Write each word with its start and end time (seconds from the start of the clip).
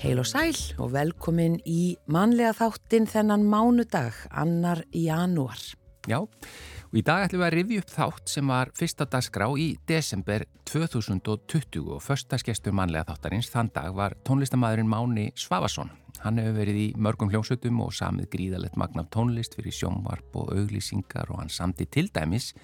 Heil 0.00 0.16
og 0.16 0.24
sæl 0.24 0.56
og 0.80 0.94
velkomin 0.94 1.58
í 1.68 1.92
manlega 2.08 2.54
þáttin 2.56 3.04
þennan 3.04 3.42
mánudag, 3.44 4.14
annar 4.32 4.80
janúar. 4.96 5.60
Já, 6.08 6.22
og 6.24 6.96
í 6.96 7.02
dag 7.04 7.26
ætlum 7.26 7.42
við 7.42 7.46
að 7.50 7.56
rifja 7.58 7.82
upp 7.82 7.92
þátt 7.92 8.32
sem 8.32 8.48
var 8.48 8.70
fyrsta 8.78 9.04
dagskrá 9.12 9.50
í 9.60 9.66
desember 9.90 10.46
2020 10.70 11.92
og 11.92 12.00
förstaskestur 12.00 12.72
manlega 12.72 13.10
þáttarins 13.10 13.52
þann 13.52 13.68
dag 13.76 13.90
var 13.98 14.16
tónlistamæðurinn 14.24 14.88
Máni 14.88 15.26
Svavarsson. 15.36 15.92
Hann 16.24 16.40
hefur 16.40 16.56
verið 16.62 16.80
í 16.80 16.88
mörgum 16.96 17.28
hljómsveitum 17.28 17.84
og 17.84 17.92
samið 17.92 18.32
gríðalett 18.32 18.80
magna 18.80 19.04
tónlist 19.04 19.58
fyrir 19.58 19.76
sjónvarp 19.82 20.32
og 20.40 20.54
auglýsingar 20.56 21.28
og 21.28 21.42
hann 21.42 21.52
samti 21.52 21.84
til 21.84 22.08
dæmis 22.08 22.54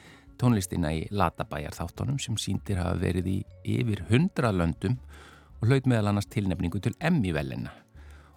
tónlistina 0.40 0.96
í 0.96 1.04
Latabæjar 1.12 1.76
þáttunum 1.76 2.16
sem 2.16 2.40
síndir 2.40 2.80
hafa 2.80 2.96
verið 3.04 3.32
í 3.34 3.38
yfir 3.76 4.06
hundra 4.08 4.56
löndum 4.56 4.96
og 4.96 5.25
hlaut 5.64 5.88
meðal 5.88 6.12
annars 6.12 6.28
tilnefningu 6.32 6.80
til 6.84 6.96
Emmy-velina. 7.00 7.72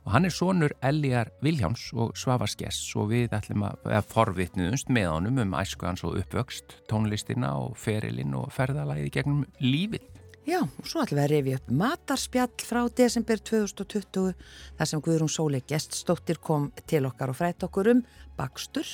Og 0.08 0.14
hann 0.16 0.26
er 0.26 0.34
sonur 0.34 0.72
Eljar 0.86 1.30
Viljáms 1.44 1.90
og 1.94 2.16
Svavars 2.18 2.56
Gess 2.58 2.96
og 2.98 3.12
við 3.12 3.36
ætlum 3.36 3.66
að 3.68 4.08
forvitniðumst 4.10 4.90
með 4.96 5.10
honum 5.12 5.42
um 5.44 5.58
æsku 5.60 5.86
hans 5.86 6.06
og 6.08 6.16
uppvöxt, 6.22 6.80
tónlistina 6.90 7.52
og 7.60 7.76
ferilinn 7.78 8.34
og 8.40 8.48
ferðalæði 8.56 9.12
gegnum 9.14 9.44
lífið. 9.62 10.08
Já, 10.50 10.64
og 10.64 10.88
svo 10.88 11.04
ætlum 11.04 11.20
við 11.20 11.26
að 11.26 11.34
revi 11.34 11.56
upp 11.58 11.74
matarspjall 11.82 12.64
frá 12.66 12.80
desember 12.98 13.42
2020 13.52 14.32
þar 14.80 14.90
sem 14.90 15.04
Guðrún 15.06 15.30
Sóli 15.30 15.60
geststóttir 15.68 16.40
kom 16.42 16.72
til 16.90 17.04
okkar 17.06 17.34
og 17.34 17.38
frætt 17.38 17.68
okkur 17.68 17.92
um 17.92 18.02
bakstur 18.40 18.88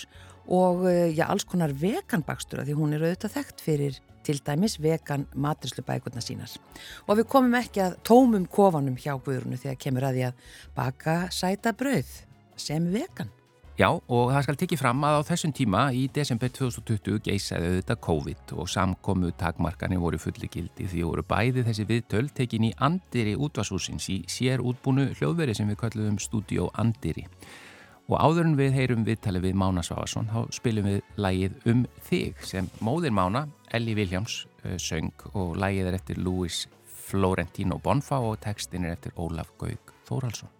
og 0.51 0.83
eh, 0.89 1.13
já, 1.15 1.29
alls 1.29 1.45
konar 1.47 1.71
veganbakstur 1.71 2.65
því 2.65 2.75
hún 2.75 2.97
er 2.97 3.05
auðvitað 3.05 3.37
þekkt 3.37 3.63
fyrir 3.63 4.01
til 4.25 4.41
dæmis 4.45 4.79
vegan 4.81 5.27
matuslubækurna 5.33 6.23
sínar. 6.23 6.57
Og 7.07 7.21
við 7.21 7.29
komum 7.31 7.55
ekki 7.61 7.85
að 7.85 7.97
tómum 8.07 8.49
kofanum 8.49 8.97
hjá 8.99 9.13
Guðrunu 9.15 9.61
þegar 9.61 9.81
kemur 9.81 10.09
að 10.09 10.19
því 10.19 10.27
að 10.29 10.45
baka 10.75 11.17
sæta 11.31 11.75
brauð 11.77 12.13
sem 12.57 12.91
vegan. 12.93 13.31
Já 13.75 13.89
og 13.91 14.29
það 14.31 14.43
skal 14.45 14.55
tekið 14.61 14.79
fram 14.79 15.01
að 15.03 15.17
á 15.19 15.21
þessum 15.27 15.51
tíma 15.51 15.79
í 15.91 16.05
desember 16.15 16.51
2020 16.55 17.17
geysaði 17.25 17.71
auðvitað 17.73 17.99
COVID 18.05 18.53
og 18.55 18.69
samkomu 18.71 19.33
takmarkani 19.35 19.97
voru 19.99 20.19
fulli 20.23 20.47
gildi 20.47 20.87
því 20.87 21.03
voru 21.03 21.25
bæði 21.27 21.65
þessi 21.67 21.87
viðtöl 21.89 22.29
tekin 22.37 22.69
í 22.69 22.71
Andiri 22.87 23.33
útvasúsins 23.35 24.07
í 24.13 24.21
sér 24.31 24.63
útbúnu 24.63 25.09
hljóðveri 25.17 25.57
sem 25.59 25.67
við 25.67 25.81
kallum 25.81 26.21
stúdíó 26.23 26.69
Andiri. 26.79 27.27
Og 28.05 28.19
áður 28.21 28.45
en 28.45 28.57
við 28.59 28.75
heyrum 28.77 29.05
viðtali 29.07 29.39
við 29.41 29.55
Mána 29.57 29.81
Svavarsson 29.85 30.27
þá 30.29 30.53
spilum 30.53 30.85
við 30.85 30.99
lægið 31.17 31.55
Um 31.71 31.85
þig 32.05 32.43
sem 32.45 32.67
móðir 32.85 33.15
Mána 33.17 33.47
Elli 33.73 33.95
Viljáms 33.97 34.43
uh, 34.61 34.75
söng 34.77 35.25
og 35.33 35.55
lægið 35.57 35.89
er 35.89 35.97
eftir 35.97 36.21
Louis 36.21 36.59
Florentino 36.85 37.79
Bonfa 37.81 38.21
og 38.21 38.37
textin 38.45 38.85
er 38.85 38.93
eftir 38.93 39.15
Ólaf 39.17 39.49
Gaug 39.57 39.95
Þóraldsson. 40.05 40.53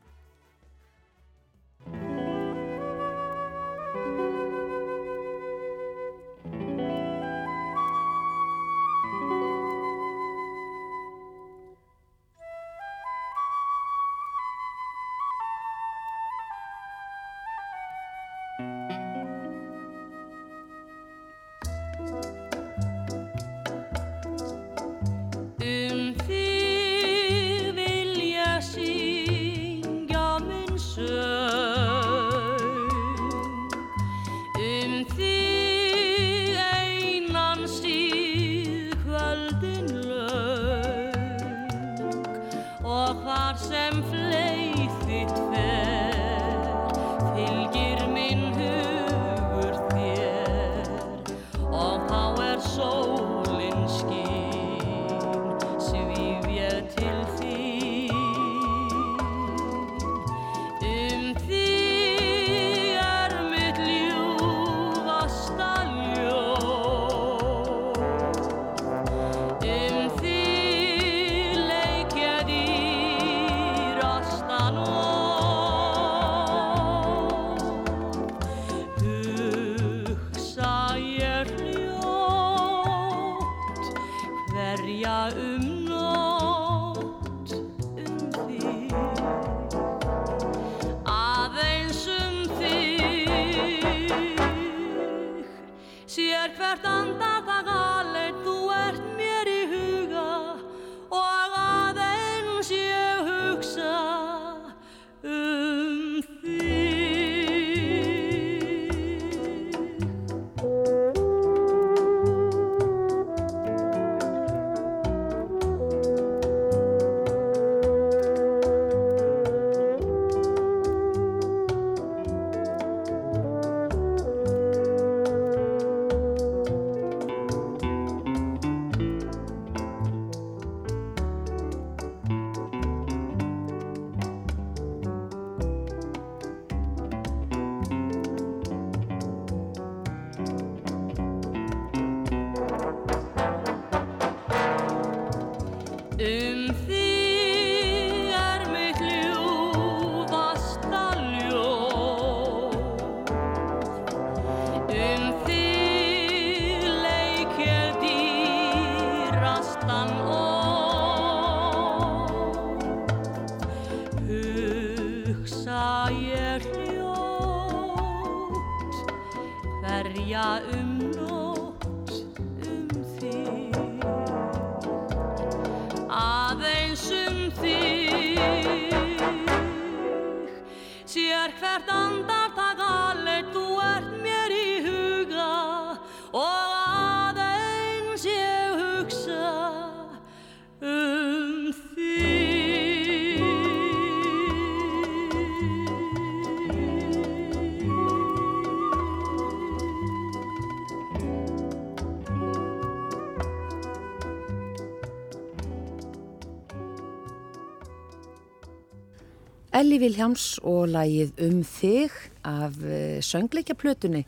Elli 209.75 209.97
Viljáms 209.99 210.55
og 210.63 210.85
lægið 210.87 211.33
Um 211.43 211.57
þig 211.67 212.13
af 212.47 212.77
eh, 212.79 213.19
söngleikjaplötunni 213.19 214.21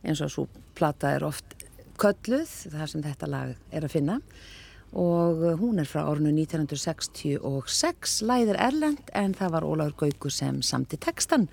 eins 0.00 0.22
og 0.24 0.30
svo 0.32 0.44
plata 0.72 1.10
er 1.12 1.26
oft 1.26 1.52
kölluð, 2.00 2.48
þar 2.72 2.88
sem 2.88 3.02
þetta 3.04 3.28
lag 3.28 3.50
er 3.68 3.84
að 3.84 3.92
finna 3.92 4.16
og 4.94 5.42
hún 5.58 5.82
er 5.82 5.88
frá 5.90 6.06
árinu 6.06 6.30
1966, 6.32 8.20
læðir 8.24 8.56
Erlend 8.62 9.10
en 9.12 9.34
það 9.34 9.52
var 9.56 9.66
Ólaur 9.66 9.92
Gaugur 9.98 10.32
sem 10.32 10.62
samti 10.62 10.96
textan 10.96 11.48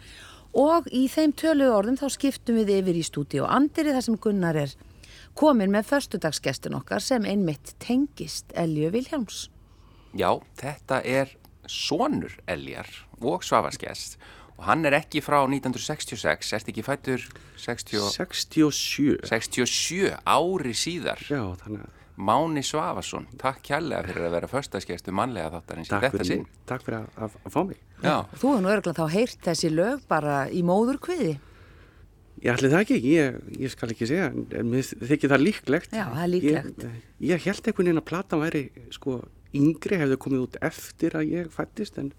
og 0.56 0.88
í 0.88 1.08
þeim 1.12 1.36
tölu 1.36 1.68
orðum 1.74 2.00
þá 2.00 2.08
skiptum 2.16 2.62
við 2.62 2.76
yfir 2.78 3.02
í 3.02 3.04
stúdíu 3.04 3.50
Andiri 3.50 3.98
þar 3.98 4.08
sem 4.08 4.20
Gunnar 4.22 4.62
er 4.64 4.78
komin 5.36 5.76
með 5.76 5.90
förstudagsgestin 5.92 6.78
okkar 6.80 7.04
sem 7.04 7.28
einmitt 7.28 7.76
tengist 7.84 8.56
Elju 8.56 8.96
Viljáms. 8.96 9.50
Já, 10.16 10.40
þetta 10.60 11.04
er 11.04 11.36
sonur 11.72 12.36
Eljar 12.52 12.90
og 13.22 13.46
Svavaskest 13.48 14.20
og 14.58 14.68
hann 14.68 14.86
er 14.86 14.94
ekki 15.00 15.24
frá 15.26 15.40
1966, 15.48 16.52
erst 16.54 16.70
ekki 16.70 16.84
fættur 16.86 17.24
60... 17.58 18.12
67 18.14 19.26
67 19.26 20.12
ári 20.22 20.76
síðar. 20.78 21.24
Já, 21.26 21.42
þannig 21.64 21.88
að 21.88 21.98
Máni 22.22 22.62
Svavarsson, 22.62 23.24
takk 23.42 23.64
kjærlega 23.66 24.04
fyrir 24.06 24.28
að 24.28 24.34
vera 24.36 24.50
förstaskeistu 24.52 25.14
mannlega 25.16 25.56
þáttarins 25.56 25.90
í 25.90 26.02
þetta 26.04 26.26
sinn. 26.28 26.44
Takk 26.70 26.84
fyrir 26.86 27.00
að, 27.00 27.08
að, 27.26 27.38
að 27.48 27.56
fá 27.56 27.62
mig. 27.70 27.80
Já, 28.04 28.16
Þú 28.36 28.52
hefur 28.52 28.62
nú 28.62 28.72
örgulega 28.76 28.98
þá 29.00 29.16
heyrt 29.16 29.48
þessi 29.48 29.72
lög 29.74 30.04
bara 30.12 30.36
í 30.52 30.62
móðurkviði. 30.68 31.32
Ég 32.42 32.56
ætli 32.56 32.72
það 32.74 32.84
ekki, 32.84 33.00
ég, 33.06 33.40
ég 33.64 33.74
skal 33.74 33.90
ekki 33.94 34.10
segja 34.10 34.30
en, 34.30 34.46
en 34.60 34.70
mér 34.70 34.86
þykir 34.86 35.34
það 35.34 35.44
líklegt. 35.48 35.96
Já, 35.98 36.06
það 36.12 36.24
er 36.24 36.32
líklegt. 36.36 36.86
Ég, 36.86 37.10
ég 37.32 37.48
held 37.48 37.70
einhvern 37.70 37.90
veginn 37.90 38.02
að 38.04 38.08
platan 38.12 38.44
væri 38.44 38.64
sko 38.94 39.18
yngri 39.58 39.98
hefði 40.02 40.18
komið 40.24 40.44
út 40.48 40.58
eftir 40.64 41.16
að 41.20 41.32
ég 41.36 41.52
fættist 41.54 41.98
en 42.02 42.12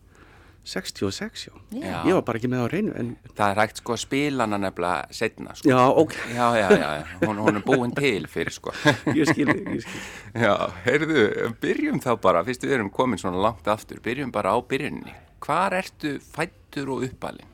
66, 0.64 1.48
já. 1.48 1.52
Já. 1.74 2.04
Ég 2.06 2.14
var 2.14 2.22
bara 2.22 2.38
ekki 2.38 2.46
með 2.52 2.60
á 2.62 2.66
reynu 2.70 2.92
en 2.94 3.08
það 3.34 3.48
er 3.50 3.58
hægt 3.64 3.80
sko 3.80 3.96
að 3.96 4.00
spila 4.04 4.44
hana 4.46 4.60
nefnilega 4.62 5.16
setna 5.18 5.54
sko. 5.58 5.66
já, 5.72 5.80
ok, 5.90 6.12
Já, 6.36 6.46
já, 6.54 6.68
já. 6.78 6.90
Hún, 7.24 7.40
hún 7.42 7.58
er 7.58 7.64
búin 7.66 7.94
til 7.96 8.28
fyrir 8.30 8.54
sko 8.54 8.70
ég 9.18 9.26
skil, 9.26 9.50
ég 9.50 9.82
skil 9.82 10.44
Já, 10.44 10.54
heyrðu, 10.86 11.24
byrjum 11.64 11.98
þá 12.04 12.12
bara, 12.22 12.44
fyrst 12.46 12.62
við 12.62 12.76
erum 12.78 12.92
komin 12.94 13.18
svona 13.18 13.42
langt 13.42 13.66
aftur, 13.74 13.98
byrjum 14.04 14.30
bara 14.30 14.54
á 14.54 14.58
byrjunni. 14.62 15.16
Hvar 15.42 15.74
ertu 15.74 16.14
fættur 16.22 16.94
og 16.94 17.08
uppalinn? 17.08 17.50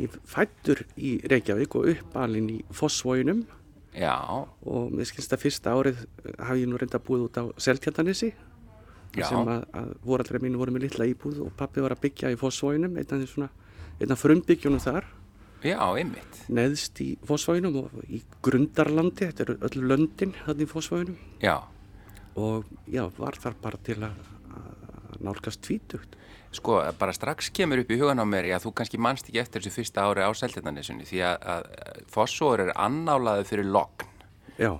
Ég 0.00 0.14
fættur 0.24 0.80
í 0.96 1.18
Reykjavík 1.28 1.76
og 1.76 1.90
uppalinn 1.92 2.48
í 2.56 2.60
Fossvóginum 2.72 3.44
Já, 3.92 4.16
og 4.64 4.92
mér 4.94 5.08
skilst 5.10 5.34
að 5.34 5.42
fyrsta 5.44 5.74
árið 5.76 6.00
eh, 6.24 6.32
hafi 6.46 6.62
ég 6.62 6.70
nú 6.70 6.78
reynda 6.80 7.00
búið 7.04 7.26
út 7.26 7.36
á 7.36 7.44
Seltjarnanissi 7.60 8.30
já, 9.16 9.26
sem 9.28 9.50
að, 9.54 9.64
að 9.80 9.88
voraldri 10.06 10.42
mínu 10.42 10.60
voru 10.60 10.74
með 10.74 10.86
litla 10.86 11.08
íbúð 11.10 11.40
og 11.46 11.54
pappi 11.58 11.82
var 11.84 11.96
að 11.96 12.04
byggja 12.04 12.30
í 12.34 12.38
Fossvóginum 12.40 12.98
einn 13.00 13.08
af 13.08 13.18
því 13.18 13.30
svona, 13.30 13.50
einn 13.98 14.14
af 14.14 14.22
frumbyggjunum 14.22 14.84
þar. 14.84 15.08
Já, 15.60 15.80
einmitt. 15.92 16.38
neðst 16.48 17.02
í 17.04 17.10
Fossvóginum 17.28 17.82
og 17.82 17.98
í 18.08 18.22
Grundarlandi, 18.44 19.28
þetta 19.28 19.44
eru 19.44 19.58
öll 19.68 19.82
löndin 19.90 20.32
þannig 20.46 20.64
í 20.64 20.70
Fossvóginum 20.70 21.18
Já, 21.42 21.58
og 22.40 22.70
já, 22.88 23.04
var 23.18 23.36
þar 23.42 23.58
bara 23.60 23.80
til 23.84 23.98
að, 24.06 24.22
að 24.54 25.20
nálgast 25.26 25.62
tvítugt. 25.66 26.16
Sko, 26.50 26.80
bara 26.98 27.14
strax 27.14 27.52
kemur 27.54 27.82
upp 27.82 27.92
í 27.94 27.98
hugan 28.00 28.18
á 28.18 28.26
mér, 28.26 28.48
já, 28.50 28.56
þú 28.62 28.72
kannski 28.80 28.98
manst 28.98 29.28
ekki 29.28 29.42
eftir 29.42 29.62
þessu 29.62 29.76
fyrsta 29.76 30.06
ári 30.08 30.24
á 30.26 30.30
Seltjarnanesunni 30.34 31.06
því 31.06 31.20
að, 31.28 31.44
að 31.54 31.68
Fossóður 32.10 32.64
er 32.64 32.72
annálaði 32.74 33.44
fyrir 33.52 33.68
logn. 33.70 34.08
Já, 34.60 34.74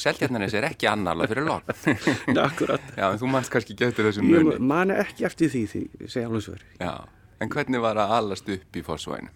Seltjarnanes 0.00 0.54
er 0.56 0.64
ekki 0.70 0.88
annálað 0.88 1.28
fyrir 1.34 1.50
akkurat. 2.46 2.86
Já, 2.96 3.04
en 3.12 3.18
þú 3.20 3.28
manst 3.34 3.52
kannski 3.52 3.76
eftir 3.76 4.06
þessum 4.08 4.30
Ég 4.32 4.46
muni. 4.46 4.58
man 4.64 4.92
ekki 4.94 5.26
eftir 5.28 5.50
því 5.52 5.62
því, 5.72 5.82
ég 6.06 6.12
segja 6.14 6.30
alveg 6.30 6.44
svo 6.46 6.54
verið 6.56 6.86
Já, 6.86 6.92
en 7.44 7.52
hvernig 7.52 7.82
var 7.84 8.00
að 8.00 8.14
alast 8.16 8.48
upp 8.56 8.78
í 8.80 8.84
Fossóinum? 8.86 9.28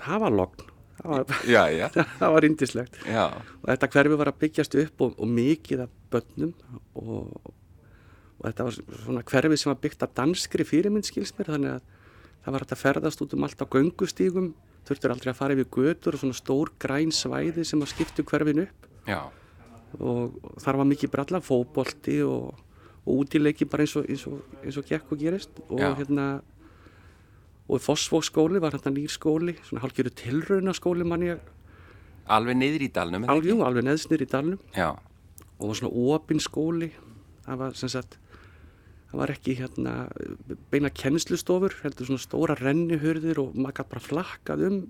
Það 0.00 0.22
var 0.24 0.36
logn, 0.38 0.64
það 1.02 1.12
var, 1.12 1.36
Já, 1.52 1.62
já, 1.76 1.86
það 2.22 2.34
var 2.38 2.48
indislegt 2.48 2.96
já, 3.04 3.26
og 3.60 3.68
þetta 3.68 3.90
hverfi 3.98 4.20
var 4.22 4.32
að 4.32 4.40
byggjast 4.46 4.78
upp 4.86 5.04
og, 5.06 5.14
og 5.20 5.32
mikið 5.36 5.84
af 5.84 5.94
börnum 6.16 6.54
og, 6.96 7.52
og 8.40 8.48
þetta 8.48 8.68
var 8.70 8.78
svona 9.04 9.24
hverfi 9.34 9.60
sem 9.60 9.74
var 9.74 9.80
byggt 9.84 10.06
af 10.08 10.16
danskri 10.16 10.64
fyrirmynd 10.72 11.04
skils 11.10 11.34
mér 11.36 11.52
þannig 11.52 11.76
að 11.76 11.84
það 12.40 12.56
var 12.56 12.64
að 12.70 12.80
ferðast 12.86 13.20
út 13.26 13.36
um 13.36 13.44
allt 13.44 13.60
á 13.60 13.66
göngustígum 13.68 14.52
þurftur 14.88 15.12
aldrei 15.12 15.34
að 15.34 15.42
fara 15.42 15.56
yfir 15.58 15.68
götur 15.76 16.16
og 16.16 16.22
svona 16.24 16.38
stór 16.40 16.72
græn 16.80 17.12
svæði 17.12 17.66
sem 17.68 17.84
að 17.84 17.92
skiptu 17.92 18.24
hverfin 18.24 18.64
upp 18.64 18.86
já, 19.08 19.20
og 19.98 20.36
þar 20.62 20.80
var 20.82 20.88
mikið 20.90 21.12
bralla 21.14 21.40
fótbolti 21.42 22.20
og, 22.26 22.54
og 23.04 23.24
útileiki 23.24 23.66
bara 23.68 23.86
eins 23.86 23.96
og, 23.98 24.06
eins 24.06 24.26
og, 24.30 24.40
eins 24.62 24.78
og 24.78 24.86
gekk 24.88 25.14
og 25.14 25.18
gerist 25.22 25.62
og 25.68 25.80
Já. 25.80 25.94
hérna 25.98 26.26
og 27.70 27.82
Fossvóksskóli 27.82 28.60
var 28.62 28.74
hérna 28.74 28.92
nýr 28.94 29.10
skóli 29.10 29.56
svona 29.62 29.84
hálfgerðu 29.84 30.14
tilrauna 30.18 30.74
skóli 30.74 31.06
mann 31.06 31.26
ég 31.26 31.38
alveg 32.30 32.58
niður 32.58 32.86
í 32.86 32.90
dalnum. 32.94 33.26
alveg, 33.26 33.50
jú, 33.50 33.62
alveg 33.66 33.86
neðsnir 33.86 34.22
í 34.22 34.30
dalnum? 34.30 34.58
Já, 34.76 34.94
og 35.58 35.76
svona 35.78 35.92
opin 36.14 36.42
skóli 36.42 36.92
það 37.46 37.62
var 37.64 37.78
sem 37.78 37.90
sagt 37.90 38.18
það 39.10 39.18
var 39.22 39.32
ekki 39.34 39.56
hérna 39.58 39.94
beina 40.70 40.90
kennslustofur 40.94 41.74
heldur 41.82 42.06
svona 42.06 42.22
stóra 42.22 42.56
rennihurðir 42.58 43.42
og 43.42 43.56
maður 43.58 43.80
gæti 43.80 43.94
bara 43.94 44.06
flakkað 44.06 44.66
um 44.68 44.80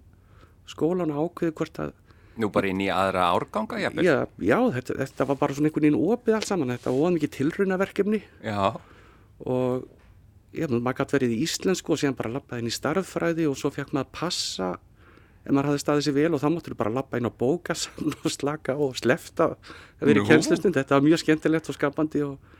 skólan 0.68 1.14
ákveði 1.14 1.56
hvort 1.56 1.80
að 1.80 1.94
nú 2.40 2.50
bara 2.52 2.70
inn 2.70 2.82
í 2.82 2.90
aðra 2.92 3.30
árganga, 3.34 3.78
já, 3.80 3.90
já 4.40 4.58
þetta, 4.76 4.98
þetta 5.04 5.26
var 5.30 5.40
bara 5.40 5.56
svona 5.56 5.70
einhvern 5.70 5.86
veginn 5.86 6.02
opið 6.14 6.36
allt 6.36 6.48
saman. 6.50 6.74
Þetta 6.74 6.94
var 6.96 7.16
mikið 7.16 7.32
tilraunaverkefni. 7.36 8.20
Já, 8.44 8.60
og 9.46 9.88
já, 10.52 10.66
maður 10.68 11.00
gæti 11.00 11.16
verið 11.18 11.34
í 11.34 11.42
íslensku 11.46 11.94
og 11.94 12.00
síðan 12.02 12.18
bara 12.18 12.32
lappaði 12.36 12.64
inn 12.64 12.70
í 12.70 12.76
starffræði 12.76 13.48
og 13.50 13.58
svo 13.60 13.72
fekk 13.74 13.92
maður 13.96 14.14
passa 14.16 14.70
ef 15.40 15.52
maður 15.54 15.70
hafði 15.70 15.82
staðið 15.84 16.06
sér 16.06 16.16
vel 16.16 16.30
og 16.36 16.42
þá 16.42 16.48
máttur 16.52 16.76
bara 16.78 16.92
lappa 16.92 17.20
inn 17.20 17.28
á 17.28 17.32
bókasafn 17.32 18.12
og 18.12 18.32
slaka 18.32 18.76
og 18.76 18.98
slefta 19.00 19.54
að 19.54 20.10
vera 20.10 20.22
í 20.22 20.28
kennslustund. 20.28 20.76
Þetta 20.76 20.98
var 20.98 21.06
mjög 21.06 21.22
skemmtilegt 21.24 21.70
og 21.72 21.78
skapandi 21.78 22.24
og, 22.26 22.56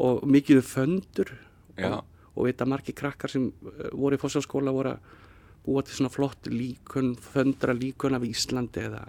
og 0.00 0.24
mikið 0.26 0.62
föndur 0.66 1.34
Já. 1.78 1.92
og, 1.92 2.04
og 2.34 2.48
veit 2.48 2.62
að 2.62 2.72
margi 2.72 2.96
krakkar 2.96 3.32
sem 3.32 3.46
eh, 3.46 3.90
voru 3.94 4.18
í 4.18 4.22
fósálskóla 4.22 4.74
voru 4.74 4.96
að 4.96 5.18
búa 5.66 5.82
til 5.84 5.94
svona 5.98 6.10
flott 6.12 6.48
líkun, 6.50 7.14
föndra 7.20 7.74
líkun 7.76 8.16
af 8.16 8.22
Íslandi 8.26 8.86
eða 8.88 9.06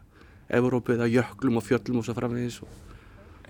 Evrópu 0.51 0.97
eða 0.97 1.07
jöklum 1.07 1.57
og 1.61 1.63
fjöllum 1.63 2.01
og 2.01 2.07
svo 2.07 2.15
framvegis 2.17 2.61
og 2.65 2.79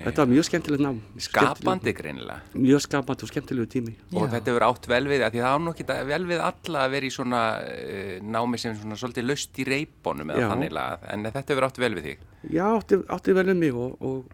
þetta 0.01 0.23
var 0.23 0.29
mjög 0.31 0.45
skemmtilegt 0.47 0.81
nám 0.81 0.99
skapandi 1.21 1.91
greinilega. 1.93 2.39
Skemmtilegur- 2.41 2.65
mjög 2.65 2.81
skapandi 2.85 3.25
og 3.25 3.29
skemmtilegu 3.29 3.67
tími 3.69 3.93
Og 4.13 4.23
Já. 4.25 4.31
þetta 4.33 4.51
hefur 4.51 4.65
átt 4.65 4.87
vel 4.89 5.05
við, 5.09 5.23
af 5.25 5.33
því 5.33 5.41
það 5.41 5.53
á 5.53 5.57
nú 5.61 5.73
ekki 5.73 5.85
vel 6.11 6.25
við 6.25 6.43
alla 6.49 6.83
að 6.85 6.91
vera 6.95 7.05
í 7.05 7.13
svona 7.13 7.41
uh, 7.61 8.19
námi 8.21 8.57
sem 8.61 8.75
svona 8.77 8.97
svolítið 8.97 9.27
löst 9.29 9.59
í 9.61 9.65
reipunum 9.67 10.29
eða 10.33 10.51
þannig 10.53 10.71
lagað, 10.77 11.07
en 11.13 11.25
þetta 11.29 11.53
hefur 11.53 11.67
átt 11.67 11.81
vel 11.81 11.91
við 11.97 12.07
þig. 12.09 12.23
Já, 12.49 12.65
átti, 12.77 13.01
átti 13.17 13.33
vel 13.37 13.49
um 13.53 13.59
mig 13.59 13.73
og, 13.73 13.97
og 14.01 14.25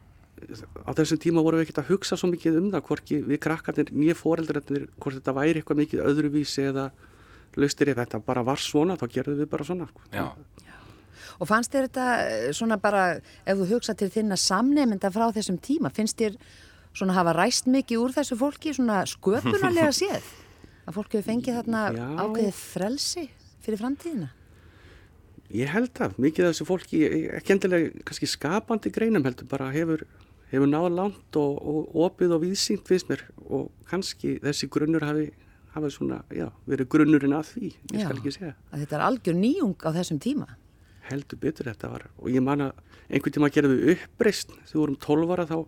á 0.85 0.91
þessum 0.93 1.19
tíma 1.19 1.41
vorum 1.43 1.59
við 1.59 1.67
ekkert 1.67 1.83
að 1.83 1.91
hugsa 1.91 2.15
svo 2.19 2.29
mikið 2.31 2.59
um 2.61 2.71
það 2.71 2.83
hvorki 2.87 3.19
við 3.25 3.39
krakkarnir, 3.41 3.91
nýja 3.91 4.15
foreldrarnir 4.15 4.87
hvort 5.01 5.17
þetta 5.17 5.33
væri 5.33 5.59
eitthvað 5.61 5.81
mikið 5.81 6.03
öðruvísi 6.11 6.67
eða 6.69 6.91
laustir 7.57 7.91
ef 7.91 7.99
þetta 7.99 8.21
bara 8.25 8.45
var 8.47 8.61
svona 8.61 8.97
þá 8.99 9.05
gerðum 9.17 9.41
við 9.41 9.51
bara 9.51 9.67
svona 9.67 9.89
sko. 9.89 10.07
Já, 10.13 10.27
Og 11.37 11.45
fannst 11.45 11.69
þér 11.69 11.85
þetta 11.85 12.05
eh, 12.25 12.47
svona 12.57 12.79
bara, 12.81 13.01
ef 13.45 13.59
þú 13.59 13.67
hugsa 13.75 13.93
til 13.97 14.07
þinna 14.09 14.37
samnefnda 14.41 15.11
frá 15.13 15.27
þessum 15.35 15.59
tíma, 15.61 15.91
finnst 15.93 16.17
þér 16.17 16.37
svona 16.97 17.13
hafa 17.13 17.35
ræst 17.37 17.67
mikið 17.69 18.01
úr 18.01 18.15
þessu 18.15 18.37
fólki 18.39 18.73
svona 18.73 19.03
sköpunarlega 19.05 19.91
séð? 19.99 20.25
Að 20.87 20.95
fólk 20.97 21.13
hefur 21.13 21.27
fengið 21.27 21.59
þarna 21.59 21.83
Já. 21.93 22.05
ákveðið 22.23 22.57
frelsi 22.57 23.25
fyrir 23.65 23.81
framtíðina? 23.83 24.31
Ég 25.53 25.69
held 25.71 26.01
að 26.03 26.17
mikið 26.25 26.47
af 26.47 26.55
þessu 26.55 26.67
fólki 26.67 27.03
ekki 27.37 27.53
endilega 27.53 28.05
kannski 28.07 28.27
skapandi 28.31 28.91
greinum 28.95 29.27
heldur 29.27 29.47
bara 29.51 29.69
hefur, 29.75 30.07
hefur 30.49 30.71
náð 30.71 30.89
langt 30.95 31.39
og, 31.39 31.59
og 31.61 31.99
opið 32.07 32.33
og 32.35 32.43
víðsýnt 32.47 32.87
finnst 32.89 33.11
mér 33.11 33.27
og 33.45 33.69
kannski 33.91 34.39
þessi 34.43 34.71
grunnur 34.73 35.05
hafi, 35.07 35.29
hafi 35.77 35.91
svona, 35.93 36.21
já, 36.33 36.47
verið 36.67 36.89
grunnurinn 36.93 37.35
að 37.37 37.51
því, 37.53 37.69
ég 37.93 38.03
skal 38.03 38.17
ekki 38.17 38.33
segja. 38.35 38.53
Þetta 38.73 38.97
er 38.97 39.05
algjör 39.07 39.37
nýjung 39.37 39.75
á 39.85 39.89
þessum 39.95 40.21
tíma. 40.23 40.47
heldur 41.07 41.39
betur 41.39 41.69
þetta 41.69 41.87
var 41.87 42.03
og 42.19 42.29
ég 42.33 42.43
man 42.43 42.65
að 42.65 42.79
einhvern 43.07 43.35
tíma 43.37 43.49
gerðum 43.55 43.77
við 43.79 43.93
uppreist 43.93 44.49
þegar 44.51 44.73
við 44.73 44.81
vorum 44.81 44.97
12 45.05 45.33
ára 45.35 45.45
þá 45.47 45.59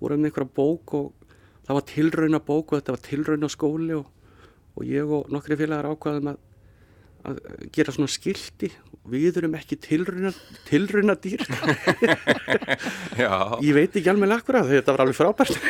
vorum 0.00 0.24
við 0.24 0.30
einhverja 0.30 0.54
bók 0.56 0.94
og 0.98 1.28
það 1.66 1.76
var 1.78 1.84
tilrauna 1.92 2.40
bók 2.42 2.72
og 2.72 2.80
þetta 2.80 2.94
var 2.96 3.04
tilrauna 3.06 3.50
skóli 3.52 3.94
og, 3.94 4.08
og 4.74 4.88
ég 4.88 5.12
og 5.18 5.30
nokkri 5.30 5.58
félagar 5.60 5.92
ákvaðum 5.92 6.32
að, 6.32 6.40
að 7.30 7.38
gera 7.76 7.94
svona 7.94 8.10
skilti 8.10 8.72
við 9.10 9.38
erum 9.40 9.56
ekki 9.58 9.76
tilrauna 9.82 11.16
dýr 11.18 11.42
ég 13.66 13.74
veit 13.76 13.96
ekki 13.98 14.10
alveg 14.12 14.30
lakkur 14.30 14.60
að 14.62 14.74
þetta 14.76 14.94
var 14.96 15.04
alveg 15.06 15.18
frábært. 15.18 15.56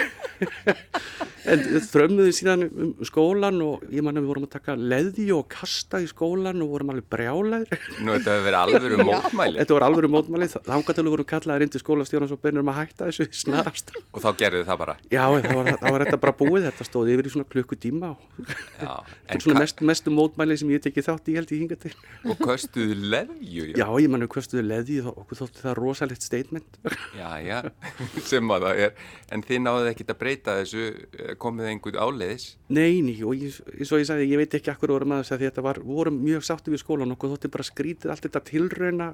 En 1.43 1.59
þrömmuði 1.83 2.31
síðan 2.37 2.61
um 2.71 2.91
skólan 3.03 3.57
og 3.67 3.81
ég 3.91 4.05
manna 4.07 4.21
við 4.23 4.29
vorum 4.31 4.45
að 4.47 4.53
taka 4.53 4.77
leði 4.79 5.25
og 5.35 5.49
kasta 5.51 5.99
í 5.99 6.05
skólan 6.07 6.61
og 6.63 6.69
vorum 6.71 6.93
alveg 6.93 7.09
brjálæðir. 7.11 7.81
Nú 8.07 8.13
þetta 8.15 8.37
hefur 8.37 8.45
verið 8.47 8.59
alvöru 8.61 8.99
mótmæli. 9.09 9.59
Þetta 9.59 9.75
voru 9.75 9.87
alveg 9.89 10.13
mótmæli. 10.15 10.49
Þángatölu 10.69 11.15
vorum 11.17 11.29
kallaðir 11.33 11.65
inn 11.67 11.73
til 11.75 11.83
skólastjónans 11.83 12.35
og 12.37 12.41
bennum 12.47 12.71
að 12.71 12.79
hætta 12.79 13.09
þessu 13.11 13.27
snarast. 13.41 13.91
Og 14.15 14.23
þá 14.23 14.29
gerðu 14.45 14.63
það 14.71 14.79
bara? 14.85 14.95
Já, 15.11 15.25
það 15.35 15.59
var, 15.59 15.73
var 15.83 16.07
þetta 16.07 16.21
bara 16.29 16.37
búið. 16.45 16.69
Þetta 16.69 16.87
stóði 16.93 17.17
yfir 17.19 17.27
í 17.27 17.35
svona 17.35 17.51
klukkutíma 17.57 18.13
og 18.15 18.23
Já, 18.39 18.95
þetta 19.03 19.35
er 19.35 19.45
svona 19.49 19.59
ka- 19.59 19.65
mest, 19.67 19.83
mestu 19.91 20.15
mótmæli 20.15 20.61
sem 20.63 20.71
ég 20.77 20.87
tekið 20.87 21.09
þátt 21.11 21.33
í 21.35 21.37
held 21.41 21.51
ég 21.57 21.65
hinga 21.67 21.81
til. 21.89 21.95
Og 22.23 22.39
köstuðu 22.47 22.95
leðju 23.31 23.67
já, 23.79 23.87
ég 24.03 24.11
manna 24.13 24.29
hvað 24.31 24.47
stuði 24.47 24.65
leði 24.67 24.99
og 25.03 25.21
okkur 25.23 25.41
þótti 25.43 25.65
það 25.65 25.77
rosalegt 25.79 26.27
statement. 26.27 26.79
Já, 27.19 27.29
já, 27.45 27.59
sem 28.31 28.55
að 28.55 28.67
það 28.67 28.83
er. 28.87 28.95
En 29.33 29.45
þið 29.49 29.63
náðuð 29.65 29.91
ekkert 29.93 30.15
að 30.15 30.21
breyta 30.23 30.57
þessu 30.61 30.87
eh, 30.91 31.35
komið 31.43 31.71
einhver 31.73 32.01
áleiðis? 32.03 32.49
Nei, 32.73 33.03
ný, 33.05 33.17
og 33.27 33.37
ég, 33.39 33.59
og 33.67 33.99
ég 34.03 34.09
sagði, 34.09 34.31
ég 34.33 34.43
veit 34.43 34.57
ekki 34.59 34.73
akkur 34.75 34.95
vorum 34.97 35.17
að 35.17 35.25
þess 35.25 35.37
að 35.37 35.47
þetta 35.47 35.67
var, 35.69 35.83
vorum 35.87 36.23
mjög 36.23 36.47
sátti 36.49 36.75
við 36.75 36.85
skólan 36.85 37.17
okkur 37.17 37.35
þótti 37.35 37.53
bara 37.53 37.69
skrítið 37.69 38.15
allt 38.15 38.27
þetta 38.29 38.45
tilrauna 38.53 39.13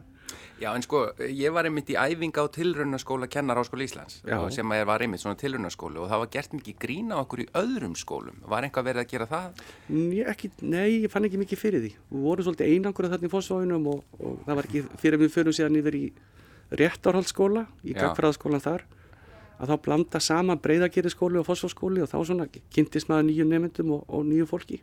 Já, 0.59 0.73
en 0.75 0.83
sko, 0.83 1.05
ég 1.23 1.53
var 1.55 1.69
einmitt 1.69 1.91
í 1.93 1.97
æfing 1.99 2.35
á 2.35 2.45
tilraunaskóla 2.51 3.29
kennar 3.31 3.61
Háskóla 3.61 3.85
Íslands 3.87 4.21
Já. 4.27 4.39
sem 4.51 4.67
að 4.75 4.81
ég 4.83 4.87
var 4.91 5.05
einmitt 5.05 5.23
svona 5.23 5.39
tilraunaskóli 5.39 6.01
og 6.03 6.09
það 6.11 6.23
var 6.25 6.31
gert 6.35 6.57
mikið 6.59 6.79
grína 6.83 7.21
okkur 7.23 7.43
í 7.45 7.47
öðrum 7.61 7.95
skólum 7.97 8.41
var 8.51 8.67
einhvað 8.67 8.89
verið 8.91 9.05
að 9.05 9.13
gera 9.13 9.29
það? 9.31 9.63
Nei, 9.95 10.21
ekki, 10.27 10.51
nei, 10.63 10.89
ég 11.05 11.11
fann 11.13 11.25
ekki 11.29 11.39
mikið 11.45 11.63
fyrir 11.63 11.85
því 11.87 11.93
Við 12.11 12.27
vorum 12.27 12.49
svolítið 12.49 12.73
einangur 12.75 13.09
þarna 13.13 13.31
í 13.31 13.35
fósfáinum 13.37 13.89
og, 13.95 14.05
og 14.19 14.39
það 14.47 14.61
var 14.61 14.69
ekki 14.71 14.85
fyrir 15.05 15.23
við 15.23 15.35
fyrir 15.39 15.59
síðan 15.61 15.81
yfir 15.83 15.99
í 15.99 16.05
réttarhaldsskóla 16.83 17.67
í 17.87 17.95
gagfræðaskólan 17.97 18.61
þar 18.65 18.85
að 19.59 19.73
þá 19.73 19.77
blanda 19.83 20.21
saman 20.23 20.61
breyðageri 20.63 21.11
og 21.41 21.47
fósfáskóli 21.49 22.03
og 22.05 22.11
þá 22.13 22.19
svona 22.29 22.47
kynntist 22.75 23.09
maður 23.11 23.27
nýjum 23.31 23.49
nefndum 23.55 23.95
og, 23.97 24.05
og 24.09 24.27
nýju 24.29 24.47
fólki 24.47 24.83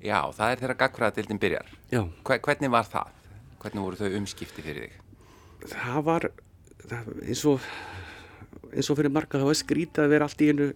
Já, 0.00 0.22
það 0.32 0.50
er 0.54 0.60
þegar 0.62 0.78
gagfræðadildin 0.80 1.38
byrjar 1.42 1.66
Já, 1.92 2.00
Hve- 2.24 2.40
Hvernig 2.40 2.70
var 2.72 2.88
það? 2.88 3.10
Hvernig 3.60 3.84
voru 3.84 4.00
þau 4.00 4.18
umskipti 4.20 4.64
fyrir 4.64 4.88
þig? 4.88 4.98
það 5.68 6.04
var 6.06 6.28
það, 6.88 7.10
eins 7.28 7.42
og 7.48 7.66
eins 8.70 8.88
og 8.90 8.98
fyrir 8.98 9.12
marga 9.12 9.40
þá 9.40 9.50
er 9.50 9.58
skrítið 9.60 10.04
að 10.04 10.14
vera 10.14 10.28
allt 10.28 10.44
í 10.44 10.48
einu 10.50 10.70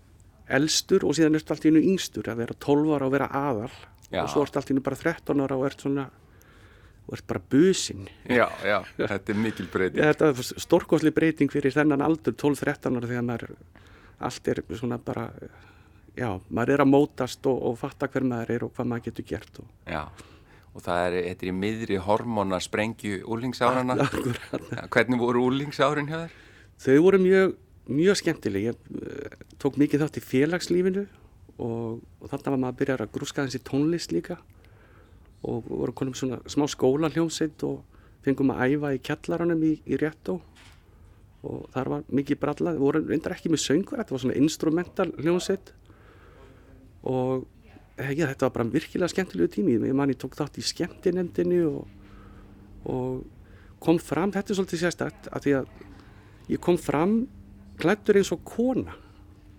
elstur 0.58 1.06
og 1.08 1.16
síðan 1.16 1.38
ertu 1.38 1.54
allt 1.54 1.64
í 1.64 1.72
einu 1.72 1.82
yngstur 1.94 2.28
að 2.28 2.42
vera 2.42 2.56
12 2.66 2.92
ára 2.96 3.08
og 3.08 3.14
vera 3.14 3.30
aðal 3.32 3.70
Já. 4.10 4.20
og 4.24 4.28
svo 4.32 4.44
ertu 4.44 4.60
allt 4.60 4.70
í 4.70 4.76
einu 4.76 4.84
bara 4.84 5.00
13 5.00 5.44
ára 5.44 5.58
og 5.58 5.66
ert 5.68 5.84
svona 5.84 6.04
og 7.04 7.16
ert 7.16 7.26
bara 7.28 7.42
businn 7.54 8.08
Já, 8.28 8.46
já, 8.64 8.78
þetta 8.98 9.32
er 9.32 9.40
mikil 9.40 9.68
breyting 9.72 10.02
ja, 10.02 10.12
þetta 10.12 10.30
er 10.32 10.62
stórkosli 10.66 11.12
breyting 11.16 11.52
fyrir 11.52 11.74
þennan 11.74 12.04
aldur 12.04 12.36
12-13 12.36 13.00
ára 13.00 13.10
þegar 13.12 13.26
maður 13.30 13.56
allt 14.24 14.52
er 14.52 14.62
svona 14.76 15.00
bara 15.00 15.30
já, 16.16 16.28
maður 16.48 16.76
er 16.76 16.84
að 16.84 16.92
mótast 16.92 17.48
og, 17.50 17.58
og 17.70 17.80
fatta 17.80 18.08
hver 18.12 18.28
maður 18.28 18.54
er 18.56 18.68
og 18.68 18.76
hvað 18.76 18.92
maður 18.92 19.08
getur 19.08 19.28
gert 19.32 19.62
og 19.64 19.72
Já, 19.88 20.04
og 20.74 20.82
það 20.82 21.04
er, 21.06 21.16
þetta 21.30 21.46
er 21.46 21.50
í 21.50 21.56
miðri 21.56 21.98
hormóna 22.02 22.58
sprengju 22.62 23.20
Já, 23.22 24.86
Hvernig 24.90 25.20
voru 25.22 25.44
úlingsárin 25.48 26.10
hjá 26.10 26.16
þér? 26.24 26.38
Þau 26.84 26.96
voru 27.04 27.20
mjög, 27.22 27.54
mjög 27.86 28.18
skemmtileg. 28.20 28.72
Ég 28.72 28.88
uh, 28.98 29.36
tók 29.62 29.78
mikið 29.80 30.02
þátt 30.02 30.18
í 30.18 30.24
félagslífinu 30.24 31.04
og, 31.62 32.02
og 32.02 32.32
þarna 32.32 32.54
var 32.54 32.60
maður 32.64 32.74
að 32.74 32.80
byrja 32.80 32.98
að 32.98 33.14
grúska 33.14 33.46
þessi 33.46 33.62
tónlist 33.68 34.14
líka. 34.14 34.40
Og 35.46 35.62
voru 35.68 35.94
konum 35.94 36.16
svona 36.18 36.40
smá 36.50 36.66
skóla 36.70 37.12
hljómsveit 37.12 37.62
og 37.68 37.84
fengum 38.24 38.50
að 38.54 38.74
æfa 38.74 38.94
í 38.96 39.00
kjallaranum 39.04 39.62
í, 39.62 39.76
í 39.84 40.00
réttó 40.00 40.40
og 41.44 41.66
þar 41.74 41.90
var 41.92 42.04
mikið 42.08 42.38
brallað, 42.40 42.78
við 42.78 42.86
vorum 42.86 43.10
reyndar 43.10 43.34
ekki 43.34 43.50
með 43.52 43.60
söngur, 43.60 44.00
þetta 44.00 44.14
var 44.14 44.22
svona 44.22 44.36
instrumental 44.40 45.10
hljómsveit. 45.20 45.72
Og 47.04 47.42
eh, 47.42 47.42
já, 47.98 48.26
þetta 48.26 48.48
var 48.48 48.54
bara 48.58 48.68
virkilega 48.74 49.12
skemmtilegu 49.12 49.52
tími, 49.54 49.76
ég 49.78 49.96
man 49.96 50.12
ég 50.12 50.18
tók 50.20 50.36
þátt 50.38 50.58
í 50.58 50.66
skemmtinemdini 50.66 51.60
og, 51.68 51.86
og 52.90 53.22
kom 53.84 54.00
fram, 54.02 54.32
þetta 54.34 54.52
er 54.52 54.58
svolítið 54.58 54.84
sérstakt 54.84 55.30
að 55.30 55.46
því 55.46 55.56
að 55.60 55.72
ég 56.54 56.62
kom 56.64 56.78
fram 56.80 57.16
klættur 57.80 58.18
eins 58.20 58.32
og 58.34 58.44
kona. 58.46 58.96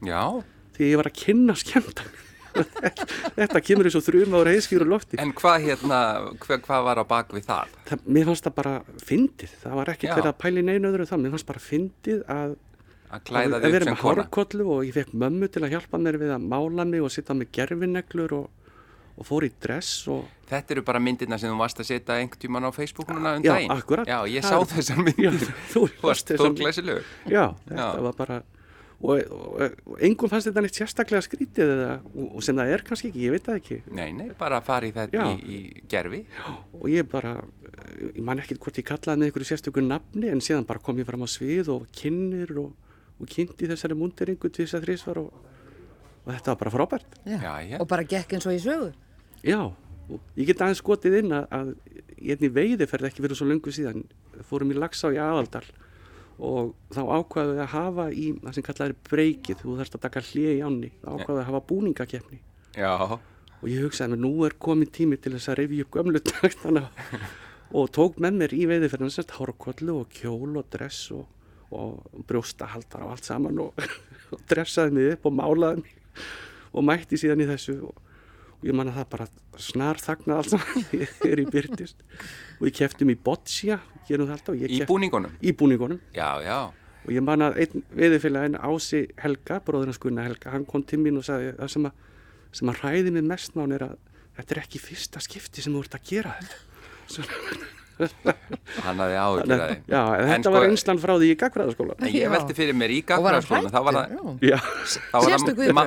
Já, 0.05 0.41
því 0.75 0.91
ég 0.91 1.01
var 1.01 1.11
að 1.11 1.19
kynna 1.23 1.55
skemmtan. 1.59 2.15
Þetta 3.35 3.59
kemur 3.59 3.87
eins 3.89 3.97
og 3.99 4.03
þrjum 4.05 4.35
ára 4.39 4.53
heiskýru 4.55 4.85
lofti. 4.87 5.17
En 5.19 5.33
hvað 5.35 5.65
hérna, 5.65 5.97
hvað, 6.39 6.61
hvað 6.63 6.85
var 6.87 7.01
á 7.03 7.05
bak 7.09 7.33
við 7.35 7.49
það? 7.49 7.73
það, 7.89 8.05
mér 8.15 8.29
fannst 8.29 8.47
það 8.47 8.55
bara 8.61 8.75
fyndið. 9.09 9.55
Það 9.63 9.75
var 9.79 9.91
Já. 9.91 10.13
verið 10.13 10.29
að 10.29 10.37
pæla 10.43 10.61
í 10.61 10.67
neinu 10.69 10.91
öðru 10.91 11.07
það. 11.09 11.23
Mér 11.23 11.35
fannst 11.35 11.49
bara 11.49 11.63
fyndið 11.65 12.21
að 12.31 12.55
Að 13.15 13.23
klæða 13.29 13.61
þig 13.63 13.87
sem 13.87 13.99
kona? 14.01 14.27
og 14.75 14.85
ég 14.85 14.95
fekk 14.95 15.15
mömmu 15.15 15.49
til 15.51 15.63
að 15.65 15.75
hjálpa 15.75 16.01
mér 16.01 16.19
við 16.21 16.35
að 16.35 16.47
mála 16.53 16.87
mig 16.87 17.03
og 17.05 17.13
sitta 17.13 17.35
með 17.37 17.51
gerfineglur 17.55 18.37
og, 18.39 18.73
og 19.15 19.27
fór 19.27 19.47
í 19.47 19.51
dress 19.61 20.07
og 20.11 20.25
Þetta 20.45 20.75
eru 20.75 20.81
bara 20.85 20.99
myndirna 21.01 21.39
sem 21.41 21.49
þú 21.49 21.57
varst 21.57 21.79
að 21.81 21.87
setja 21.89 22.19
einhvern 22.21 22.41
tíman 22.43 22.67
á 22.69 22.71
Facebookuna 22.75 23.37
um 23.39 23.45
Já, 23.45 23.55
daginn. 23.55 23.71
akkúrat. 23.73 24.05
Já, 24.05 24.19
ég 24.29 24.45
sá 24.45 24.59
þessar 24.61 24.99
myndir. 25.01 25.41
Já, 25.41 25.55
þú 25.71 25.87
varst 26.03 26.29
stórglæsilegur. 26.29 27.07
Já, 27.25 27.47
þetta 27.65 27.79
Já. 27.79 28.03
var 28.05 28.19
bara 28.19 28.43
og, 29.03 29.21
og, 29.29 29.97
engum 30.03 30.31
fannst 30.31 30.49
þetta 30.49 30.63
neitt 30.63 30.77
sérstaklega 30.77 31.25
skrítið 31.25 31.73
eða, 31.75 31.89
og, 32.13 32.37
sem 32.45 32.57
það 32.57 32.71
er 32.75 32.83
kannski 32.87 33.09
ekki, 33.11 33.25
ég 33.25 33.35
veit 33.35 33.47
það 33.47 33.59
ekki 33.59 33.77
Nei, 33.97 34.07
nei, 34.15 34.27
bara 34.39 34.61
í 34.61 34.91
þetta 34.95 35.25
í, 35.33 35.57
í 35.57 35.59
gerfi. 35.91 36.21
og 36.79 36.87
ég 36.91 37.09
bara, 37.11 37.35
ég 38.05 38.21
man 38.25 38.41
ekkert 38.43 38.63
hvort 38.63 38.79
ég 38.79 38.87
kallaði 38.87 39.21
með 39.21 39.29
einhverju 39.29 39.49
sérstöku 39.51 39.83
nafni 39.85 40.31
en 40.31 40.43
síðan 40.43 40.67
bara 40.69 40.83
kom 40.83 40.99
ég 41.01 41.07
fram 41.09 41.25
á 41.25 41.29
svið 41.29 41.71
og 41.75 41.87
kynnir 41.95 42.55
og, 42.61 42.71
og 43.19 43.31
kynnti 43.31 43.69
þessari 43.71 43.97
múnderingu 43.97 44.51
til 44.51 44.65
þess 44.65 44.79
að 44.79 44.87
þrísvar 44.87 45.21
og, 45.23 45.31
og 46.25 46.29
þetta 46.33 46.51
var 46.53 46.61
bara 46.63 46.75
frábært. 46.75 47.17
Já. 47.23 47.37
Já, 47.37 47.53
já. 47.69 47.79
Og 47.79 47.89
bara 47.91 48.07
gekk 48.15 48.35
eins 48.37 48.49
og 48.49 48.57
í 48.57 48.61
sögu. 48.63 48.91
Já, 49.45 49.61
og 50.09 50.37
ég 50.39 50.49
get 50.49 50.61
aðeins 50.65 50.81
skotið 50.83 51.19
inn 51.21 51.35
að, 51.35 51.47
að 51.53 51.73
ég 52.19 52.37
einnig 52.37 52.53
veiði 52.55 52.89
ferð 52.89 53.09
ekki 53.09 53.25
verið 53.25 53.39
svo 53.39 53.49
löngu 53.49 53.73
síðan 53.73 54.05
fórum 54.49 54.73
í 54.73 54.77
Lagsá 54.77 55.11
í 55.13 55.19
aðaldal 55.21 55.65
og 56.35 56.73
þá 56.91 57.01
ákvaðu 57.15 57.53
við 57.55 57.61
að 57.63 57.71
hafa 57.71 58.05
í 58.11 58.25
það 58.41 58.57
sem 58.57 58.65
kallað 58.67 58.89
er 58.89 58.95
breykið, 59.09 59.61
þú 59.61 59.75
þarfst 59.79 59.95
að 59.95 60.03
taka 60.03 60.23
hlið 60.29 60.49
í 60.51 60.63
ánni, 60.67 60.89
þá 60.99 61.07
ákvaðu 61.13 61.37
við 61.37 61.41
að 61.41 61.49
hafa 61.49 61.61
búningakeppni. 61.69 62.39
Já, 62.75 62.91
og 63.61 63.69
ég 63.71 63.85
hugsaði 63.85 64.11
mér 64.11 64.21
nú 64.25 64.33
er 64.47 64.57
komin 64.65 64.91
tími 64.91 65.19
til 65.21 65.31
þess 65.37 65.53
að 65.53 65.61
rifja 65.61 65.85
upp 65.85 65.95
gömlu 65.95 66.21
taktana. 66.31 66.83
Og 67.75 67.87
tók 67.95 68.19
með 68.21 68.41
mér 68.41 68.55
í 68.55 68.65
veiði 68.69 68.91
fyrir 68.91 69.09
þess 69.09 69.23
að 69.23 69.37
hárkollu 69.39 69.95
og 70.01 70.11
kjól 70.13 70.51
og 70.59 70.67
dress 70.75 71.07
og, 71.15 71.23
og 71.73 72.23
brjóstahaldar 72.29 73.05
og 73.05 73.15
allt 73.15 73.27
saman 73.27 73.59
og, 73.63 73.85
og 74.33 74.41
dressaði 74.49 74.95
mig 74.95 75.13
upp 75.15 75.29
og 75.29 75.37
málaði 75.39 75.83
mig 75.85 76.25
og 76.75 76.83
mætti 76.85 77.19
síðan 77.19 77.43
í 77.43 77.49
þessu 77.49 77.77
og, 77.87 77.99
og 78.59 78.65
ég 78.67 78.75
man 78.77 78.91
að 78.91 78.99
það 78.99 79.11
bara 79.15 79.27
snar 79.65 80.01
þagnaði 80.01 80.37
allt 80.39 80.53
saman 80.53 80.87
þegar 81.21 81.41
ég 81.43 81.51
byrtist 81.53 82.03
og 82.59 82.65
ég 82.69 82.77
kefti 82.79 83.07
mig 83.07 83.19
í 83.19 83.23
boccia 83.25 83.79
í 84.05 84.81
búningunum. 84.85 85.37
í 85.41 85.53
búningunum 85.57 86.01
Já, 86.15 86.41
já. 86.45 86.59
og 87.05 87.13
ég 87.13 87.23
man 87.25 87.45
að 87.47 87.61
einn 87.63 87.85
veiðifélagin 87.95 88.59
Ási 88.61 89.05
Helga, 89.21 89.61
Gunnar 89.65 90.29
Helga 90.29 90.53
hann 90.53 90.67
kom 90.69 90.83
til 90.83 90.99
mín 91.01 91.17
og 91.17 91.25
sagði 91.25 91.55
það 91.57 91.71
sem 91.73 91.89
að, 91.89 92.03
sem 92.59 92.69
að 92.69 92.83
hræði 92.83 93.15
mig 93.15 93.25
mest 93.31 93.57
nán 93.57 93.73
er 93.73 93.87
að 93.89 93.97
þetta 94.35 94.55
er 94.55 94.61
ekki 94.65 94.83
fyrsta 94.83 95.23
skipti 95.23 95.63
sem 95.63 95.73
þú 95.73 95.85
ert 95.85 95.97
að 95.97 96.07
gera 96.11 96.35
þetta 96.41 97.73
Hann 97.95 98.99
hafði 98.99 99.15
áhugir 99.21 99.51
að 99.55 99.61
þið. 99.61 99.77
Já, 99.87 99.99
en 100.03 100.21
En 100.25 100.29
þetta 100.31 100.49
sko- 100.49 100.53
var 100.55 100.65
einslan 100.67 100.99
frá 100.99 101.13
því 101.21 101.27
í 101.31 101.35
gagfræðaskóla 101.39 101.95
En 102.01 102.07
ég 102.11 102.25
Já. 102.25 102.29
velti 102.33 102.55
fyrir 102.57 102.75
mér 102.75 102.91
í 102.91 102.97
gagfræðaskólanum, 103.07 103.71
þá 103.71 103.81
var 103.85 103.93
það, 103.95 104.07
þá 105.11 105.17
það, 105.23 105.73
ma 105.77 105.85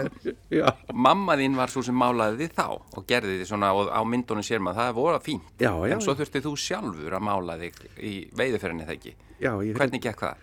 mamma 1.08 1.36
þín 1.40 1.56
var 1.58 1.68
svo 1.72 1.82
sem 1.84 1.94
málaði 2.00 2.46
þið 2.46 2.54
þá 2.56 2.66
og 2.96 3.06
gerði 3.10 3.34
þið 3.42 3.50
svona 3.52 3.72
og 3.76 3.90
á 3.92 4.00
myndunum 4.08 4.46
sér 4.46 4.62
maður, 4.64 4.80
það 4.80 4.94
voru 4.98 5.20
fínt. 5.28 5.52
já, 5.60 5.72
já, 5.88 5.94
En 5.98 6.00
svo 6.04 6.14
þurfti 6.18 6.42
þú 6.44 6.54
sjálfur 6.64 7.18
að 7.18 7.26
mála 7.28 7.58
þig 7.60 7.74
í 8.00 8.14
veiðuferðinni 8.32 8.86
þegar 8.88 8.98
ekki. 8.98 9.14
já 9.40 9.52
Hvernig 9.78 10.02
gekk 10.08 10.24
það? 10.24 10.34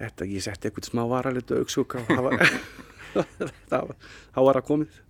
þetta, 0.00 0.24
ég 0.32 0.40
setti 0.48 0.68
eitthvað 0.70 0.88
smá 0.88 1.02
varalitu 1.10 1.58
auksúk 1.60 1.98
það 2.08 2.22
var, 2.24 2.38
það 3.70 3.88
var, 3.90 3.96
það 4.34 4.44
var 4.48 4.60
að 4.62 4.68
komið 4.70 5.00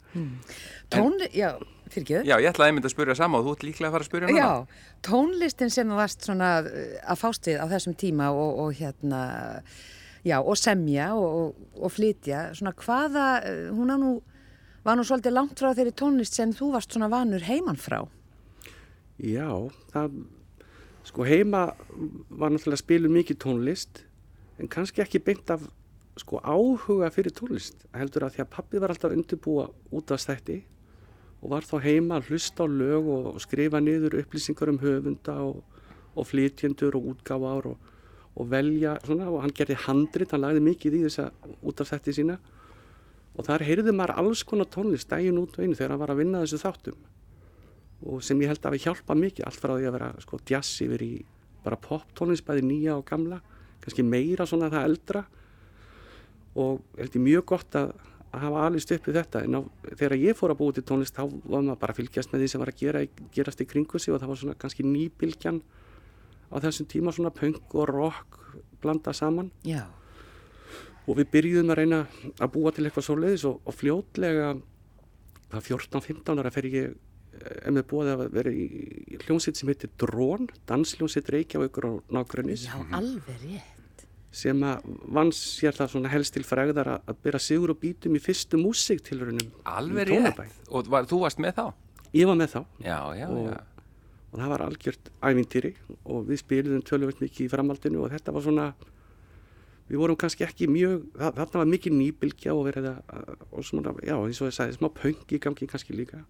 Tón, 0.90 1.14
já, 1.31 1.52
fyrir 1.94 2.06
ekki 2.06 2.30
Já, 2.30 2.37
ég 2.38 2.50
ætlaði 2.50 2.73
einmitt 2.73 2.88
að 2.88 2.94
spyrja 2.94 3.16
sama 3.18 3.40
og 3.40 3.47
þú 3.47 3.54
ert 3.56 3.64
líklega 3.68 3.88
að 3.90 3.94
fara 3.97 4.06
að 4.06 4.11
spyrja 4.11 4.30
núna. 4.30 4.40
Já, 4.40 4.85
tónlistin 5.06 5.73
sem 5.75 5.94
varst 5.99 6.26
svona 6.26 6.50
uh, 6.64 6.82
að 7.02 7.20
fást 7.20 7.49
við 7.50 7.62
á 7.62 7.66
þessum 7.75 7.97
tíma 8.00 8.30
og, 8.35 8.61
og 8.64 8.75
hérna, 8.80 9.23
já, 10.26 10.37
og 10.40 10.59
semja 10.61 11.12
og, 11.18 11.38
og, 11.40 11.70
og 11.80 11.94
flytja, 11.94 12.44
svona 12.59 12.75
hvaða, 12.80 13.28
uh, 13.44 13.64
hún 13.76 13.94
nú, 14.02 14.12
var 14.87 14.99
nú 14.99 15.06
svolítið 15.06 15.37
langt 15.37 15.61
frá 15.61 15.73
þeirri 15.76 15.97
tónlist 15.99 16.38
sem 16.38 16.54
þú 16.56 16.73
varst 16.76 16.94
svona 16.94 17.11
vanur 17.12 17.44
heiman 17.49 17.80
frá. 17.80 18.02
Já, 19.20 19.50
það, 19.92 20.23
sko 21.11 21.26
heima 21.28 21.66
var 22.30 22.52
náttúrulega 22.52 22.78
að 22.78 22.85
spila 22.85 23.12
mikið 23.12 23.42
tónlist 23.42 24.04
en 24.61 24.68
kannski 24.70 25.02
ekki 25.04 25.20
beint 25.25 25.50
af 25.52 25.64
sko 26.20 26.40
áhuga 26.44 27.09
fyrir 27.14 27.35
tónlist 27.35 27.87
heldur 27.97 28.26
að 28.26 28.37
því 28.37 28.44
að 28.44 28.52
pappi 28.54 28.80
var 28.82 28.92
alltaf 28.92 29.14
undirbúa 29.14 29.68
út 29.97 30.12
af 30.12 30.23
stætti 30.23 30.61
og 31.40 31.52
var 31.54 31.64
þá 31.64 31.76
heima 31.85 32.18
að 32.18 32.30
hlusta 32.30 32.64
á 32.64 32.68
lög 32.68 33.09
og 33.09 33.40
skrifa 33.40 33.80
niður 33.80 34.18
upplýsingar 34.20 34.73
um 34.73 34.80
höfunda 34.82 35.37
og, 35.47 35.62
og 36.14 36.28
flytjendur 36.28 36.99
og 36.99 37.14
útgáfar 37.14 37.70
og, 37.73 37.78
og 38.37 38.50
velja 38.50 38.99
svona 39.06 39.30
og 39.32 39.40
hann 39.44 39.54
gerði 39.56 39.78
handrit, 39.87 40.35
hann 40.35 40.44
lagði 40.44 40.64
mikið 40.66 40.99
í 40.99 41.04
þessa 41.06 41.30
út 41.64 41.80
af 41.80 41.88
stætti 41.88 42.16
sína. 42.18 42.37
Og 43.38 43.47
þar 43.47 43.64
heyrði 43.64 43.94
maður 43.97 44.18
alls 44.20 44.42
konar 44.44 44.68
tónlist 44.68 45.09
dægin 45.09 45.38
út 45.40 45.56
og 45.56 45.64
einu 45.64 45.78
þegar 45.78 45.94
hann 45.94 46.02
var 46.02 46.12
að 46.12 46.20
vinna 46.20 46.42
þessu 46.44 46.61
þáttum. 46.61 46.99
Og 48.11 48.25
sem 48.25 48.40
ég 48.42 48.50
held 48.50 48.64
að 48.64 48.76
við 48.76 48.87
hjálpa 48.88 49.16
mikið 49.16 49.47
allt 49.47 49.61
frá 49.61 49.75
því 49.76 49.88
að 49.88 49.97
vera 49.97 50.11
sko 50.25 50.40
jazz 50.49 50.82
yfir 50.85 51.04
í 51.04 51.14
bara 51.64 51.80
pop 51.80 52.12
tónlist 52.16 52.47
bæði 52.47 52.64
nýja 52.66 52.97
og 52.97 53.06
gamla 53.09 53.40
kannski 53.80 54.04
meira 54.04 54.47
svona 54.49 54.70
það 54.73 54.87
eldra. 54.90 55.25
Og 56.61 56.80
held 56.99 57.16
ég 57.16 57.25
mjög 57.25 57.47
gott 57.52 57.76
að, 57.78 57.92
að 58.30 58.44
hafa 58.44 58.64
alveg 58.66 58.92
uppið 58.96 59.16
þetta 59.18 59.42
en 59.46 59.58
á, 59.58 59.60
þegar 59.99 60.16
ég 60.20 60.38
fór 60.38 60.52
að 60.54 60.60
búið 60.60 60.76
til 60.78 60.84
tónlist 60.90 61.16
þá 61.16 61.22
var 61.26 61.64
maður 61.66 61.80
bara 61.82 61.94
að 61.94 62.00
fylgjast 62.00 62.32
með 62.32 62.44
því 62.44 62.50
sem 62.52 62.62
var 62.62 62.70
að 62.70 62.82
gera, 62.82 63.02
gerast 63.34 63.62
í 63.62 63.66
kringu 63.66 63.99
sig 63.99 64.14
og 64.14 64.20
það 64.22 64.32
var 64.32 64.40
svona 64.42 64.58
kannski 64.60 64.87
nýbilgjan 64.87 65.60
á 66.50 66.56
þessum 66.62 66.88
tíma 66.90 67.14
svona 67.14 67.34
punk 67.34 67.75
og 67.75 67.90
rock 67.90 68.38
blanda 68.82 69.14
saman 69.16 69.50
Já. 69.66 69.82
og 71.06 71.18
við 71.18 71.30
byrjuðum 71.34 71.75
að 71.75 71.80
reyna 71.82 72.00
að 72.38 72.52
búa 72.54 72.75
til 72.75 72.87
eitthvað 72.87 73.08
svo 73.08 73.18
leiðis 73.18 73.46
og, 73.50 73.58
og 73.66 73.76
fljótlega 73.76 74.52
það 75.50 75.70
14-15 75.75 76.42
ára 76.42 76.54
fer 76.54 76.70
ég 76.70 76.94
er 77.40 77.75
með 77.75 77.87
búið 77.90 78.12
að 78.14 78.25
vera 78.34 78.52
í 78.54 79.18
hljómsitt 79.25 79.58
sem 79.58 79.70
heitir 79.70 79.90
Drón, 79.99 80.50
dansljómsitt 80.70 81.30
Reykjavíkur 81.32 81.87
á 81.87 81.92
nágrunnis 82.14 82.66
Já, 82.68 82.78
alveg 82.94 83.44
rétt. 83.44 83.79
Sem 84.30 84.60
að 84.62 84.84
vann 85.10 85.32
sér 85.34 85.75
það 85.75 85.94
svona 85.94 86.10
helst 86.12 86.37
til 86.37 86.44
fræðar 86.46 86.92
að, 86.94 87.16
byrja 87.25 87.40
sigur 87.42 87.72
og 87.75 87.80
bítum 87.82 88.14
í 88.14 88.22
fyrstu 88.22 88.60
músiktilrunum 88.60 89.50
Alveg 89.66 90.12
rétt. 90.12 90.44
Og 90.70 90.87
var, 90.90 91.08
þú 91.10 91.25
varst 91.25 91.42
með 91.42 91.56
þá? 91.58 91.64
Ég 92.14 92.30
var 92.30 92.38
með 92.38 92.54
þá. 92.54 92.60
Já, 92.84 92.99
já, 93.18 93.26
og, 93.26 93.50
já. 93.50 93.58
Og 94.30 94.38
það 94.38 94.52
var 94.52 94.64
algjört 94.68 95.10
ævintýri 95.26 95.75
og 96.04 96.25
við 96.28 96.42
spiliðum 96.44 96.87
tölvöld 96.87 97.22
mikið 97.22 97.46
í 97.49 97.50
framhaldinu 97.50 98.04
og 98.04 98.12
þetta 98.14 98.34
var 98.37 98.44
svona, 98.46 98.66
við 99.90 100.02
vorum 100.04 100.18
kannski 100.22 100.46
ekki 100.46 100.68
mjög, 100.70 101.08
þarna 101.18 101.62
var 101.64 101.72
mikið 101.72 101.96
nýbilgja 101.99 102.54
og 102.54 102.68
verið 102.68 102.92
að, 102.92 103.32
og 103.50 103.66
svona, 103.66 103.94
já 104.06 104.14
eins 104.14 104.42
og 104.42 104.52
ég 104.52 104.54
sagði, 104.54 104.78
smá 104.78 104.90
pöngi 104.94 105.42
gangi 105.42 105.70
kannski 105.70 105.99
líka. 105.99 106.22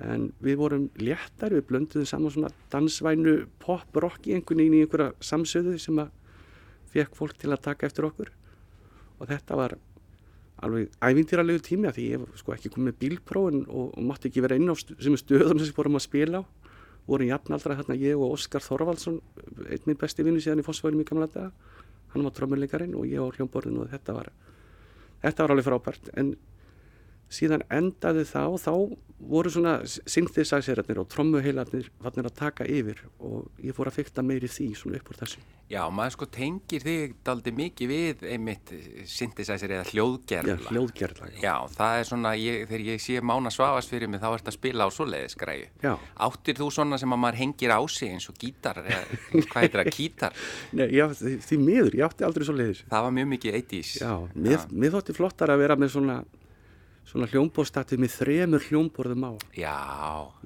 En 0.00 0.30
við 0.40 0.56
vorum 0.62 0.88
léttar, 0.96 1.52
við 1.52 1.66
blönduðum 1.68 2.08
saman 2.08 2.32
svona 2.32 2.52
dansvænu 2.72 3.36
pop-rock 3.60 4.30
í 4.30 4.38
einhvern 4.38 4.64
veginn 4.64 4.78
í 4.80 4.84
einhverja 4.86 5.12
samsöðu 5.20 5.76
sem 5.80 6.00
að 6.00 6.14
fekk 6.92 7.16
fólk 7.18 7.38
til 7.40 7.52
að 7.52 7.64
taka 7.68 7.88
eftir 7.88 8.06
okkur. 8.08 8.30
Og 9.20 9.28
þetta 9.30 9.58
var 9.58 9.76
alveg 10.62 10.92
ævindýralegu 11.02 11.62
tími 11.66 11.88
að 11.90 11.98
því 11.98 12.06
ég 12.06 12.20
hef 12.22 12.40
sko 12.42 12.54
ekki 12.54 12.70
komið 12.74 12.98
bílprófin 13.00 13.64
og, 13.66 13.90
og 13.96 14.06
mátti 14.06 14.30
ekki 14.30 14.44
vera 14.44 14.58
inn 14.58 14.70
á 14.70 14.76
stu, 14.78 14.94
sem 15.02 15.16
stöðum 15.18 15.62
sem 15.62 15.74
vorum 15.76 15.98
að 15.98 16.06
spila 16.06 16.42
á. 16.42 16.44
Vorum 17.08 17.32
jafnaldra 17.32 17.74
hérna 17.78 17.98
ég 17.98 18.14
og 18.14 18.36
Óskar 18.36 18.62
Þorvaldsson 18.62 19.18
einn 19.66 19.86
minn 19.88 19.98
besti 19.98 20.22
vinnu 20.22 20.42
síðan 20.42 20.62
í 20.62 20.66
Fossvöginum 20.66 21.02
í 21.02 21.08
gamla 21.08 21.26
daga. 21.32 21.50
Hann 22.14 22.26
var 22.28 22.34
trömmuleikarinn 22.36 22.94
og 22.94 23.08
ég 23.10 23.18
á 23.18 23.26
hljómborðinu 23.26 23.82
og 23.82 23.90
þetta 23.90 24.14
var 24.14 24.30
þetta 25.22 25.42
var 25.42 25.54
alveg 25.54 25.66
frábært. 25.66 26.12
En 26.18 26.34
síðan 27.32 27.64
endaði 27.72 28.26
þá 28.28 28.44
þá 28.60 28.74
voru 29.22 29.50
svona 29.52 29.78
synthesizerarnir 29.86 31.00
og 31.02 31.08
trommuheilarnir 31.12 31.90
fannir 32.02 32.28
að 32.28 32.38
taka 32.38 32.66
yfir 32.66 33.02
og 33.22 33.50
ég 33.62 33.76
fór 33.76 33.90
að 33.90 34.00
fykta 34.00 34.24
meiri 34.26 34.50
því 34.50 34.72
svona 34.78 34.98
upp 34.98 35.12
úr 35.12 35.20
þessu. 35.22 35.42
Já, 35.72 35.80
maður 35.94 36.12
sko 36.16 36.26
tengir 36.34 36.82
þig 36.84 37.14
daldi 37.24 37.52
mikið 37.56 37.92
við 37.92 38.24
einmitt 38.28 38.72
synthesizer 39.08 39.72
eða 39.72 39.86
hljóðgerla. 39.88 40.56
Já, 40.58 40.66
hljóðgerla. 40.68 41.30
Já, 41.32 41.38
já 41.46 41.54
það 41.78 42.00
er 42.00 42.10
svona, 42.10 42.34
ég, 42.36 42.66
þegar 42.68 42.84
ég 42.90 43.04
sé 43.06 43.22
mána 43.24 43.52
svafast 43.54 43.94
fyrir 43.94 44.10
mig 44.12 44.20
þá 44.20 44.28
ert 44.32 44.50
að 44.52 44.58
spila 44.58 44.84
á 44.84 44.90
svoleiðis 44.92 45.38
græu. 45.40 45.64
Já. 45.80 45.94
Áttir 46.28 46.60
þú 46.60 46.68
svona 46.76 47.00
sem 47.00 47.16
að 47.16 47.22
maður 47.24 47.40
hengir 47.40 47.72
á 47.72 47.80
sig 47.88 48.12
eins 48.12 48.28
og 48.28 48.36
gítar, 48.42 48.82
eða 48.82 49.00
hvað 49.48 49.62
heitir 49.62 49.80
það, 49.80 49.92
gítar? 49.96 50.44
Nei, 50.76 50.86
já, 50.92 51.06
því 51.16 51.62
miður, 51.62 51.98
ég 52.02 52.06
átti 52.10 52.28
aldrei 52.28 52.48
svoleiðis. 52.50 52.84
Það 52.92 53.08
var 53.08 53.18
mjög 53.22 53.32
mikið 53.32 53.58
80's. 53.62 53.96
Já, 54.02 54.14
mér, 54.34 54.68
mér 54.76 55.00
svona 57.08 57.28
hljómbórstatið 57.30 58.00
með 58.02 58.16
þremur 58.16 58.66
hljómbórðum 58.68 59.28
á. 59.28 59.32
Já. 59.58 59.76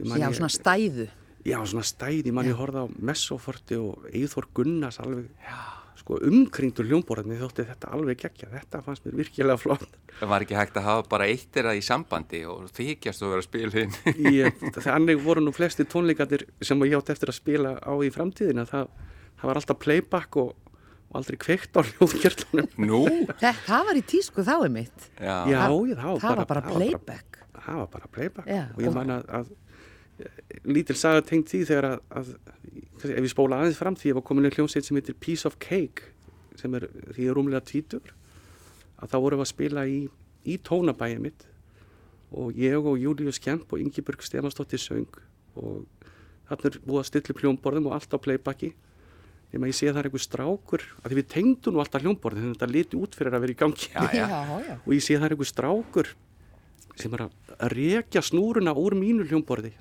Já, 0.02 0.28
svona 0.34 0.52
stæðu. 0.52 1.08
Já, 1.46 1.60
svona 1.62 1.86
stæði, 1.86 2.32
mann 2.34 2.48
ég 2.50 2.58
horfði 2.58 2.82
á 2.82 2.86
Messoforti 3.06 3.78
og 3.78 4.06
Eithor 4.10 4.48
Gunnars 4.56 4.98
alveg 4.98 5.28
Já. 5.44 5.60
sko 6.00 6.18
umkringdur 6.26 6.88
hljómbórðum, 6.88 7.36
ég 7.36 7.44
þótti 7.44 7.66
þetta 7.68 7.92
alveg 7.94 8.18
geggja, 8.24 8.48
þetta 8.50 8.80
fannst 8.82 9.06
mér 9.06 9.20
virkilega 9.20 9.60
flott. 9.62 9.86
Það 10.16 10.32
var 10.32 10.42
ekki 10.42 10.58
hægt 10.58 10.80
að 10.80 10.88
hafa 10.88 11.06
bara 11.12 11.28
eitt 11.30 11.60
er 11.60 11.70
að 11.70 11.78
í 11.78 11.84
sambandi 11.86 12.42
og 12.50 12.66
þykjast 12.74 13.22
að 13.28 13.44
spila 13.46 13.70
hinn. 13.76 13.94
Þannig 14.88 15.22
voru 15.22 15.44
nú 15.44 15.54
flesti 15.54 15.86
tónleikandir 15.86 16.48
sem 16.58 16.82
ég 16.88 16.98
átt 16.98 17.14
eftir 17.14 17.30
að 17.30 17.38
spila 17.38 17.76
á 17.78 17.94
í 18.02 18.10
framtíðina, 18.10 18.66
það, 18.66 18.90
það 19.38 19.50
var 19.52 19.60
alltaf 19.62 19.82
playback 19.86 20.40
og 20.42 20.54
og 21.16 21.22
aldrei 21.22 21.38
kveikt 21.40 21.76
á 21.76 21.80
hljóðkjörlunum 21.80 22.68
Nú? 22.84 23.02
Það 23.40 23.86
var 23.88 23.98
í 23.98 24.02
tísku 24.04 24.44
þá 24.44 24.54
er 24.58 24.72
mitt 24.74 25.06
Já, 25.16 25.36
já 25.48 25.60
það, 25.62 25.94
það, 25.96 26.18
það 26.22 26.40
var 26.40 26.50
bara 26.50 26.64
playback. 26.66 27.38
Það 27.56 27.78
var 27.80 27.88
bara 27.94 28.10
playback. 28.12 28.50
Já, 28.50 28.64
og 28.76 28.84
ég 28.84 28.94
man 28.94 29.14
að, 29.16 29.24
að 29.40 29.54
lítil 30.68 30.96
saga 30.96 31.24
tengt 31.26 31.50
því 31.50 31.62
þegar 31.68 31.88
að, 31.88 32.04
að 32.20 33.10
ef 33.16 33.24
ég 33.24 33.32
spóla 33.32 33.60
aðeins 33.60 33.80
fram 33.80 33.96
því 33.98 34.12
ég 34.12 34.18
var 34.18 34.26
komin 34.28 34.48
í 34.48 34.52
hljómsveit 34.54 34.86
sem 34.86 34.98
heitir 34.98 35.18
Piece 35.20 35.48
of 35.48 35.58
Cake 35.62 36.12
sem 36.56 36.76
er 36.78 36.86
því 37.16 37.26
er 37.26 37.36
rúmlega 37.36 37.64
tvítur 37.66 38.14
að 39.02 39.12
þá 39.12 39.18
vorum 39.18 39.42
við 39.42 39.46
að 39.46 39.52
spila 39.52 39.84
í, 39.90 39.98
í 40.46 40.56
tónabæði 40.64 41.20
mitt. 41.26 41.44
Og 42.36 42.56
ég 42.58 42.80
og 42.80 42.96
Július 43.00 43.40
Kemp 43.42 43.72
og 43.72 43.82
Ingeborg 43.82 44.24
Stefansdóttir 44.24 44.80
söng. 44.82 45.20
Og 45.56 45.84
þarna 46.48 46.70
er 46.70 46.78
búið 46.86 47.02
að 47.02 47.08
stilla 47.10 47.36
pljónborðum 47.38 47.90
og 47.90 47.96
allt 47.96 48.16
á 48.16 48.18
playbacki 48.18 48.72
nema 49.54 49.70
ég 49.70 49.76
sé 49.78 49.88
að 49.88 49.96
það 49.96 50.02
er 50.02 50.08
einhver 50.10 50.24
strákur 50.24 50.84
að 51.02 51.08
því 51.12 51.18
við 51.20 51.28
tengdum 51.32 51.76
nú 51.76 51.82
alltaf 51.82 52.04
hljómborðin 52.04 52.44
þannig 52.44 52.54
að 52.56 52.60
þetta 52.60 52.72
liti 52.74 53.00
út 53.00 53.16
fyrir 53.18 53.36
að 53.36 53.44
vera 53.46 53.54
í 53.54 53.58
gangi. 53.62 53.88
Já, 53.94 54.06
já. 54.12 54.26
Já, 54.26 54.76
og 54.82 54.94
ég 54.96 55.02
sé 55.04 55.16
að 55.16 55.20
það 55.22 55.28
er 55.28 55.36
einhver 55.36 55.50
strákur 55.52 56.12
sem 56.96 57.16
er 57.16 57.26
að 57.26 57.74
rekja 57.76 58.22
snúruna 58.24 58.76
úr 58.76 58.96
mínu 58.98 59.26
hljómborði. 59.28 59.72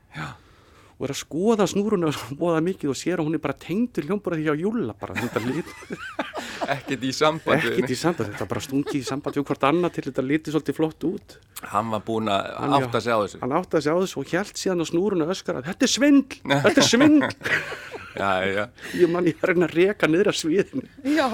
Og 0.95 1.04
er 1.04 1.12
að 1.12 1.19
skoða 1.19 1.65
snúruna 1.67 2.08
bóða 2.39 2.62
mikið 2.63 2.93
og 2.93 2.95
sér 2.95 3.19
að 3.19 3.28
hún 3.28 3.36
er 3.36 3.41
bara 3.43 3.58
tengdur 3.60 4.06
hljómborði 4.08 4.45
hjá 4.45 4.54
Júla 4.56 4.93
bara 4.95 5.17
þetta 5.17 5.41
liti 5.43 5.97
ekkert 6.75 7.04
í 7.04 7.12
sambandi 7.12 7.67
ekkert 7.73 7.91
í 7.91 7.97
sambandi, 7.99 8.32
þetta 8.32 8.47
bara 8.54 8.63
stungi 8.63 8.95
í 9.01 9.04
sambandi 9.04 9.41
og 9.41 9.49
hvort 9.49 9.65
annað 9.67 9.97
til 9.97 10.06
þetta 10.08 10.23
liti 10.23 10.54
svolítið 10.54 10.78
flott 10.78 11.08
út. 11.10 11.36
Hann 11.73 11.91
var 11.91 12.06
búin 12.08 12.32
að 12.32 12.47
átta 12.80 13.01
sig 13.04 13.12
á 13.12 13.19
þessu. 13.25 13.41
Hann 13.43 13.58
átta 13.60 13.82
sig 13.84 13.91
á 13.91 13.97
þessu 13.99 14.21
og 14.21 14.32
hjælt 14.32 14.62
síðan 14.62 14.84
á 14.84 14.86
snúruna 14.88 15.28
öskar 15.36 15.60
að 15.60 15.67
þetta 15.73 15.88
er 15.89 15.93
svindl, 15.97 16.39
þetta 16.69 16.80
er 16.80 16.89
svindl 16.93 17.30
já, 18.15 18.32
já. 18.49 18.65
ég 18.99 19.12
man 19.12 19.30
ég 19.30 19.43
er 19.43 19.54
að 19.56 19.71
reyka 19.73 20.10
niður 20.10 20.32
að 20.32 20.41
sviðinu. 20.41 20.89
Já, 21.15 21.28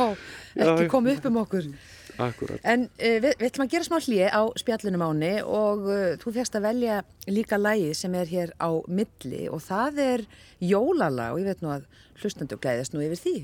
ekki 0.55 0.87
koma 0.91 1.15
upp 1.15 1.27
um 1.31 1.41
okkur. 1.45 1.71
Akkurat. 2.21 2.59
en 2.67 2.83
uh, 2.85 3.17
við, 3.23 3.31
við 3.39 3.47
ætlum 3.47 3.65
að 3.65 3.71
gera 3.71 3.87
smá 3.87 3.97
hlið 4.03 4.25
á 4.29 4.41
spjallunum 4.59 5.05
áni 5.07 5.31
og 5.47 5.87
uh, 5.87 6.01
þú 6.21 6.33
férst 6.35 6.57
að 6.59 6.67
velja 6.67 6.97
líka 7.31 7.57
lægi 7.57 7.93
sem 7.97 8.17
er 8.19 8.29
hér 8.29 8.51
á 8.59 8.69
milli 8.91 9.47
og 9.49 9.63
það 9.65 10.01
er 10.05 10.25
jólalag 10.59 11.33
og 11.33 11.41
ég 11.41 11.49
veit 11.49 11.63
nú 11.63 11.71
að 11.73 11.87
hlustandu 12.21 12.59
gæðist 12.61 12.93
nú 12.93 13.01
yfir 13.05 13.21
því. 13.23 13.35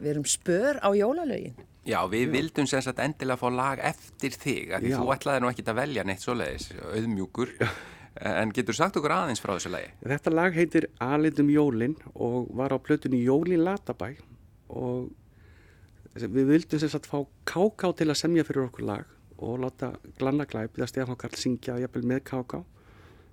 Við 0.00 0.10
erum 0.14 0.26
spör 0.26 0.80
á 0.82 0.88
jólalögin. 0.96 1.54
Já, 1.84 2.00
við 2.08 2.26
Já. 2.26 2.32
vildum 2.32 2.66
sem 2.66 2.82
sagt 2.82 3.02
endilega 3.04 3.38
fá 3.38 3.48
lag 3.52 3.82
eftir 3.92 4.32
þig, 4.32 4.72
af 4.72 4.82
því 4.82 4.94
þú 4.96 5.10
ætlaði 5.14 5.42
nú 5.44 5.50
ekki 5.52 5.66
að 5.68 5.80
velja 5.82 6.04
neitt 6.08 6.24
svoleiðis, 6.24 6.70
auðmjúkur 6.94 7.52
en 8.20 8.52
getur 8.54 8.76
sagt 8.76 8.96
okkur 9.00 9.14
aðeins 9.14 9.42
frá 9.42 9.54
þessu 9.56 9.72
lagi? 9.74 9.90
Þetta 10.04 10.32
lag 10.34 10.54
heitir 10.54 10.88
Alitum 11.02 11.50
Jólin 11.50 11.96
og 12.14 12.50
var 12.54 12.74
á 12.74 12.78
plötunni 12.78 13.24
Jólin 13.24 13.64
Latabæ 13.66 14.12
og 14.74 15.10
við 16.14 16.52
vildum 16.52 16.80
sem 16.80 16.92
sagt 16.92 17.08
fá 17.10 17.24
Káká 17.48 17.90
til 17.98 18.10
að 18.10 18.20
semja 18.20 18.44
fyrir 18.46 18.68
okkur 18.68 18.86
lag 18.86 19.10
og 19.42 19.58
láta 19.64 19.94
Glanna 20.18 20.46
Glæp 20.46 20.78
eða 20.78 20.90
Stefán 20.90 21.18
Karl 21.18 21.38
syngja 21.38 21.80
jafnvel 21.82 22.04
með 22.06 22.22
Káká 22.30 22.62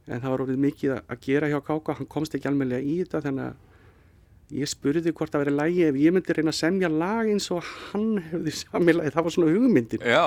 en 0.10 0.22
það 0.24 0.32
var 0.34 0.44
orðið 0.48 0.64
mikið 0.66 0.96
að 0.98 1.22
gera 1.28 1.52
hjá 1.52 1.60
Káká 1.68 2.00
hann 2.00 2.10
komst 2.10 2.34
ekki 2.36 2.50
almenlega 2.50 2.82
í 2.82 2.98
þetta 3.04 3.22
þannig 3.28 3.52
að 3.52 4.58
ég 4.62 4.72
spurði 4.72 5.14
hvort 5.16 5.32
það 5.32 5.46
verið 5.46 5.58
lægi 5.60 5.84
ef 5.88 6.00
ég 6.02 6.16
myndi 6.16 6.36
reyna 6.36 6.52
að 6.52 6.60
semja 6.60 6.90
lag 6.92 7.30
eins 7.32 7.48
og 7.54 7.62
hann 7.92 8.10
hefði 8.32 8.56
samilagi, 8.58 9.14
það 9.14 9.28
var 9.28 9.36
svona 9.38 9.54
hugmyndir 9.54 10.08
Já. 10.12 10.26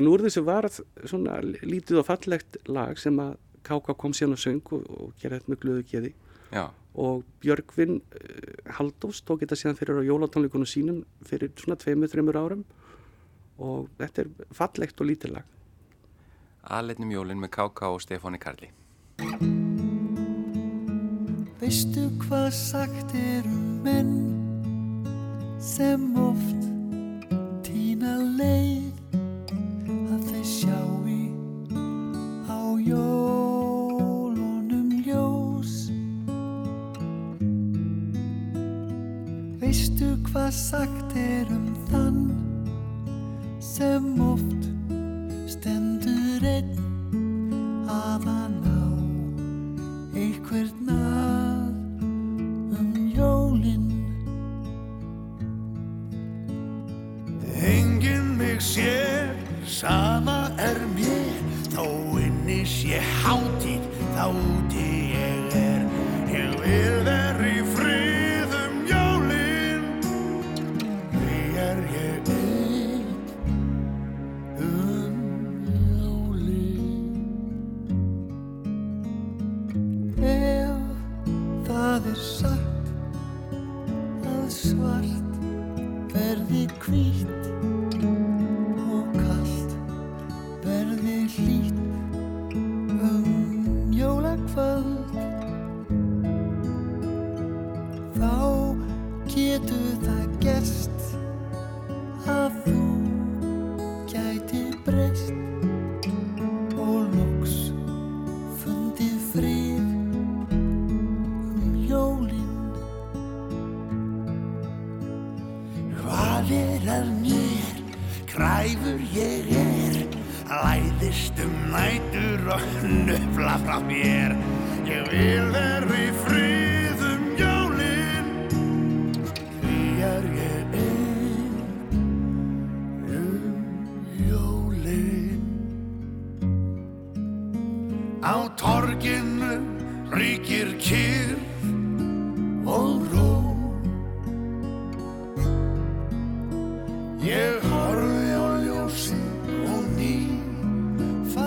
en 0.00 0.08
úr 0.10 0.24
þessu 0.24 0.42
var 0.48 0.66
svona 0.72 1.38
lítið 1.44 2.00
og 2.00 2.08
fallegt 2.08 2.58
lag 2.66 2.98
sem 2.98 3.20
að 3.22 3.36
Káka 3.66 3.96
kom 3.98 4.14
síðan 4.16 4.36
og 4.36 4.42
söng 4.42 4.72
og, 4.76 4.86
og 4.86 5.12
gera 5.20 5.40
þetta 5.40 5.52
með 5.52 5.62
glöðu 5.64 5.86
geði. 5.90 6.14
Já. 6.54 6.70
og 6.96 7.24
Björgvin 7.42 7.98
uh, 7.98 8.72
Haldós 8.78 9.18
tók 9.26 9.42
þetta 9.42 9.58
síðan 9.58 9.76
fyrir 9.76 9.98
á 10.00 10.06
jólatónleikunum 10.06 10.68
sínum 10.70 11.02
fyrir 11.26 11.50
svona 11.58 11.76
tveimur, 11.82 12.08
þreimur 12.08 12.38
árum. 12.38 12.64
Og 13.58 13.90
þetta 13.98 14.24
er 14.24 14.32
fallegt 14.54 15.00
og 15.00 15.10
lítið 15.10 15.36
lag. 15.36 15.52
Aðleitnum 16.66 17.12
jólin 17.12 17.42
með 17.42 17.52
Káka 17.58 17.92
og 17.92 18.00
Stefáni 18.04 18.40
Karli. 18.40 18.70
Veistu 21.60 22.08
hvað 22.24 22.50
sagt 22.54 23.14
er 23.16 23.46
um 23.48 23.80
menn 23.84 24.16
sem 25.62 26.10
oft 26.20 26.68
týna 27.66 28.18
leið 28.36 28.85
Veistu 39.76 40.06
hvað 40.30 40.54
sagt 40.56 41.10
er 41.20 41.50
um 41.52 41.64
þann 41.90 42.20
sem 43.60 44.06
oft 44.24 44.62
stendur 45.52 46.46
einn 46.48 47.84
að 47.92 48.24
að 48.32 48.54
ná 48.54 48.78
einhver 50.22 50.70
nað 50.88 51.76
um 52.80 52.96
jólinn 53.18 53.84
Engin 57.74 58.32
mig 58.40 58.64
sér 58.64 59.36
sama 59.68 60.35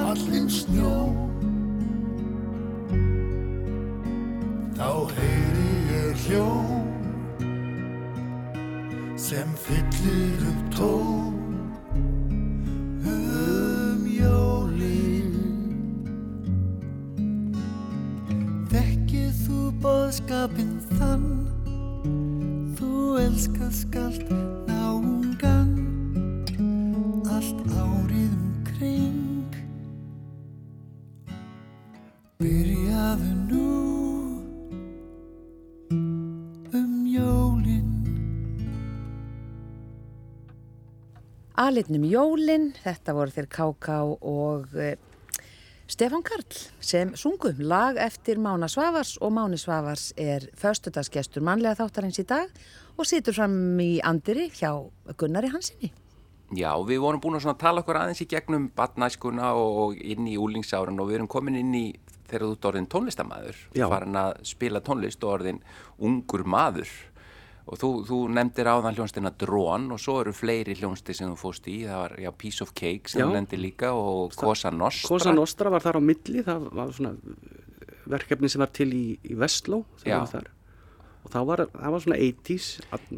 fallin 0.10 0.50
snjó. 0.50 0.94
Þá 4.80 4.90
heyri 5.14 5.74
ég 5.94 6.24
hljóm 6.26 6.88
sem 9.20 9.52
fyllir 9.66 10.48
upp 10.50 10.64
tón 10.78 11.39
Alitnum 41.70 42.02
Jólin, 42.10 42.72
þetta 42.82 43.14
voru 43.14 43.30
þeir 43.30 43.46
K.K. 43.54 43.96
og 44.26 44.72
uh, 44.74 44.94
Stefán 45.86 46.24
Karl 46.26 46.56
sem 46.82 47.12
sungum 47.14 47.60
lag 47.62 48.00
eftir 48.02 48.40
Mána 48.42 48.66
Svavars 48.72 49.20
og 49.22 49.36
Máni 49.36 49.60
Svavars 49.62 50.08
er 50.18 50.48
föstudagsgestur 50.58 51.46
mannlega 51.46 51.78
þáttarins 51.78 52.18
í 52.24 52.26
dag 52.26 52.50
og 52.96 53.06
situr 53.06 53.38
fram 53.38 53.54
í 53.84 54.00
andiri 54.02 54.48
hjá 54.50 54.72
Gunnari 55.14 55.52
Hansinni. 55.54 55.92
Já, 56.58 56.72
við 56.90 57.04
vorum 57.04 57.22
búin 57.22 57.38
að 57.38 57.62
tala 57.62 57.84
okkur 57.84 58.02
aðeins 58.02 58.24
í 58.26 58.30
gegnum 58.32 58.72
badnæskuna 58.74 59.52
og 59.54 60.00
inn 60.02 60.26
í 60.26 60.40
úlingsáran 60.42 60.98
og 60.98 61.12
við 61.12 61.20
erum 61.20 61.30
komin 61.30 61.60
inn 61.60 61.76
í 61.78 61.86
þegar 62.32 62.48
þú 62.48 62.56
ert 62.56 62.70
orðin 62.72 62.90
tónlistamæður, 62.90 63.62
farin 63.78 64.18
að 64.18 64.42
spila 64.56 64.82
tónlist 64.82 65.22
og 65.22 65.38
orðin 65.38 65.62
ungur 66.02 66.48
maður 66.50 66.90
og 67.70 67.78
þú, 67.78 67.90
þú 68.10 68.18
nefndir 68.34 68.66
áðan 68.72 68.96
hljónstina 68.98 69.30
Drón 69.38 69.92
og 69.94 70.00
svo 70.02 70.16
eru 70.24 70.34
fleiri 70.34 70.74
hljónsti 70.80 71.14
sem 71.14 71.30
þú 71.30 71.38
fóst 71.38 71.68
í, 71.70 71.84
það 71.86 72.00
var 72.02 72.16
já, 72.24 72.32
Piece 72.42 72.64
of 72.66 72.72
Cake 72.74 73.12
sem 73.12 73.22
þú 73.22 73.36
nefndir 73.38 73.62
líka 73.62 73.92
og 73.94 74.34
Cosa 74.36 74.72
Nostra. 74.74 75.08
Cosa 75.12 75.34
Nostra 75.38 75.70
var 75.70 75.84
þar 75.86 76.00
á 76.00 76.02
milli, 76.02 76.42
það 76.48 76.66
var 76.74 76.94
svona 76.98 77.14
verkefni 78.10 78.50
sem 78.50 78.64
var 78.64 78.72
til 78.74 78.90
í, 78.98 79.04
í 79.30 79.38
Vestló 79.38 79.84
og 79.86 81.32
það 81.34 81.46
var, 81.52 81.66
það 81.76 81.94
var 81.96 82.06
svona 82.06 82.18
80s 82.26 82.70
að- 82.96 83.10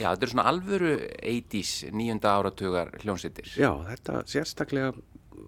Já, 0.00 0.08
þetta 0.14 0.24
er 0.24 0.30
svona 0.32 0.44
alvöru 0.48 0.90
80s, 1.20 1.72
nýjunda 1.92 2.30
áratugar 2.38 2.94
hljónsittir. 3.02 3.44
já, 3.60 3.68
þetta 3.90 4.22
sérstaklega 4.24 4.94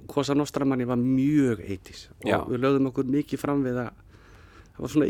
Cosa 0.06 0.34
Nostra 0.36 0.66
manni 0.68 0.84
var 0.84 0.96
mjög 1.00 1.62
80s 1.64 2.08
og 2.10 2.28
Já. 2.28 2.44
við 2.44 2.60
lögðum 2.60 2.90
okkur 2.90 3.04
mikið 3.08 3.38
fram 3.40 3.62
við 3.64 3.78
að 3.86 3.92
það 4.74 4.80
var 4.84 4.88
svona 4.92 5.06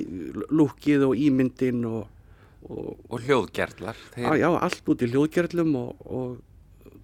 lúkið 0.54 1.06
og 1.08 1.16
ímyndin 1.18 1.84
og, 1.88 2.06
og 2.70 3.12
Og 3.14 3.20
hljóðgerðlar. 3.26 3.96
á, 4.24 4.30
já, 4.40 4.48
allt 4.58 4.88
út 4.88 5.02
í 5.04 5.08
hljóðgerlum 5.12 5.74
og, 5.76 6.04
og 6.06 6.42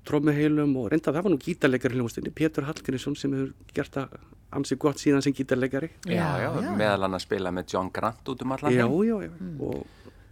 trómuheilum 0.09 0.73
og 0.81 0.91
reynda 0.93 1.13
það 1.13 1.23
var 1.27 1.33
nú 1.35 1.39
gítarleikari 1.45 1.99
hljómsdynni, 1.99 2.33
Pétur 2.35 2.65
Hallgrímsson 2.69 3.17
sem 3.21 3.33
hefur 3.37 3.53
gert 3.77 3.93
það 3.99 4.15
ansi 4.57 4.77
gott 4.81 4.99
síðan 4.99 5.23
sem 5.23 5.35
gítarleikari. 5.37 5.91
Já, 6.09 6.27
já, 6.43 6.49
Já, 6.65 6.71
meðal 6.79 7.05
hann 7.07 7.15
að 7.19 7.25
spila 7.27 7.53
með 7.55 7.75
John 7.75 7.91
Grant 7.95 8.31
út 8.33 8.43
um 8.43 8.55
allan 8.57 8.73
já, 8.75 8.87
já, 8.89 9.17
já, 9.29 9.33
og 9.61 9.85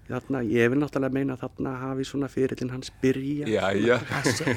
þarna, 0.09 0.41
ég 0.49 0.71
vil 0.73 0.81
náttúrulega 0.81 1.13
meina 1.19 1.37
að 1.37 1.43
þarna 1.45 1.75
hafi 1.85 2.07
svona 2.09 2.31
fyrirlin 2.33 2.71
hans 2.73 2.89
byrja 3.03 3.47
Já, 3.53 3.67
já. 3.77 3.99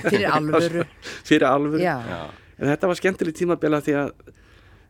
Fyrir 0.08 0.30
alvöru. 0.32 0.86
fyrir 1.28 1.48
alvöru. 1.50 1.84
Já, 1.84 1.98
Já, 2.08 2.22
en 2.58 2.72
þetta 2.72 2.88
var 2.94 3.02
skemmtileg 3.02 3.36
tímabila 3.42 3.82
því 3.84 3.98
að 4.06 4.14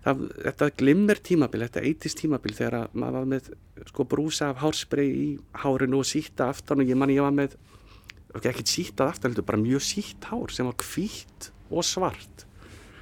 það, 0.06 0.24
þetta 0.48 0.70
glimmer 0.82 1.22
tímabil 1.22 1.66
þetta 1.66 1.86
eitist 1.90 2.22
tímabil 2.22 2.56
þegar 2.58 2.78
að 2.82 2.96
maður 3.02 3.18
var 3.20 3.32
með 3.36 3.52
sko 3.92 4.08
brúsa 4.14 4.52
af 4.52 4.62
hárspray 4.64 5.10
í 5.12 5.28
hárinu 5.64 6.02
og 6.02 6.10
sítta 6.10 6.52
aftan 6.52 6.84
og 6.84 6.92
ég 6.92 7.00
man 7.00 7.14
ég 7.14 7.24
var 7.26 7.36
með 7.36 7.58
ekki 8.32 8.64
síttað 8.70 9.12
aftan, 9.12 9.36
bara 9.44 9.60
mjög 9.60 9.84
sítt 9.84 10.30
hár 10.30 10.54
sem 10.56 10.68
var 10.70 10.78
hvítt 10.80 11.52
og 11.72 11.84
svart 11.84 12.46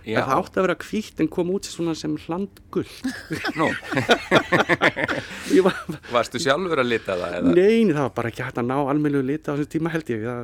já. 0.07 0.19
það 0.23 0.33
átti 0.35 0.59
að 0.59 0.65
vera 0.65 0.77
hvítt 0.85 1.21
en 1.21 1.29
kom 1.31 1.51
út 1.53 1.67
sem 1.69 2.15
hlandgull 2.25 2.87
var, 5.65 5.77
varstu 6.09 6.41
sjálfur 6.41 6.81
að 6.81 6.91
lita 6.93 7.17
það 7.19 7.37
eða? 7.39 7.53
neini, 7.53 7.93
það 7.93 8.05
var 8.07 8.15
bara 8.17 8.31
ekki 8.33 8.45
hægt 8.47 8.61
að 8.61 8.69
ná 8.71 8.77
almennilegu 8.79 9.29
lita 9.29 9.53
á 9.53 9.57
þessum 9.57 9.73
tíma 9.75 9.93
held 9.93 10.13
ég 10.13 10.25
það 10.25 10.41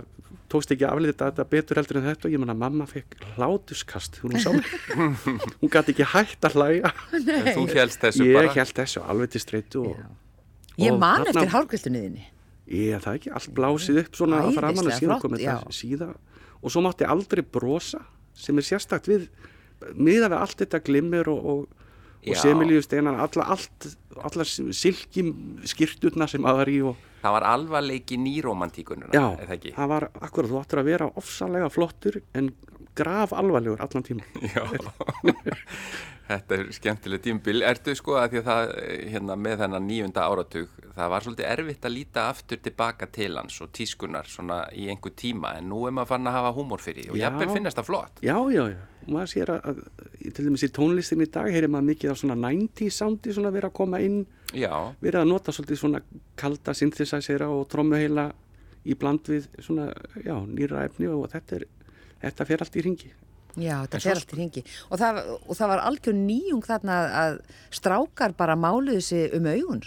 tókst 0.56 0.72
ekki 0.74 0.86
að 0.88 0.96
aflita 0.96 1.30
þetta 1.30 1.46
betur 1.54 1.80
heldur 1.82 2.00
en 2.02 2.08
þetta 2.10 2.28
og 2.30 2.34
ég 2.36 2.42
að 2.56 2.62
mamma 2.66 2.86
fekk 2.90 3.18
hlátuskast 3.36 4.20
hún 4.24 4.36
sá 4.42 4.50
mig 4.56 4.70
hún 5.62 5.72
gæti 5.76 5.94
ekki 5.96 6.08
hægt 6.16 6.48
að 6.48 6.56
hlæja. 6.58 6.92
En 7.14 7.52
Þú 7.54 7.66
helst 7.76 8.02
þessu 8.08 8.26
ég 8.30 8.38
bara? 8.40 8.54
held 8.56 8.74
þessu 8.80 9.04
alveg 9.06 9.34
til 9.36 9.44
streitu 9.44 9.84
og, 9.92 10.00
ég 10.82 10.92
og 10.96 11.00
man 11.04 11.22
þarna- 11.26 11.34
eftir 11.36 11.54
hárkvöldunniðinni. 11.56 12.26
ég, 12.66 12.98
það 13.04 13.18
ekki? 13.20 13.32
Allt 13.38 13.52
blásið 13.60 14.00
upp 14.02 14.16
svona 14.18 14.40
að 14.42 14.48
Æðislega 14.50 14.70
að 14.74 15.00
síðan 15.00 15.12
flott, 15.14 15.26
komið 15.28 15.44
já. 15.46 15.52
þetta 15.60 15.76
síða 15.80 16.08
og 16.66 16.72
svo 16.74 16.82
mátti 16.82 17.06
aldrei 17.14 17.44
brosa 17.46 18.00
sem 18.34 18.58
er 18.58 18.66
sérstakt 18.66 19.06
við 19.12 19.28
miða 19.94 20.32
við 20.32 20.38
allt 20.40 20.58
þetta 20.64 20.80
glimmir 20.88 21.28
og, 21.30 21.46
og, 21.46 21.84
og 22.26 22.40
semilíu 22.42 22.82
steinan 22.82 23.20
alla, 23.22 23.46
allt, 23.54 23.86
alla 24.18 24.46
silki 24.48 25.28
skýrturna 25.70 26.26
sem 26.32 26.48
aðar 26.50 26.72
í 26.74 26.80
og 26.90 26.98
Það 27.26 27.34
var 27.40 27.48
alvarleiki 27.50 28.18
nýromantíkununa, 28.22 29.10
já, 29.18 29.26
eða 29.42 29.58
ekki? 29.58 29.74
það 29.74 29.92
var 29.96 30.08
akkurat, 30.22 30.52
þú 30.52 30.60
áttur 30.62 30.82
að 30.84 30.90
vera 30.92 31.08
ofsalega 31.18 31.70
flottur 31.74 32.20
en 32.38 32.52
graf 32.96 33.34
alvarlegur 33.36 33.82
allan 33.84 34.06
tíma 34.06 34.24
Já, 34.56 34.62
þetta 36.30 36.56
er 36.58 36.70
skemmtileg 36.74 37.22
tímbil. 37.26 37.60
Ertu 37.68 37.94
sko 37.98 38.16
að 38.18 38.32
því 38.36 38.40
að 38.42 38.48
það, 38.50 38.72
hérna, 39.14 39.36
með 39.46 39.60
þennan 39.62 39.86
nýjunda 39.90 40.24
áratug, 40.26 40.72
það 40.96 41.12
var 41.14 41.26
svolítið 41.26 41.50
erfitt 41.52 41.86
að 41.90 41.94
líta 41.98 42.24
aftur 42.32 42.62
tilbaka 42.66 43.10
til 43.14 43.32
hans 43.38 43.60
og 43.62 43.70
tískunar 43.76 44.30
svona 44.32 44.62
í 44.74 44.88
einhver 44.94 45.14
tíma, 45.18 45.56
en 45.60 45.70
nú 45.70 45.84
er 45.90 45.94
maður 45.98 46.14
fann 46.16 46.30
að 46.32 46.38
hafa 46.40 46.54
húmor 46.58 46.82
fyrir 46.82 47.12
og 47.12 47.20
Já. 47.20 47.28
jafnvel 47.28 47.52
finnast 47.54 47.78
það 47.82 47.90
flott. 47.92 48.22
já, 48.26 48.38
já, 48.56 48.64
já, 48.74 48.80
og 49.06 49.12
maður 49.14 49.32
sér 49.32 49.52
að, 49.54 49.68
að 49.70 50.32
til 50.36 50.46
dæmis 50.48 50.66
í 50.66 50.72
tónlistin 50.74 51.24
í 51.24 51.30
dag 51.32 51.50
heyrir 51.54 51.72
maður 51.72 51.90
mikið 51.92 52.14
af 52.14 52.22
svona 52.22 52.38
90s 52.42 52.98
soundi 53.02 53.36
svona 53.36 53.52
vera 53.54 53.70
að 53.70 53.78
koma 53.78 54.02
inn. 54.04 54.24
Já, 54.56 54.74
verið 55.02 55.22
að 55.22 55.30
nota 55.30 55.54
svolítið 55.56 55.82
svona 55.82 56.02
kalda 56.40 56.74
synthesizera 56.78 57.50
og 57.54 57.68
trommuheila 57.72 58.30
í 58.86 58.96
bland 59.00 59.30
við 59.30 59.48
svona, 59.64 59.90
já, 60.22 60.36
nýra 60.46 60.86
efni 60.86 61.10
og 61.12 61.28
þetta 61.34 61.60
er, 61.60 61.68
þetta 62.24 62.50
fer 62.50 62.66
allt 62.66 62.78
í 62.78 62.86
ringi. 62.86 63.12
Já, 63.56 63.76
þetta 63.86 64.02
fer 64.04 64.20
allt 64.20 64.34
í 64.36 64.40
ringi 64.40 64.64
og 64.90 65.00
það, 65.00 65.22
og 65.38 65.58
það 65.58 65.72
var 65.72 65.84
algjör 65.90 66.18
nýjung 66.20 66.66
þarna 66.66 67.02
að 67.22 67.38
strákar 67.78 68.36
bara 68.38 68.58
máluðu 68.60 69.04
sig 69.06 69.36
um 69.38 69.48
augun. 69.52 69.86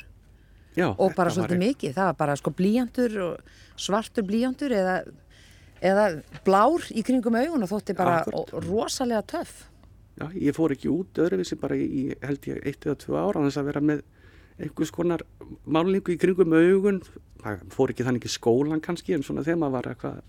Já, 0.78 0.92
og 0.92 1.14
bara 1.16 1.32
svolítið 1.34 1.58
mikið, 1.58 1.94
það 1.96 2.10
var 2.12 2.18
bara 2.20 2.36
sko 2.38 2.52
blíjantur 2.54 3.16
og 3.24 3.54
svartur 3.80 4.26
blíjantur 4.26 4.74
eða, 4.78 5.00
eða 5.82 6.06
blár 6.46 6.86
í 6.90 7.02
kringum 7.06 7.36
augun 7.38 7.62
og 7.66 7.70
þótti 7.72 7.96
bara 7.98 8.20
Akkúrat. 8.22 8.52
ó- 8.54 8.62
rosalega 8.66 9.22
töff. 9.26 9.66
Já, 10.18 10.26
ég 10.34 10.54
fór 10.56 10.72
ekki 10.74 10.88
út 10.90 11.14
öðruvísi 11.22 11.58
bara 11.60 11.76
í 11.78 12.08
held 12.22 12.42
ég 12.50 12.64
eitt 12.66 12.86
eða 12.86 12.96
tvö 12.98 13.18
ára 13.20 13.44
þess 13.46 13.60
að 13.60 13.68
vera 13.70 13.80
með 13.80 14.02
einhvers 14.58 14.90
konar 14.90 15.22
málingu 15.70 16.10
í 16.10 16.18
kringum 16.18 16.52
augun 16.58 17.02
það 17.38 17.60
fór 17.70 17.92
ekki 17.94 18.02
þannig 18.08 18.26
í 18.26 18.32
skólan 18.34 18.80
kannski 18.82 19.14
en 19.14 19.22
svona 19.22 19.44
þegar 19.46 19.60
maður 19.62 19.76
var 19.76 19.90
eitthvað 19.92 20.22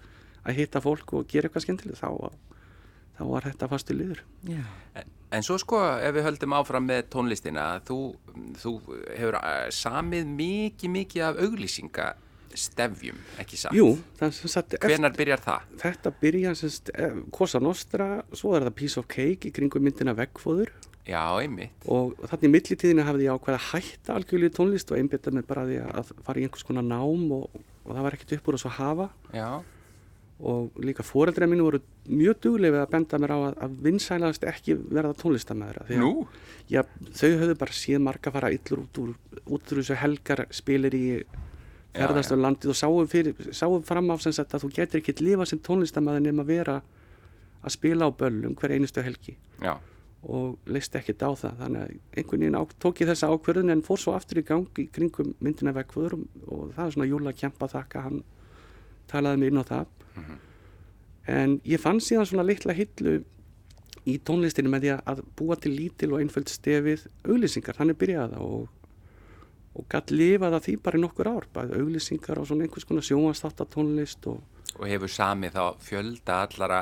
að 0.46 0.60
hitta 0.60 0.82
fólk 0.86 1.14
og 1.18 1.26
gera 1.28 1.50
eitthvað 1.50 1.66
skemmtilegt 1.66 1.98
þá, 1.98 2.30
þá 3.18 3.24
var 3.32 3.48
þetta 3.50 3.68
fastu 3.72 3.98
liður 3.98 4.22
Já. 4.46 4.62
En, 4.94 5.10
en 5.40 5.44
svo 5.44 5.58
sko, 5.58 5.82
ef 5.98 6.14
við 6.16 6.28
höldum 6.30 6.54
áfram 6.60 6.86
með 6.86 7.10
tónlistina, 7.10 7.66
þú, 7.90 7.98
þú 8.62 8.76
hefur 9.18 9.40
eh, 9.42 9.68
samið 9.74 10.30
mikið, 10.38 10.94
mikið 11.00 11.26
af 11.32 11.42
auglýsingastefjum, 12.50 13.18
ekki 13.40 13.58
satt? 13.60 13.74
Jú, 13.76 13.98
það 14.20 14.34
sem 14.34 14.50
sagt 14.52 14.76
Hvenar 14.82 15.14
byrjar 15.16 15.40
það? 15.44 15.66
þetta 15.82 16.12
byrja 16.22 16.54
sem 16.58 16.70
sagt 16.74 16.92
eh, 16.96 17.16
Cosa 17.32 17.60
Nostra, 17.62 18.24
svo 18.34 18.56
er 18.58 18.66
það 18.68 18.76
Piece 18.80 19.00
of 19.00 19.08
Cake 19.08 19.50
í 19.50 19.54
kringum 19.54 19.84
myndina 19.86 20.16
Veggfóður 20.18 20.72
Já, 21.10 21.24
einmitt. 21.42 21.74
og 21.90 22.16
þannig 22.30 22.46
í 22.50 22.54
millitíðinu 22.54 23.06
hafði 23.08 23.26
ég 23.26 23.34
ákveð 23.40 23.58
að 23.58 23.68
hætta 23.72 24.16
algjörlega 24.20 24.56
tónlist 24.60 24.92
og 24.92 25.00
einbytta 25.00 25.32
mig 25.34 25.46
bara 25.48 25.66
því 25.66 25.80
að 25.90 26.14
fara 26.26 26.40
í 26.40 26.46
einhvers 26.46 26.68
konar 26.68 26.86
nám 26.86 27.32
og, 27.34 27.50
og 27.86 27.92
það 27.96 28.04
var 28.06 28.18
ekkert 28.18 28.36
upp 28.38 28.48
úr 28.52 28.58
þess 28.60 28.70
að 28.70 28.78
hafa 28.80 29.10
Já, 29.34 29.50
og 30.40 30.78
líka 30.80 31.04
fóreldra 31.04 31.48
mínu 31.50 31.66
voru 31.66 31.82
mjög 32.08 32.38
duglega 32.46 32.78
við 32.78 32.84
að 32.86 32.92
benda 32.94 33.18
mér 33.20 33.34
á 33.36 33.40
að, 33.50 33.58
að 33.66 33.74
vinsælast 33.84 34.46
ekki 34.48 34.78
verða 34.88 35.18
tónlistamæðra 35.20 35.88
nú? 36.00 36.28
já, 36.72 36.84
þau 37.12 37.30
höfðu 37.42 37.58
bara 37.60 37.76
séð 37.76 38.00
marga 38.06 38.32
fara 38.32 38.54
illur 38.54 38.86
út 38.86 39.02
úr, 39.02 39.10
út 39.50 39.74
úr 39.74 39.82
þessu 39.82 39.98
helgar 40.00 40.46
spilir 40.56 40.96
í 40.96 41.04
ferðast 41.96 42.32
já. 42.32 42.36
um 42.36 42.44
landið 42.46 42.74
og 42.74 42.80
sáum, 42.80 43.10
fyrir, 43.10 43.46
sáum 43.56 43.84
fram 43.86 44.12
á 44.14 44.16
sagt 44.22 44.54
að 44.54 44.66
þú 44.66 44.72
getur 44.76 45.02
ekki 45.02 45.16
lifa 45.22 45.48
sem 45.50 45.62
tónlistamæður 45.66 46.26
nema 46.28 46.46
að 46.46 46.52
vera 46.54 46.82
að 47.64 47.76
spila 47.76 48.08
á 48.08 48.12
böllum 48.16 48.56
hver 48.60 48.76
einustu 48.76 49.04
helgi. 49.04 49.38
Já, 49.64 49.78
og 50.24 50.58
leist 50.68 50.96
ekkert 50.96 51.24
á 51.24 51.32
það. 51.32 51.62
Þannig 51.62 51.82
að 51.82 51.94
einhvern 52.20 52.44
veginn 52.44 52.60
á, 52.60 52.64
tók 52.84 53.02
ég 53.02 53.10
þessa 53.10 53.30
ákvörðun 53.32 53.74
en 53.74 53.84
fór 53.86 54.02
svo 54.02 54.16
aftur 54.18 54.42
í 54.42 54.46
gang 54.48 54.82
í 54.82 54.88
kringum 54.92 55.34
myndina 55.40 55.74
vekkvöður 55.76 56.18
og 56.20 56.74
það 56.76 56.86
er 56.86 56.96
svona 56.96 57.10
Júla 57.10 57.34
Kjempa 57.36 57.70
þakka 57.72 58.06
hann 58.08 58.22
talaði 59.10 59.42
mig 59.42 59.52
inn 59.54 59.62
á 59.64 59.66
það. 59.70 59.94
En 61.30 61.60
ég 61.68 61.82
fann 61.82 62.02
síðan 62.04 62.28
svona 62.28 62.48
litla 62.48 62.76
hillu 62.76 63.20
í 64.10 64.18
tónlistinu 64.26 64.72
með 64.72 64.86
því 64.86 64.92
að 65.12 65.24
búa 65.38 65.58
til 65.60 65.76
lítil 65.76 66.12
og 66.14 66.24
einföld 66.24 66.50
stefið 66.52 67.06
auglýsingar, 67.28 67.78
þannig 67.78 68.00
byrjaði 68.02 68.36
það 68.36 68.46
og, 68.46 68.68
og 69.80 69.88
gætt 69.92 70.12
lifað 70.14 70.58
að 70.60 70.66
því 70.68 70.76
bara 70.86 71.00
í 71.00 71.04
nokkur 71.04 71.30
ár, 71.32 71.48
bæði 71.56 71.80
auglýsingar 71.80 72.40
og 72.42 72.48
svona 72.50 72.68
einhvers 72.68 72.88
konar 72.90 73.06
sjónvarstáttatónlist 73.10 74.28
og 74.32 74.40
og 74.80 74.86
hefur 74.88 75.10
samið 75.12 75.56
þá 75.58 75.64
fjölda 75.84 76.36
allara, 76.46 76.78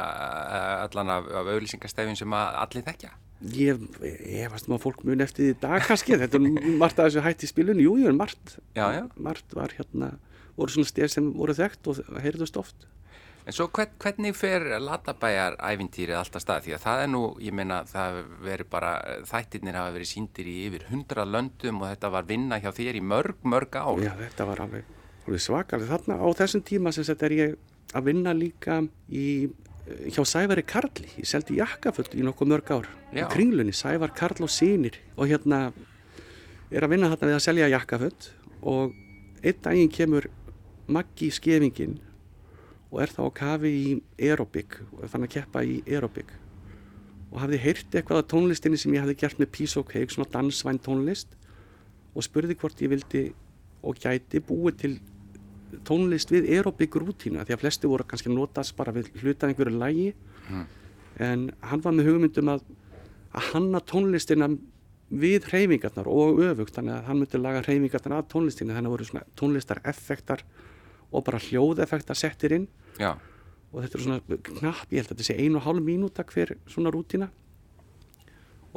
allan 0.83 1.09
af, 1.09 1.29
af 1.39 1.47
auglýsingastefjum 1.53 2.17
sem 2.19 2.33
allir 2.35 2.83
þekkja? 2.85 3.13
Ég, 3.55 3.79
ég 4.27 4.51
veist 4.51 4.67
maður 4.69 4.83
fólk 4.83 5.03
mun 5.07 5.23
eftir 5.23 5.47
því 5.47 5.55
dag 5.63 5.85
kannski, 5.87 6.17
þetta 6.19 6.37
er 6.41 6.45
margt 6.81 6.99
að 6.99 7.07
þessu 7.07 7.23
hætti 7.25 7.49
spilun, 7.49 7.81
jú, 7.81 7.95
jú, 8.01 8.09
en 8.11 8.19
margt, 8.19 8.57
Já, 8.77 8.85
já. 8.97 9.03
margt 9.15 9.55
var 9.57 9.73
hérna, 9.77 10.11
voru 10.59 10.73
svona 10.75 10.89
stef 10.91 11.13
sem 11.15 11.31
voru 11.37 11.55
þekkt 11.57 11.89
og 11.93 12.03
heyrðust 12.21 12.59
oft. 12.59 12.87
En 13.47 13.55
svo 13.55 13.69
hvern, 13.71 13.93
hvernig 14.03 14.35
fer 14.35 14.63
Latabæjar 14.83 15.55
ævintýrið 15.63 16.17
alltaf 16.19 16.43
stað? 16.43 16.65
Því 16.65 16.73
að 16.75 16.81
það 16.83 17.01
er 17.03 17.11
nú, 17.13 17.21
ég 17.39 17.53
meina, 17.55 17.77
það 17.87 18.17
veri 18.43 18.65
bara, 18.67 18.89
þættirnir 19.29 19.77
hafa 19.79 19.93
verið 19.95 20.09
síndir 20.09 20.49
í 20.51 20.55
yfir 20.65 20.83
hundra 20.89 21.23
löndum 21.23 21.79
og 21.79 21.87
þetta 21.93 22.09
var 22.11 22.25
vinna 22.27 22.57
hjá 22.59 22.73
þér 22.75 22.97
í 22.99 23.03
mörg, 23.07 23.37
mörg 23.47 23.77
ár. 23.79 24.01
Já, 24.03 24.11
þetta 24.19 24.47
var 24.49 24.61
alveg, 24.65 24.89
alveg 25.23 25.43
svakalega. 25.45 25.95
Þarna 25.95 26.17
á 26.19 26.27
þessum 26.41 26.63
tíma 26.67 26.91
sem 26.91 27.07
þetta 27.07 27.29
er 27.29 27.35
ég 27.37 27.55
að 27.95 28.09
vinna 28.09 28.33
líka 28.35 28.81
í, 29.07 29.27
hjá 30.11 30.19
Sævari 30.27 30.65
Karli, 30.67 31.07
ég 31.15 31.29
seldi 31.31 31.61
jakkaföld 31.61 32.17
í 32.19 32.25
nokkuð 32.27 32.51
mörg 32.51 32.73
ár, 32.75 32.89
í 33.13 33.21
Já. 33.21 33.29
kringlunni, 33.31 33.71
Sævar 33.71 34.11
Karl 34.17 34.43
og 34.43 34.51
Sýnir 34.51 34.99
og 35.15 35.31
hérna 35.31 35.69
er 36.67 36.83
að 36.83 36.97
vinna 36.97 37.13
þarna 37.13 37.31
við 37.31 37.37
að 37.37 37.45
selja 37.47 37.71
jakkaföld 37.71 38.27
og 38.67 38.91
einn 39.39 39.63
daginn 39.63 39.93
kemur 39.93 40.27
Maggi 40.91 41.27
skefingin 41.35 41.97
og 42.91 43.01
er 43.03 43.11
þá 43.11 43.21
á 43.27 43.29
kafi 43.41 43.71
í 43.71 43.95
aerobik 44.29 44.79
og 44.93 45.03
er 45.03 45.11
fann 45.11 45.27
að 45.27 45.33
keppa 45.35 45.63
í 45.67 45.81
aerobik 45.87 46.31
og 47.31 47.41
hafði 47.43 47.59
heyrt 47.65 47.91
eitthvað 47.91 48.21
af 48.21 48.29
tónlistinni 48.31 48.79
sem 48.79 48.95
ég 48.95 49.03
hafði 49.03 49.17
gert 49.19 49.41
með 49.41 49.51
Piece 49.57 49.79
of 49.79 49.89
Cake, 49.89 50.13
svona 50.13 50.31
dansvæn 50.31 50.79
tónlist 50.79 51.35
og 52.15 52.23
spurði 52.25 52.55
hvort 52.59 52.81
ég 52.81 52.93
vildi 52.93 53.23
og 53.83 53.99
gæti 54.01 54.41
búið 54.43 54.79
til 54.81 54.93
tónlist 55.87 56.31
við 56.31 56.47
aerobik 56.55 56.95
rútína 56.95 57.43
því 57.43 57.57
að 57.57 57.63
flesti 57.65 57.91
voru 57.91 58.07
kannski 58.07 58.31
að 58.31 58.39
notast 58.39 58.75
bara 58.77 58.95
við 58.95 59.11
hluta 59.21 59.49
einhverju 59.49 59.75
lægi 59.77 60.13
en 61.19 61.49
hann 61.59 61.83
var 61.83 61.95
með 61.97 62.11
hugmyndum 62.11 62.53
að 62.55 62.63
að 63.37 63.51
hanna 63.51 63.81
tónlistina 63.83 64.47
við 65.07 65.47
hreyfingarnar 65.51 66.07
og 66.11 66.39
öfugt 66.43 66.75
þannig 66.75 66.95
að 66.95 67.05
hann 67.07 67.19
myndi 67.21 67.39
laga 67.39 67.63
hreyfingarnar 67.63 68.17
að 68.21 68.29
tónlistinni 68.33 68.75
þannig 68.75 68.89
að 68.89 68.95
voru 68.95 69.07
svona 69.07 69.27
tónlistar 69.39 69.81
effektar 69.87 70.43
og 71.11 71.23
bara 71.27 71.39
hljóðeffektar 71.41 72.17
settir 72.17 72.55
inn. 72.57 72.67
Já, 72.99 73.15
og 73.71 73.83
þetta 73.83 73.97
er 73.97 74.03
svona 74.05 74.39
knapp, 74.47 74.87
ég 74.91 75.01
held 75.01 75.11
að 75.11 75.13
þetta 75.13 75.27
sé 75.27 75.35
einu 75.37 75.59
og 75.59 75.65
hálf 75.67 75.83
mínúta 75.83 76.25
hver 76.27 76.55
svona 76.71 76.91
rútína. 76.93 77.27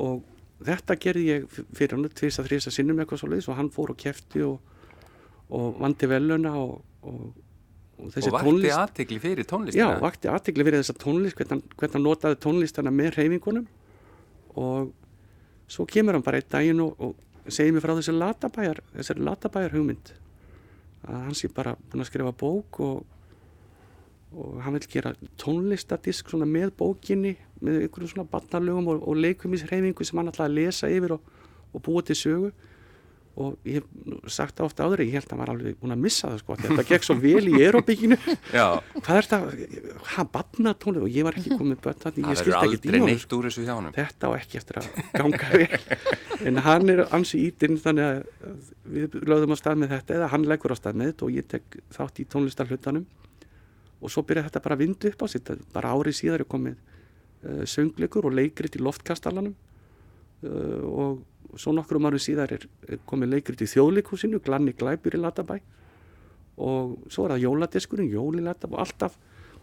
Og 0.01 0.25
þetta 0.66 0.97
gerði 1.01 1.27
ég 1.29 1.47
fyrir 1.77 1.97
hann 1.97 2.09
tvist 2.16 2.43
að 2.43 2.51
þrýsa 2.51 2.73
sinnum 2.75 3.01
eitthvað 3.01 3.23
svo 3.23 3.31
leiðis 3.31 3.49
og 3.51 3.59
hann 3.59 3.71
fór 3.75 3.95
og 3.95 4.01
kefti 4.01 4.43
og, 4.45 4.59
og 5.57 5.79
vandi 5.81 6.09
veluna 6.11 6.53
og, 6.59 6.81
og, 7.07 7.21
og 8.01 8.12
þessi 8.14 8.31
og 8.33 8.37
vakti 8.37 8.51
tónlist 8.51 8.77
aðtegli 8.77 9.21
fyrir 9.23 9.47
Já, 9.47 9.51
tónlistina. 9.55 9.90
vakti 10.03 10.33
aðtegli 10.33 10.66
fyrir 10.69 10.83
þessa 10.83 10.99
tónlist 11.01 11.38
hvernig, 11.40 11.75
hvernig 11.77 11.97
hann 11.99 12.07
notaði 12.07 12.40
tónlistana 12.45 12.95
með 12.95 13.14
hreyfingunum. 13.16 13.69
Og 14.61 14.93
svo 15.71 15.87
kemur 15.88 16.19
hann 16.19 16.27
bara 16.27 16.43
einn 16.43 16.51
daginn 16.51 16.83
og, 16.85 16.97
og 16.99 17.51
segir 17.51 17.73
mér 17.75 17.85
frá 17.85 17.95
þessi 17.97 18.16
latabæjar 18.16 18.83
þessari 18.97 19.25
latabæjar 19.25 19.77
hugmynd 19.79 20.12
að 21.07 21.25
hann 21.27 21.37
sé 21.39 21.51
bara 21.55 21.77
búin 21.91 22.05
að 22.05 22.11
skrifa 22.11 22.33
bók 22.37 22.81
og, 22.85 23.05
og 24.37 24.59
hann 24.65 24.77
vil 24.77 24.89
gera 24.93 25.15
tónlistadisk 25.41 26.33
svona 26.33 26.49
með 26.49 26.75
bókinni 26.81 27.37
með 27.61 27.85
einhverjum 27.85 28.13
svona 28.15 28.31
barnarlögum 28.31 28.91
og, 28.93 29.05
og 29.09 29.21
leikumishreyfingu 29.21 30.07
sem 30.07 30.21
hann 30.21 30.33
ætlaði 30.33 30.51
að 30.51 30.59
lesa 30.59 30.91
yfir 30.93 31.17
og, 31.17 31.33
og 31.73 31.85
búa 31.87 32.05
til 32.05 32.19
sögu 32.19 32.53
og 33.38 33.69
ég 33.69 33.79
hef 33.79 34.31
sagt 34.33 34.59
það 34.59 34.66
ofta 34.66 34.87
áður 34.87 35.03
ég 35.05 35.12
held 35.14 35.29
að 35.29 35.33
hann 35.33 35.40
var 35.40 35.53
alveg 35.53 35.77
búin 35.79 35.95
að 35.95 36.03
missa 36.03 36.31
það 36.33 36.40
sko 36.43 36.57
þetta 36.61 36.85
gekk 36.88 37.07
svo 37.07 37.14
vel 37.23 37.43
í 37.47 37.53
aerobikinu 37.61 38.19
Já, 38.59 38.66
hvað 38.97 39.21
er 39.21 39.29
þetta, 39.29 39.85
hann 40.16 40.31
batna 40.35 40.75
tónlist 40.75 41.07
og 41.07 41.14
ég 41.14 41.27
var 41.29 41.38
ekki 41.38 41.55
komið 41.55 41.81
börn 41.85 42.03
þannig 42.03 42.27
ég 42.27 42.40
skilti 42.40 42.57
ekki 42.57 42.66
aldrei 42.66 42.99
díónu 42.99 43.09
neitt 43.12 43.37
úr 43.37 43.47
þessu 43.47 43.64
hjá 43.69 43.73
honum. 43.77 43.95
þetta 43.95 44.31
á 44.31 44.31
ekki 44.40 44.61
eftir 44.61 44.81
að 44.83 44.90
ganga 45.14 45.53
vel. 45.55 45.81
En 46.51 46.57
hann 46.64 46.88
er 46.88 47.03
ansi 47.12 47.43
ítinn 47.47 47.77
þannig 47.81 48.07
að 48.07 48.21
við 48.88 49.16
lögðum 49.29 49.53
á 49.53 49.61
stað 49.61 49.81
með 49.83 49.90
þetta 49.93 50.14
eða 50.16 50.29
hann 50.33 50.47
leggur 50.49 50.73
á 50.73 50.77
stað 50.79 50.97
með 50.97 51.11
þetta 51.11 51.27
og 51.27 51.35
ég 51.37 51.49
tek 51.53 51.81
þátt 51.93 52.21
í 52.23 52.27
tónlistarhlutanum. 52.33 53.05
Og 54.01 54.12
svo 54.12 54.25
byrja 54.25 54.47
þetta 54.47 54.62
bara 54.64 54.79
að 54.79 54.85
vindu 54.87 55.11
upp 55.12 55.21
á 55.21 55.27
sitt 55.29 55.51
bara 55.75 55.93
árið 55.93 56.16
síðar 56.16 56.47
er 56.47 56.49
komið 56.49 56.79
uh, 56.81 57.64
söngleikur 57.69 58.31
og 58.31 58.38
leikrit 58.38 58.79
í 58.79 58.81
loftkastalanum 58.81 59.53
uh, 59.53 60.81
og 60.88 61.21
svo 61.59 61.75
nokkrum 61.75 62.07
árum 62.09 62.23
síðar 62.23 62.53
er, 62.55 62.67
er 62.89 63.01
komið 63.09 63.35
leikrit 63.35 63.65
í 63.65 63.69
þjóðleikhúsinu 63.71 64.41
Glanni 64.45 64.75
Glæpur 64.77 65.17
í 65.17 65.21
Latabæ. 65.21 65.59
Og 66.61 66.97
svo 67.13 67.27
er 67.27 67.35
það 67.35 67.45
jóladiskurinn, 67.47 68.11
jóli 68.13 68.45
Latabæ 68.45 68.77
og 68.77 68.83
alltaf, 68.85 69.19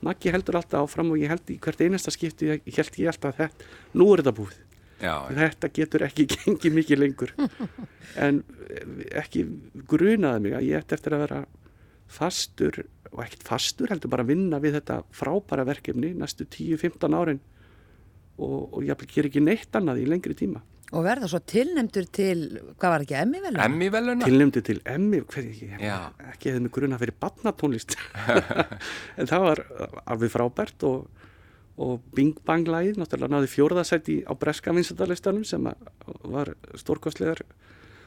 Maggi 0.06 0.30
heldur 0.30 0.60
alltaf 0.60 0.84
áfram 0.86 1.10
og 1.15 1.17
ég 1.17 1.32
held 1.32 1.47
í 1.50 1.58
hvert 1.62 1.80
einasta 1.82 2.12
skipti 2.13 2.52
ég 2.52 2.76
held 2.76 3.00
ég 3.02 3.10
alltaf 3.10 3.39
þetta, 3.39 3.69
nú 3.97 4.12
er 4.13 4.21
þetta 4.21 4.34
búið. 4.38 4.60
Já, 5.02 5.13
þetta 5.34 5.69
getur 5.73 6.06
ekki 6.06 6.28
gengið 6.36 6.76
mikið 6.76 7.02
lengur. 7.02 7.34
En 8.17 8.43
ekki 9.10 9.47
grunaði 9.89 10.45
mig 10.45 10.58
að 10.58 10.69
ég 10.69 10.84
ætti 10.84 10.97
eftir 10.97 11.17
að 11.17 11.23
vera 11.26 11.41
fastur 12.08 12.84
og 13.12 13.23
ekkert 13.23 13.45
fastur 13.47 13.89
heldur 13.89 14.13
bara 14.13 14.26
að 14.26 14.36
vinna 14.36 14.62
við 14.62 14.78
þetta 14.78 15.02
frábæra 15.15 15.65
verkefni 15.67 16.13
næstu 16.17 16.45
10-15 16.45 17.17
árin. 17.17 17.41
Og, 18.38 18.58
og 18.78 18.82
ég 18.86 19.08
ger 19.10 19.30
ekki 19.32 19.41
neitt 19.41 19.73
annað 19.73 20.04
í 20.04 20.10
lengri 20.10 20.38
tíma 20.38 20.62
Og 20.95 21.04
verða 21.04 21.28
svo 21.28 21.41
tilnemdur 21.43 22.06
til, 22.15 22.41
hvað 22.80 22.93
var 22.93 23.04
ekki, 23.04 23.15
emmi 23.19 23.41
vel? 23.43 23.58
emmi 23.60 23.89
veluna? 23.91 24.23
tilnæmdi 24.23 24.62
til 24.63 24.80
emmi 24.88 25.19
Já. 25.82 25.97
ekki 26.32 26.54
hefði 26.54 26.62
mig 26.63 26.71
grunað 26.78 27.02
fyrir 27.04 27.17
batnatónlist 27.19 27.97
en 29.19 29.28
það 29.28 29.43
var 29.43 29.63
alveg 30.06 30.32
frábært 30.32 30.86
og, 30.88 31.10
og 31.76 32.00
Bing 32.15 32.39
Bang 32.47 32.71
lagið 32.71 33.02
náttúrulega 33.02 33.36
náði 33.36 33.52
fjórðasæti 33.52 34.17
á 34.23 34.32
breska 34.39 34.71
vinsendalistanum 34.71 35.43
sem 35.47 35.67
að 35.67 35.91
var 36.23 36.54
stórkostlegar 36.80 37.43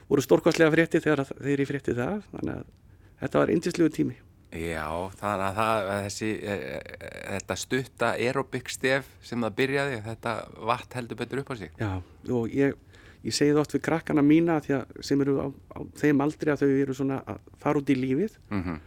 voru 0.09 0.25
stórkostlega 0.25 0.73
frétti 0.73 1.05
þegar, 1.05 1.27
þegar 1.37 1.65
ég 1.67 1.71
frétti 1.75 1.99
það 2.01 2.25
þannig 2.33 2.57
að 2.57 2.67
þetta 3.21 3.45
var 3.45 3.55
indislegu 3.59 3.93
tími 3.93 4.17
Já, 4.51 4.87
þannig 5.21 5.47
að 5.47 5.59
það, 5.61 5.89
þessi, 6.05 6.29
e, 6.43 6.55
e, 6.59 7.11
þetta 7.37 7.57
stutta 7.63 8.13
aerobik 8.19 8.71
stef 8.73 9.11
sem 9.23 9.47
það 9.47 9.59
byrjaði, 9.63 9.99
þetta 10.09 10.37
vatn 10.71 10.99
heldur 10.99 11.21
betur 11.21 11.43
upp 11.45 11.53
á 11.53 11.57
sig. 11.61 11.75
Já, 11.79 11.91
og 12.35 12.55
ég, 12.57 12.75
ég 13.23 13.37
segi 13.37 13.55
það 13.55 13.63
oft 13.63 13.77
við 13.77 13.85
krakkana 13.87 14.25
mína 14.27 14.59
að 14.59 14.87
sem 15.07 15.23
eru 15.23 15.37
á, 15.39 15.47
á 15.77 15.79
þeim 16.03 16.25
aldri 16.27 16.51
að 16.51 16.65
þau 16.65 16.71
eru 16.73 16.97
svona 16.99 17.21
að 17.31 17.45
fara 17.63 17.83
út 17.83 17.93
í 17.95 17.99
lífið 17.99 18.41
Mm 18.51 18.81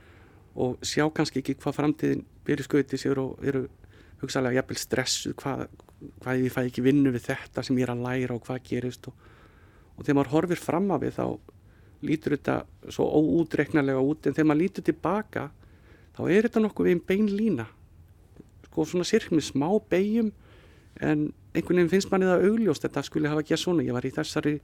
og 0.54 0.84
sjá 0.86 1.06
kannski 1.14 1.42
ekki 1.42 1.56
hvað 1.62 1.78
framtíðin 1.80 2.26
byrju 2.46 2.68
skauti 2.68 3.00
sér 3.02 3.22
og 3.22 3.42
eru 3.46 3.66
hugsaðlega 4.22 4.62
jafnvel 4.62 4.80
stressuð 4.80 5.36
hvað, 5.40 5.64
hvað 6.22 6.44
ég 6.44 6.54
fæ 6.54 6.60
ekki 6.68 6.84
vinnu 6.86 7.14
við 7.14 7.28
þetta 7.32 7.64
sem 7.66 7.80
ég 7.80 7.88
er 7.88 7.94
að 7.96 8.04
læra 8.06 8.38
og 8.38 8.46
hvað 8.46 8.68
gerist 8.70 9.10
og, 9.10 9.16
og 9.98 10.04
þegar 10.04 10.20
maður 10.20 10.34
horfir 10.36 10.62
fram 10.62 10.92
af 10.94 11.02
við 11.04 11.18
þá 11.18 11.26
lítur 12.04 12.38
þetta 12.38 12.60
svo 12.94 13.08
óútreiknarlega 13.20 14.04
út 14.04 14.28
en 14.28 14.36
þegar 14.36 14.50
maður 14.50 14.64
lítur 14.64 14.88
tilbaka 14.88 15.48
þá 16.14 16.22
er 16.28 16.48
þetta 16.48 16.64
nokkuð 16.64 16.90
við 16.90 16.96
einn 16.96 17.04
bein 17.08 17.30
lína. 17.32 17.68
Sko 18.68 18.86
svona 18.90 19.08
sirk 19.08 19.34
með 19.34 19.48
smá 19.50 19.68
beigjum 19.90 20.32
en 21.02 21.28
einhvern 21.54 21.80
veginn 21.80 21.92
finnst 21.94 22.12
manni 22.12 22.30
það 22.30 22.48
augljóst 22.50 22.86
þetta 22.86 23.06
skulle 23.08 23.32
hafa 23.32 23.46
gert 23.48 23.64
svona. 23.64 23.86
Ég 23.86 23.96
var 23.96 24.06
í 24.06 24.14
þessari 24.14 24.58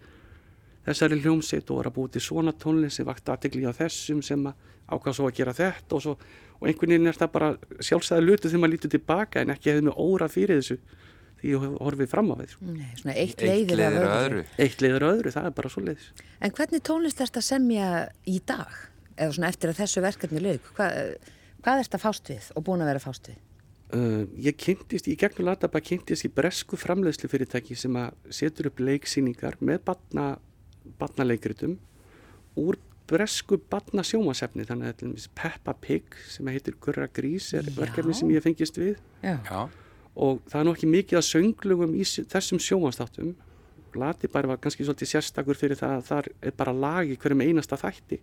þessari 0.86 1.20
hljómsveit 1.24 1.70
og 1.70 1.82
var 1.82 1.90
að 1.90 1.98
búið 1.98 2.14
til 2.16 2.26
svona 2.26 2.54
tónlist 2.56 3.00
sem 3.00 3.08
vakti 3.08 3.34
aðtegli 3.34 3.68
á 3.68 3.74
þessum 3.76 4.22
sem 4.26 4.46
að 4.50 4.68
ákvað 4.90 5.18
svo 5.18 5.28
að 5.30 5.36
gera 5.38 5.54
þetta 5.54 5.96
og, 5.96 6.04
svo, 6.04 6.16
og 6.58 6.68
einhvern 6.70 6.96
veginn 6.96 7.12
er 7.12 7.20
það 7.20 7.32
bara 7.36 7.50
sjálfsæða 7.78 8.26
lutu 8.26 8.50
þegar 8.50 8.64
maður 8.64 8.74
lítur 8.76 8.94
tilbaka 8.96 9.44
en 9.44 9.54
ekki 9.54 9.72
hefði 9.72 9.86
mig 9.86 10.00
óra 10.02 10.30
fyrir 10.32 10.62
þessu 10.62 10.80
því 11.42 11.56
horfið 11.80 12.12
fram 12.12 12.32
á 12.32 12.36
því 12.40 12.48
sko. 12.54 12.70
Nei, 12.76 12.92
svona 13.00 13.16
eitt 13.24 13.42
leiðir 13.44 13.84
af 13.86 13.98
öðru. 13.98 14.14
öðru. 14.20 14.46
eitt 14.66 14.84
leiður 14.86 15.08
öðru, 15.10 15.34
það 15.36 15.50
er 15.50 15.58
bara 15.60 15.74
svo 15.74 15.84
leiðis 15.86 16.08
En 16.40 16.56
hvernig 16.56 16.84
tónlist 16.88 17.22
erst 17.26 17.38
að 17.40 17.48
semja 17.50 17.90
í 18.28 18.40
dag? 18.46 18.72
Eða 19.20 19.36
svona 19.36 19.52
eftir 19.52 19.74
að 19.74 19.82
þessu 19.82 20.04
verkefni 20.06 20.42
lauk? 20.44 20.74
Hva, 20.78 20.90
hvað 21.64 21.82
erst 21.84 21.96
að 21.98 22.04
fást 22.06 22.30
við 22.32 22.52
og 22.56 22.64
búin 22.68 22.84
að 22.86 22.92
vera 22.94 23.04
fást 23.04 23.32
við? 23.32 23.40
uh, 23.96 24.24
ég 24.38 24.58
kynntist, 24.60 25.08
í 25.10 25.16
gegnum 25.20 25.48
Latabæ 25.50 25.80
kynntist 25.82 26.28
í 26.28 26.32
bresku 26.34 26.78
framleiðslu 26.80 27.30
fyrirtæki 27.32 27.76
sem 27.80 27.96
að 28.00 28.14
setur 28.40 28.70
upp 28.70 28.80
leiksýningar 28.84 29.58
með 29.66 29.82
batna, 29.90 30.28
batnaleikritum 31.02 31.78
úr 32.60 32.78
bresku 33.10 33.58
batna 33.72 34.04
sjómasefni 34.06 34.66
þannig 34.70 34.92
að 34.92 34.98
til 35.00 35.08
dæmis 35.10 35.28
Peppa 35.38 35.74
Pig 35.82 36.18
sem 36.30 36.50
heitir 36.54 36.76
Gurra 36.82 37.08
Grís 37.10 37.48
er 37.58 37.66
Já. 37.66 37.74
verkefni 37.80 38.14
sem 38.14 38.30
ég 38.36 38.44
fengist 38.46 38.78
við 38.78 39.00
Já. 39.26 39.40
Já, 39.50 39.64
og 40.20 40.42
það 40.52 40.60
er 40.60 40.68
nú 40.68 40.74
ekki 40.76 40.90
mikið 40.92 41.20
að 41.20 41.30
sönglugum 41.30 41.96
í 41.96 42.04
þessum 42.04 42.60
sjómanstáttum 42.60 43.36
Latibær 43.98 44.48
var 44.50 44.60
kannski 44.62 44.86
svolítið 44.86 45.14
sérstakur 45.14 45.58
fyrir 45.58 45.80
það 45.80 45.96
að 45.96 46.08
þar 46.10 46.30
er 46.46 46.56
bara 46.58 46.74
lag 46.76 47.10
í 47.10 47.18
hverjum 47.20 47.44
einasta 47.46 47.78
þætti. 47.80 48.20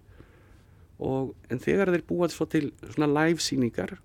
Og 1.02 1.32
en 1.50 1.60
þegar 1.62 1.90
þeir 1.92 2.04
búa 2.08 2.28
svo 2.32 2.46
til 2.50 2.70
svona 2.92 3.08
live 3.10 3.42
sýningar 3.42 3.96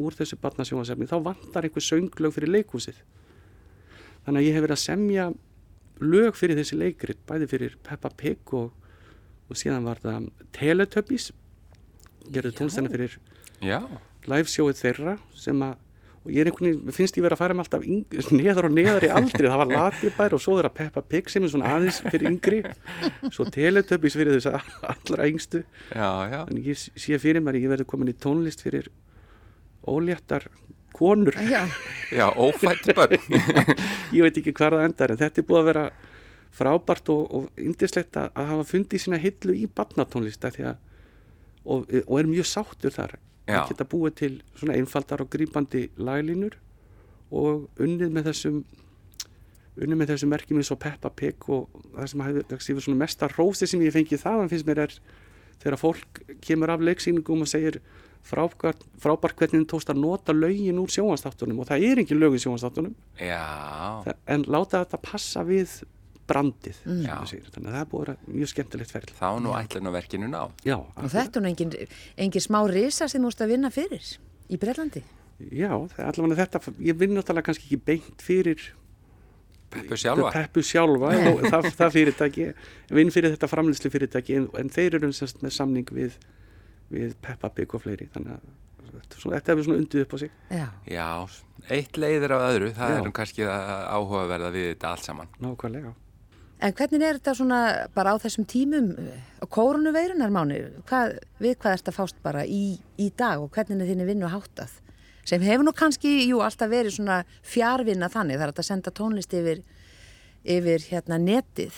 úr 0.00 0.16
þessu 0.16 0.38
barnasjómasefni 0.40 1.08
þá 1.10 1.18
vantar 1.26 1.68
einhver 1.68 1.84
sönglög 1.84 2.34
fyrir 2.36 2.52
leikhúsið. 2.54 2.96
Þannig 4.24 4.40
að 4.40 4.46
ég 4.46 4.56
hef 4.56 4.64
verið 4.64 4.76
að 4.78 4.84
semja 4.86 5.28
lög 6.02 6.38
fyrir 6.38 6.58
þessi 6.58 6.78
leikrit 6.80 7.20
bæði 7.28 7.50
fyrir 7.50 7.76
Peppa 7.84 8.10
Pig 8.16 8.54
og, 8.56 8.72
og 9.50 9.58
síðan 9.58 9.86
var 9.86 10.00
það 10.02 10.30
Teletubbies. 10.56 11.30
Gerði 12.32 12.56
tónstæna 12.56 12.90
fyrir 12.90 13.18
já, 13.60 13.82
live 14.30 14.48
sjóið 14.48 14.78
þeirra 14.78 15.16
sem 15.36 15.58
að 15.66 15.76
og 16.22 16.30
ég 16.30 16.42
er 16.42 16.50
einhvern 16.50 16.68
veginn, 16.68 16.94
finnst 16.94 17.16
ég 17.18 17.24
vera 17.24 17.34
að 17.36 17.42
fara 17.42 17.56
með 17.56 17.64
alltaf 17.66 17.86
yng, 17.86 18.16
neðar 18.30 18.68
og 18.68 18.74
neðar 18.76 19.06
í 19.06 19.10
aldri, 19.10 19.48
það 19.48 19.62
var 19.62 19.72
latibær 19.72 20.36
og 20.36 20.42
svo 20.42 20.56
þeirra 20.58 20.72
Peppa 20.76 21.02
Pig 21.02 21.30
sem 21.32 21.42
er 21.42 21.52
svona 21.52 21.72
aðeins 21.74 21.98
fyrir 22.04 22.28
yngri 22.30 22.60
svo 23.34 23.46
Teletubbies 23.50 24.18
fyrir 24.18 24.38
þess 24.38 24.52
að 24.52 24.92
allra 24.92 25.26
yngstu 25.32 25.64
já, 25.64 26.10
já. 26.30 26.38
en 26.44 26.62
ég 26.62 26.78
sé 26.78 27.18
fyrir 27.22 27.42
mér 27.42 27.58
að 27.58 27.66
ég 27.66 27.74
verði 27.74 27.88
komin 27.90 28.12
í 28.12 28.16
tónlist 28.22 28.62
fyrir 28.62 28.86
óléttar 29.82 30.46
konur 30.92 31.34
Já. 31.48 31.66
Já, 32.12 32.28
ófætt 32.36 32.94
börn. 32.94 33.18
ég 34.16 34.22
veit 34.22 34.36
ekki 34.36 34.52
hvað 34.52 34.76
það 34.76 34.86
endar 34.86 35.14
en 35.14 35.20
þetta 35.22 35.40
er 35.40 35.46
búið 35.48 35.60
að 35.62 35.68
vera 35.70 35.84
frábært 36.52 37.08
og, 37.10 37.22
og 37.32 37.60
yndislegt 37.60 38.18
að, 38.20 38.28
að 38.36 38.50
hafa 38.52 38.66
fundið 38.68 39.02
sína 39.06 39.20
hillu 39.22 39.56
í 39.56 39.68
barnatónlist 39.72 40.44
af 40.44 40.58
því 40.58 40.66
að 40.68 40.80
og, 41.64 41.86
og 42.06 42.16
er 42.18 42.28
mjög 42.28 42.48
sáttur 42.50 42.94
þar. 42.94 43.16
Að 43.62 43.68
geta 43.72 43.84
búið 43.84 44.14
til 44.14 44.42
svona 44.56 44.74
einfaldar 44.78 45.20
og 45.24 45.30
grípandi 45.30 45.88
laglínur 45.98 46.54
og 47.32 47.68
unnið 47.80 48.10
með 48.12 48.28
þessum 48.30 48.62
unnið 49.82 49.96
með 50.02 50.10
þessum 50.12 50.28
merkjum 50.34 50.58
eins 50.60 50.70
og 50.74 50.78
Peppa 50.82 51.10
Pig 51.16 51.48
og 51.48 51.68
það 51.96 52.06
sem 52.12 52.20
hefur 52.26 52.82
svona 52.84 52.98
mesta 53.00 53.28
rósi 53.32 53.66
sem 53.66 53.80
ég 53.80 53.94
fengið 53.94 54.20
þaðan 54.26 54.50
finnst 54.52 54.66
mér 54.68 54.82
er 54.84 54.96
þegar 55.62 55.78
fólk 55.80 56.20
kemur 56.44 56.70
af 56.74 56.80
leiksýningum 56.84 57.40
og 57.44 57.48
segir 57.48 57.80
frábært, 58.22 58.84
hvernig 59.34 59.62
þið 59.64 59.68
tókst 59.72 59.90
að 59.90 59.98
nota 60.02 60.32
lögin 60.36 60.78
úr 60.78 60.90
sjónvastáttunum 60.92 61.58
og 61.64 61.66
það 61.70 61.86
er 61.88 61.98
engin 62.02 62.20
lög 62.20 62.36
í 62.36 62.42
Þa- 64.06 64.14
en 64.36 64.44
láta 64.46 64.84
þetta 64.84 65.00
passa 65.02 65.42
við 65.48 65.82
brandið 66.28 66.76
Mm. 66.86 67.02
þannig 67.02 67.68
að 67.68 67.72
það 67.72 67.80
er 67.80 67.88
búið 67.90 68.02
að 68.02 68.06
vera 68.06 68.16
mjög 68.38 68.48
skemmtilegt 68.52 68.90
ferð 68.94 69.12
þá 69.18 69.28
nú 69.42 69.50
ætlun 69.58 69.88
á 69.88 69.92
verkinu 69.92 70.28
ná. 70.30 70.50
já, 70.64 70.76
Og 70.78 71.10
þetta 71.10 71.36
er 71.36 71.42
nú 71.42 71.48
engin, 71.50 71.72
engin 72.16 72.40
smá 72.46 72.60
risa 72.70 73.08
sem 73.08 73.20
þú 73.20 73.26
múst 73.26 73.40
að 73.42 73.48
vinna 73.56 73.70
fyrir 73.70 74.02
í 74.50 74.56
Breitlandi. 74.58 75.02
já, 75.50 75.72
allavega 75.98 76.46
þetta 76.46 76.60
ég 76.80 76.96
vinn 76.98 77.14
náttúrulega 77.16 77.42
kannski 77.50 77.66
ekki 77.66 77.80
beint 77.84 78.22
fyrir 78.22 78.60
Peppu 79.72 79.96
sjálfa. 79.96 80.30
Peppu 80.32 80.60
sjálfa 80.62 81.08
og 81.32 81.40
það, 81.48 81.66
það 81.78 81.92
fyrirtæki 81.94 82.48
vinn 82.92 83.10
fyrir 83.10 83.32
þetta 83.32 83.48
framlýslu 83.48 83.90
fyrirtæki 83.90 84.34
en, 84.36 84.48
en 84.60 84.68
þeir 84.68 84.98
eru 84.98 85.08
semst 85.16 85.40
með 85.42 85.54
samning 85.56 85.88
við, 85.88 86.18
við 86.92 87.14
Peppa 87.24 87.48
Pig 87.48 87.72
og 87.74 87.80
fleiri 87.80 88.04
þannig 88.12 88.34
að 88.36 88.92
þetta, 88.92 89.16
svona, 89.22 89.38
þetta 89.40 89.52
hefur 89.54 89.64
svona 89.64 89.80
undið 89.80 90.02
upp 90.04 90.12
á 90.12 90.16
sig 90.20 90.30
Já. 90.52 90.66
Já, 90.92 91.08
eitt 91.72 91.96
leiðir 91.96 92.34
af 92.36 92.44
öðru, 92.52 92.68
það 92.76 92.92
Já. 92.92 92.98
er 92.98 93.06
nú 93.08 93.12
kannski 93.16 93.46
að 93.48 93.72
áhugaverða 93.96 94.50
við 94.52 94.66
þetta 94.74 94.90
allt 94.92 95.08
saman. 95.08 95.28
nákvæmlega 95.40 95.94
En 96.62 96.74
hvernig 96.78 97.02
er 97.02 97.18
þetta 97.18 97.34
svona 97.34 97.60
bara 97.90 98.12
á 98.14 98.22
þessum 98.22 98.46
tímum 98.46 98.92
á 99.42 99.44
kórunuveirunar 99.50 100.30
mánu? 100.30 100.60
Hvað, 100.86 101.16
við 101.42 101.56
hvað 101.58 101.74
erst 101.74 101.90
að 101.90 101.96
fást 101.96 102.20
bara 102.22 102.44
í, 102.46 102.78
í 103.02 103.08
dag 103.18 103.42
og 103.42 103.50
hvernig 103.50 103.82
er 103.82 103.90
þinni 103.90 104.06
vinnu 104.06 104.30
háttað? 104.30 104.76
Sem 105.26 105.42
hefur 105.42 105.66
nú 105.66 105.72
kannski, 105.74 106.12
jú, 106.28 106.38
alltaf 106.42 106.70
verið 106.70 106.96
svona 106.96 107.20
fjárvinna 107.46 108.08
þannig, 108.10 108.38
hægt 108.42 108.62
að 108.62 108.68
senda 108.68 108.94
tónlist 108.94 109.34
yfir, 109.34 109.62
yfir 110.42 110.86
hérna 110.90 111.18
netið. 111.22 111.74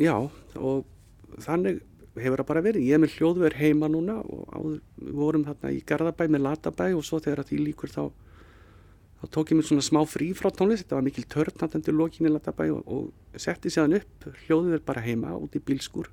Já, 0.00 0.16
og 0.56 1.38
þannig 1.44 1.80
hefur 2.16 2.42
það 2.42 2.48
bara 2.48 2.64
verið. 2.64 2.88
Ég 2.88 2.96
er 2.96 3.04
með 3.04 3.16
hljóðver 3.18 3.56
heima 3.60 3.88
núna 3.92 4.18
og 4.24 4.44
áður, 4.52 4.80
við 5.00 5.16
vorum 5.20 5.46
þarna 5.48 5.72
í 5.72 5.80
Garðabæ 5.88 6.26
með 6.32 6.44
Latabæ 6.48 6.90
og 6.96 7.04
svo 7.08 7.20
þegar 7.24 7.44
því 7.48 7.60
líkur 7.68 7.92
þá, 7.92 8.04
þá 9.22 9.28
tók 9.30 9.52
ég 9.52 9.58
mér 9.58 9.68
svona 9.68 9.84
smá 9.86 10.00
frí 10.08 10.32
frá 10.34 10.50
tónlist. 10.50 10.84
Þetta 10.84 10.98
var 10.98 11.06
mikil 11.06 11.24
törn 11.30 11.62
hann 11.62 11.84
til 11.86 11.94
lokin 11.94 12.26
í 12.26 12.32
Latabæ 12.32 12.68
og, 12.74 12.82
og 12.90 13.38
setti 13.38 13.70
séðan 13.70 14.00
upp 14.00 14.26
hljóðver 14.44 14.82
bara 14.86 15.04
heima 15.04 15.36
út 15.38 15.54
í 15.54 15.62
bílskur. 15.62 16.10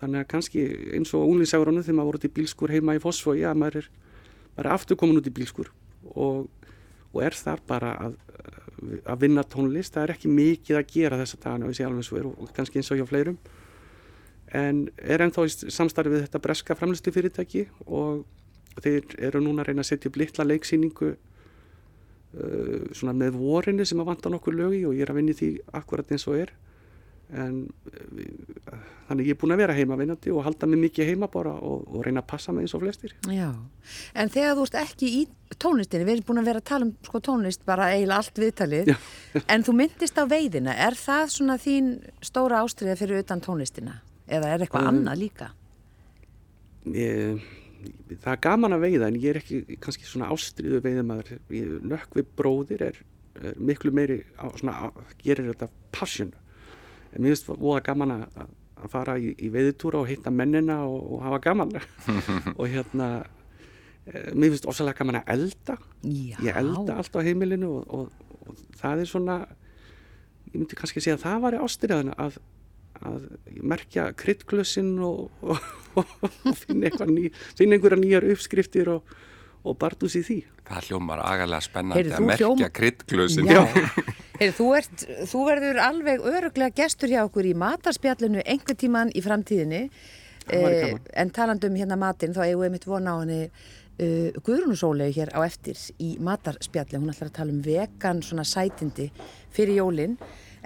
Þannig 0.00 0.24
að 0.24 0.30
kannski 0.32 0.64
eins 0.96 1.12
og 1.16 1.26
unglingsaguronu 1.28 1.84
þegar 1.84 1.98
maður 1.98 2.10
voru 2.10 2.20
út 2.20 2.28
í 2.28 2.34
bílskur 2.38 2.72
heima 2.72 2.96
í 2.96 3.02
Fossvogi 3.02 3.44
að 3.48 3.60
maður 3.60 3.82
er, 3.82 3.90
maður 4.54 4.68
er 4.70 4.72
aftur 4.74 5.00
komin 5.00 5.20
út 5.20 5.28
í 5.28 5.34
bílskur 5.36 5.70
og, 6.14 6.48
og 7.12 7.20
er 7.24 7.36
þar 7.36 7.62
bara 7.68 7.92
að, 8.06 8.16
að 9.04 9.22
vinna 9.26 9.44
tónlist. 9.44 9.92
Það 9.96 10.06
er 10.06 10.16
ekki 10.16 10.32
mikið 10.32 10.80
að 10.80 10.90
gera 10.96 11.20
þessa 11.20 11.40
dagana 11.44 11.68
og 11.68 11.72
ég 11.72 11.80
sé 11.80 11.88
alveg 11.88 12.08
svo 12.08 12.20
er 12.20 12.28
og, 12.32 12.50
kannski 12.56 12.80
eins 12.80 12.92
og 12.92 13.00
hjá 13.00 13.08
fleirum 13.12 13.38
en 14.54 14.86
er 15.02 15.24
ennþá 15.24 15.44
í 15.46 15.52
samstarfi 15.74 16.12
við 16.12 16.26
þetta 16.26 16.40
breska 16.42 16.76
framlistu 16.78 17.12
fyrirtæki 17.14 17.64
og 17.86 18.24
þeir 18.82 19.16
eru 19.28 19.40
núna 19.42 19.64
að 19.64 19.70
reyna 19.70 19.82
að 19.82 19.90
setja 19.90 20.10
upp 20.10 20.18
litla 20.20 20.46
leiksýningu 20.46 21.14
svona 22.96 23.14
með 23.16 23.36
vorinni 23.40 23.86
sem 23.88 24.00
að 24.02 24.10
vanta 24.12 24.30
nokkur 24.32 24.54
lögi 24.58 24.84
og 24.88 24.94
ég 24.96 25.06
er 25.06 25.12
að 25.14 25.20
vinna 25.22 25.32
í 25.34 25.40
því 25.40 25.50
akkurat 25.80 26.10
eins 26.12 26.26
og 26.28 26.40
er 26.44 26.52
en 27.36 27.54
uh, 27.90 28.74
þannig 29.08 29.26
ég 29.26 29.34
er 29.34 29.38
búin 29.40 29.54
að 29.56 29.58
vera 29.64 29.74
heima 29.74 29.96
vinnandi 29.98 30.30
og 30.30 30.44
halda 30.46 30.68
mig 30.70 30.78
mikið 30.84 31.08
heima 31.10 31.26
bara 31.32 31.56
og, 31.58 31.80
og 31.90 32.04
reyna 32.06 32.20
að 32.22 32.28
passa 32.30 32.52
mig 32.54 32.62
eins 32.66 32.74
og 32.78 32.84
flestir 32.84 33.16
Já, 33.32 33.48
en 34.14 34.30
þegar 34.30 34.54
þú 34.60 34.66
ert 34.68 34.78
ekki 34.84 35.08
í 35.10 35.22
tónlistinni, 35.58 36.06
við 36.06 36.18
erum 36.20 36.28
búin 36.28 36.42
að 36.42 36.48
vera 36.52 36.62
að 36.62 36.68
tala 36.70 36.86
um 36.86 36.92
sko, 37.08 37.22
tónlist 37.26 37.64
bara 37.66 37.88
eiginlega 37.96 38.20
allt 38.22 38.38
viðtalið, 38.44 38.92
Já. 38.92 38.96
en 39.56 39.66
þú 39.66 39.74
myndist 39.80 40.18
á 40.22 40.24
veiðina, 40.30 40.76
er 40.86 40.98
það 41.02 41.34
svona 41.34 41.58
þín 41.62 41.90
stóra 42.30 42.62
ástriða 42.62 42.94
fyrir 43.02 43.24
utan 43.24 43.42
tónlistina? 43.42 43.98
Eða 44.30 44.54
er 44.54 44.64
eitthvað 44.66 44.86
Um, 44.86 44.92
annað 44.94 45.20
líka? 45.24 45.50
ég, 46.94 47.42
það 48.22 48.32
er 48.32 48.42
gaman 48.46 48.76
að 48.76 48.84
veiða 48.86 49.10
en 49.10 49.18
ég 49.20 49.32
er 49.32 49.40
ekki 49.40 49.78
kannski 49.82 50.08
svona 50.08 50.30
ástriðu 50.34 50.80
veiðumæður 50.84 51.38
nökkvi 51.92 52.24
bróðir 52.38 52.84
er, 52.88 53.00
er 53.40 53.58
miklu 53.58 53.92
meiri 53.94 54.20
á, 54.40 54.46
svona, 54.58 54.76
á, 54.86 54.86
gerir 55.22 55.50
þetta 55.52 55.70
passion. 55.94 56.32
En 57.12 57.22
mér 57.22 57.34
finnst 57.34 57.50
voða 57.52 57.82
gaman 57.86 58.16
að, 58.16 58.40
að 58.76 58.92
fara 58.92 59.16
í, 59.20 59.32
í 59.38 59.50
veiðitúra 59.52 60.02
og 60.02 60.10
hitta 60.10 60.32
mennina 60.34 60.82
og, 60.88 60.98
og 61.16 61.24
hafa 61.26 61.42
gaman. 61.48 61.76
Og 62.58 62.66
hérna 62.72 63.10
eh, 64.06 64.32
mér 64.32 64.54
finnst 64.54 64.68
ofsalega 64.68 65.02
gaman 65.02 65.20
að 65.22 65.30
elda. 65.36 65.78
Já. 66.02 66.40
ég 66.44 66.58
elda 66.58 66.98
allt 67.00 67.16
á 67.16 67.20
heimilinu 67.26 67.70
og, 67.78 67.86
og, 67.88 68.42
og 68.46 68.66
það 68.80 69.04
er 69.04 69.10
svona 69.10 69.38
ég 70.52 70.60
myndi 70.60 70.78
kannski 70.78 71.02
segja 71.02 71.16
að 71.18 71.24
það 71.26 71.42
var 71.44 71.58
ástriðan 71.64 72.12
að, 72.16 72.38
að 73.00 73.28
merkja 73.62 74.10
kryddglössin 74.18 74.96
og, 75.04 75.30
og, 75.42 76.10
og 76.22 76.58
finna, 76.62 76.90
ný, 77.08 77.30
finna 77.58 77.78
einhverja 77.78 78.00
nýjar 78.00 78.28
uppskriftir 78.32 78.90
og, 78.92 79.16
og 79.66 79.78
barndús 79.80 80.18
í 80.18 80.24
því. 80.26 80.38
Það 80.66 80.90
hljómar 80.90 81.22
agalega 81.24 81.64
spennandi 81.64 82.02
Heyrðu, 82.02 82.18
að 82.18 82.28
merkja 82.30 82.50
hljóm- 82.50 82.76
kryddglösin. 82.80 83.50
Já, 83.50 83.62
Heyri, 84.36 84.52
þú, 84.58 84.68
ert, 84.76 85.06
þú 85.30 85.46
verður 85.48 85.80
alveg 85.86 86.28
öruglega 86.32 86.76
gestur 86.82 87.12
hjá 87.12 87.22
okkur 87.24 87.48
í 87.48 87.56
matarspjallinu 87.56 88.44
einhver 88.44 88.78
tíman 88.78 89.12
í 89.14 89.24
framtíðinni. 89.24 89.88
Eh, 90.52 90.94
en 91.18 91.32
talandi 91.34 91.66
um 91.66 91.74
hérna 91.74 91.96
matinn 91.98 92.34
þá 92.36 92.44
eigum 92.44 92.66
við 92.66 92.76
mitt 92.76 92.84
vona 92.86 93.16
á 93.16 93.22
henni 93.24 93.40
uh, 93.48 94.36
Guðrúnusólegu 94.46 95.16
hér 95.16 95.32
á 95.34 95.42
eftir 95.42 95.78
í 95.98 96.12
matarspjalli, 96.22 97.00
hún 97.00 97.10
ætlar 97.10 97.32
að 97.32 97.38
tala 97.40 97.54
um 97.54 97.62
vegan 97.64 98.22
svona 98.22 98.44
sætindi 98.46 99.08
fyrir 99.50 99.80
jólin 99.80 100.14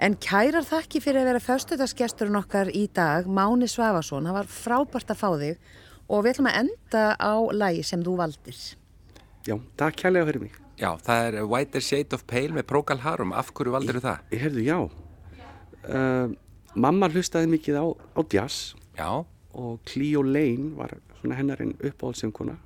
en 0.01 0.17
kærar 0.17 0.65
þakki 0.65 1.01
fyrir 1.03 1.21
að 1.21 1.29
vera 1.29 1.43
föstudagsgesturinn 1.45 2.39
okkar 2.39 2.71
í 2.73 2.87
dag 2.93 3.29
Máni 3.29 3.69
Svafason, 3.69 4.25
það 4.25 4.37
var 4.39 4.51
frábært 4.51 5.13
að 5.13 5.19
fá 5.21 5.29
þig 5.37 5.73
og 6.11 6.23
við 6.23 6.33
ætlum 6.33 6.49
að 6.51 6.59
enda 6.63 7.03
á 7.21 7.33
lægi 7.53 7.83
sem 7.85 8.05
þú 8.05 8.17
valdir 8.19 8.61
Já, 9.41 9.55
takk 9.77 9.95
kærlega 9.97 10.27
fyrir 10.27 10.43
mig. 10.43 10.57
Já, 10.77 10.91
það 11.01 11.23
er 11.27 11.45
Whiter 11.49 11.81
Shade 11.81 12.13
of 12.13 12.27
Pale 12.29 12.53
með 12.53 12.67
Procol 12.69 13.01
Harum. 13.01 13.31
Af 13.33 13.49
hverju 13.57 13.73
valdur 13.73 13.97
það? 14.01 14.19
Ég 14.29 14.43
heyrðu, 14.43 14.65
já. 14.67 14.77
Uh, 15.81 16.35
mamma 16.77 17.09
hlustaði 17.09 17.49
mikið 17.49 17.79
á, 17.81 17.85
á 17.89 18.21
jazz 18.29 18.75
Já, 18.93 19.25
og 19.57 19.79
Cleo 19.89 20.21
Lane 20.21 20.75
var 20.77 20.93
svona 21.19 21.39
hennarinn 21.39 21.73
uppáhaldsöngkona 21.81 22.59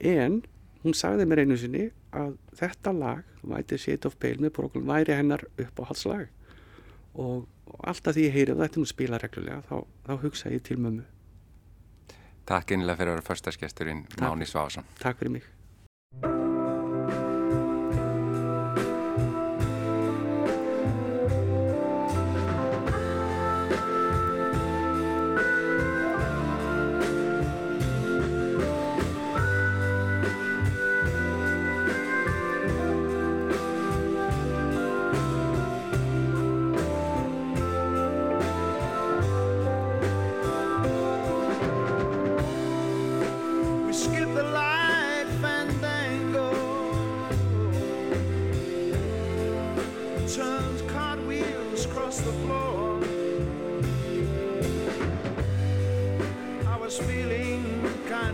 en 0.00 0.40
hún 0.80 0.96
sagði 0.96 1.26
mér 1.28 1.42
einu 1.44 1.58
sinni 1.60 1.90
að 2.16 2.38
þetta 2.56 2.94
lag, 2.96 3.20
White 3.44 3.76
Shade 3.76 4.08
of 4.08 4.16
Pale 4.16 4.40
með 4.40 4.54
Procol, 4.56 4.86
væri 4.88 5.18
hennar 5.18 5.44
uppáhaldslag 5.60 6.30
og, 7.14 7.46
og 7.66 7.80
alltaf 7.92 8.16
því 8.16 8.26
ég 8.28 8.36
heyri 8.36 8.56
að 8.56 8.64
þetta 8.64 8.82
nú 8.82 8.90
spila 8.90 9.22
reglulega 9.22 9.62
þá, 9.70 9.76
þá 10.06 10.12
hugsa 10.26 10.52
ég 10.54 10.62
til 10.66 10.78
mömmu. 10.80 11.06
takk 12.50 12.72
einlega 12.74 12.98
fyrir 12.98 13.12
að 13.12 13.18
vera 13.20 13.28
förstaskesturinn 13.30 14.06
Máni 14.20 14.46
Svásson. 14.46 14.84
Takk 14.98 15.18
fyrir 15.22 15.38
mig. 15.38 16.39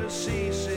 Kind 0.07 0.51
of 0.51 0.76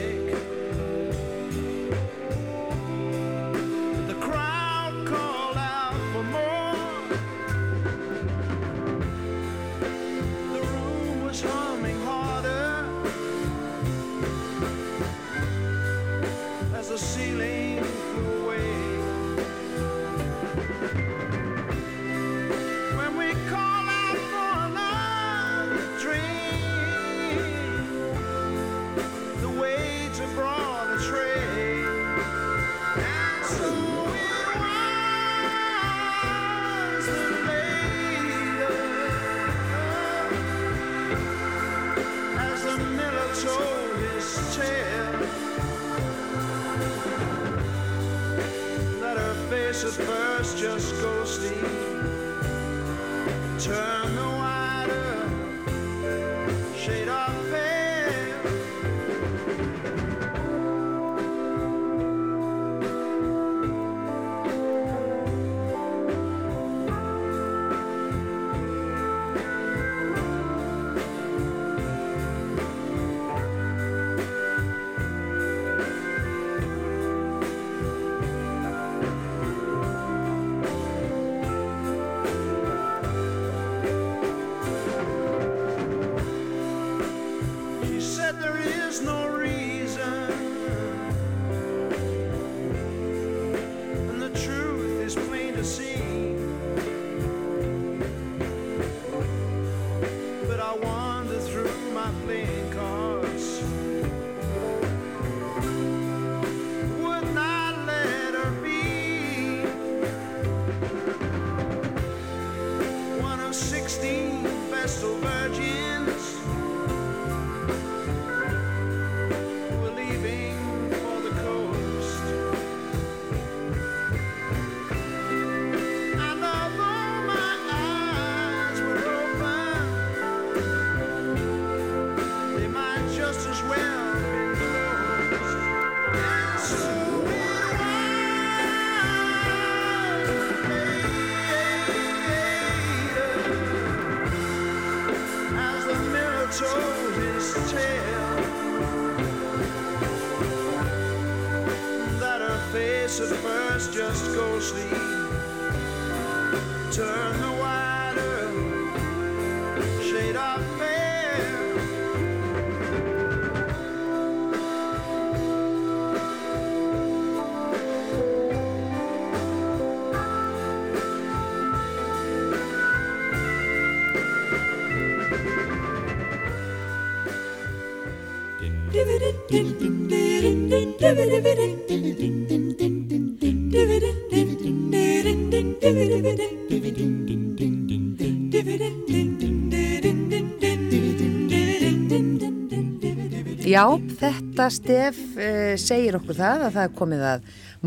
Já, 193.80 193.86
þetta 194.19 194.65
stef 194.75 195.17
uh, 195.39 195.73
segir 195.80 196.17
okkur 196.17 196.36
það 196.36 196.63
að 196.65 196.73
það 196.75 196.82
er 196.84 196.95
komið 196.97 197.21
að 197.30 197.43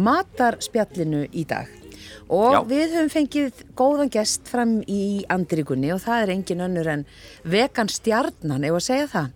matarspjallinu 0.06 1.18
í 1.36 1.42
dag 1.50 1.68
og 2.32 2.54
Já. 2.54 2.60
við 2.70 2.94
höfum 2.94 3.10
fengið 3.12 3.58
góðan 3.76 4.12
gest 4.14 4.48
fram 4.48 4.78
í 4.88 5.02
andrigunni 5.32 5.90
og 5.92 6.00
það 6.00 6.22
er 6.24 6.32
engin 6.32 6.64
önnur 6.64 6.88
en 6.94 7.02
vegan 7.44 7.92
stjarnan, 7.92 8.64
ef 8.64 8.78
að 8.78 8.86
segja 8.86 9.10
það. 9.12 9.28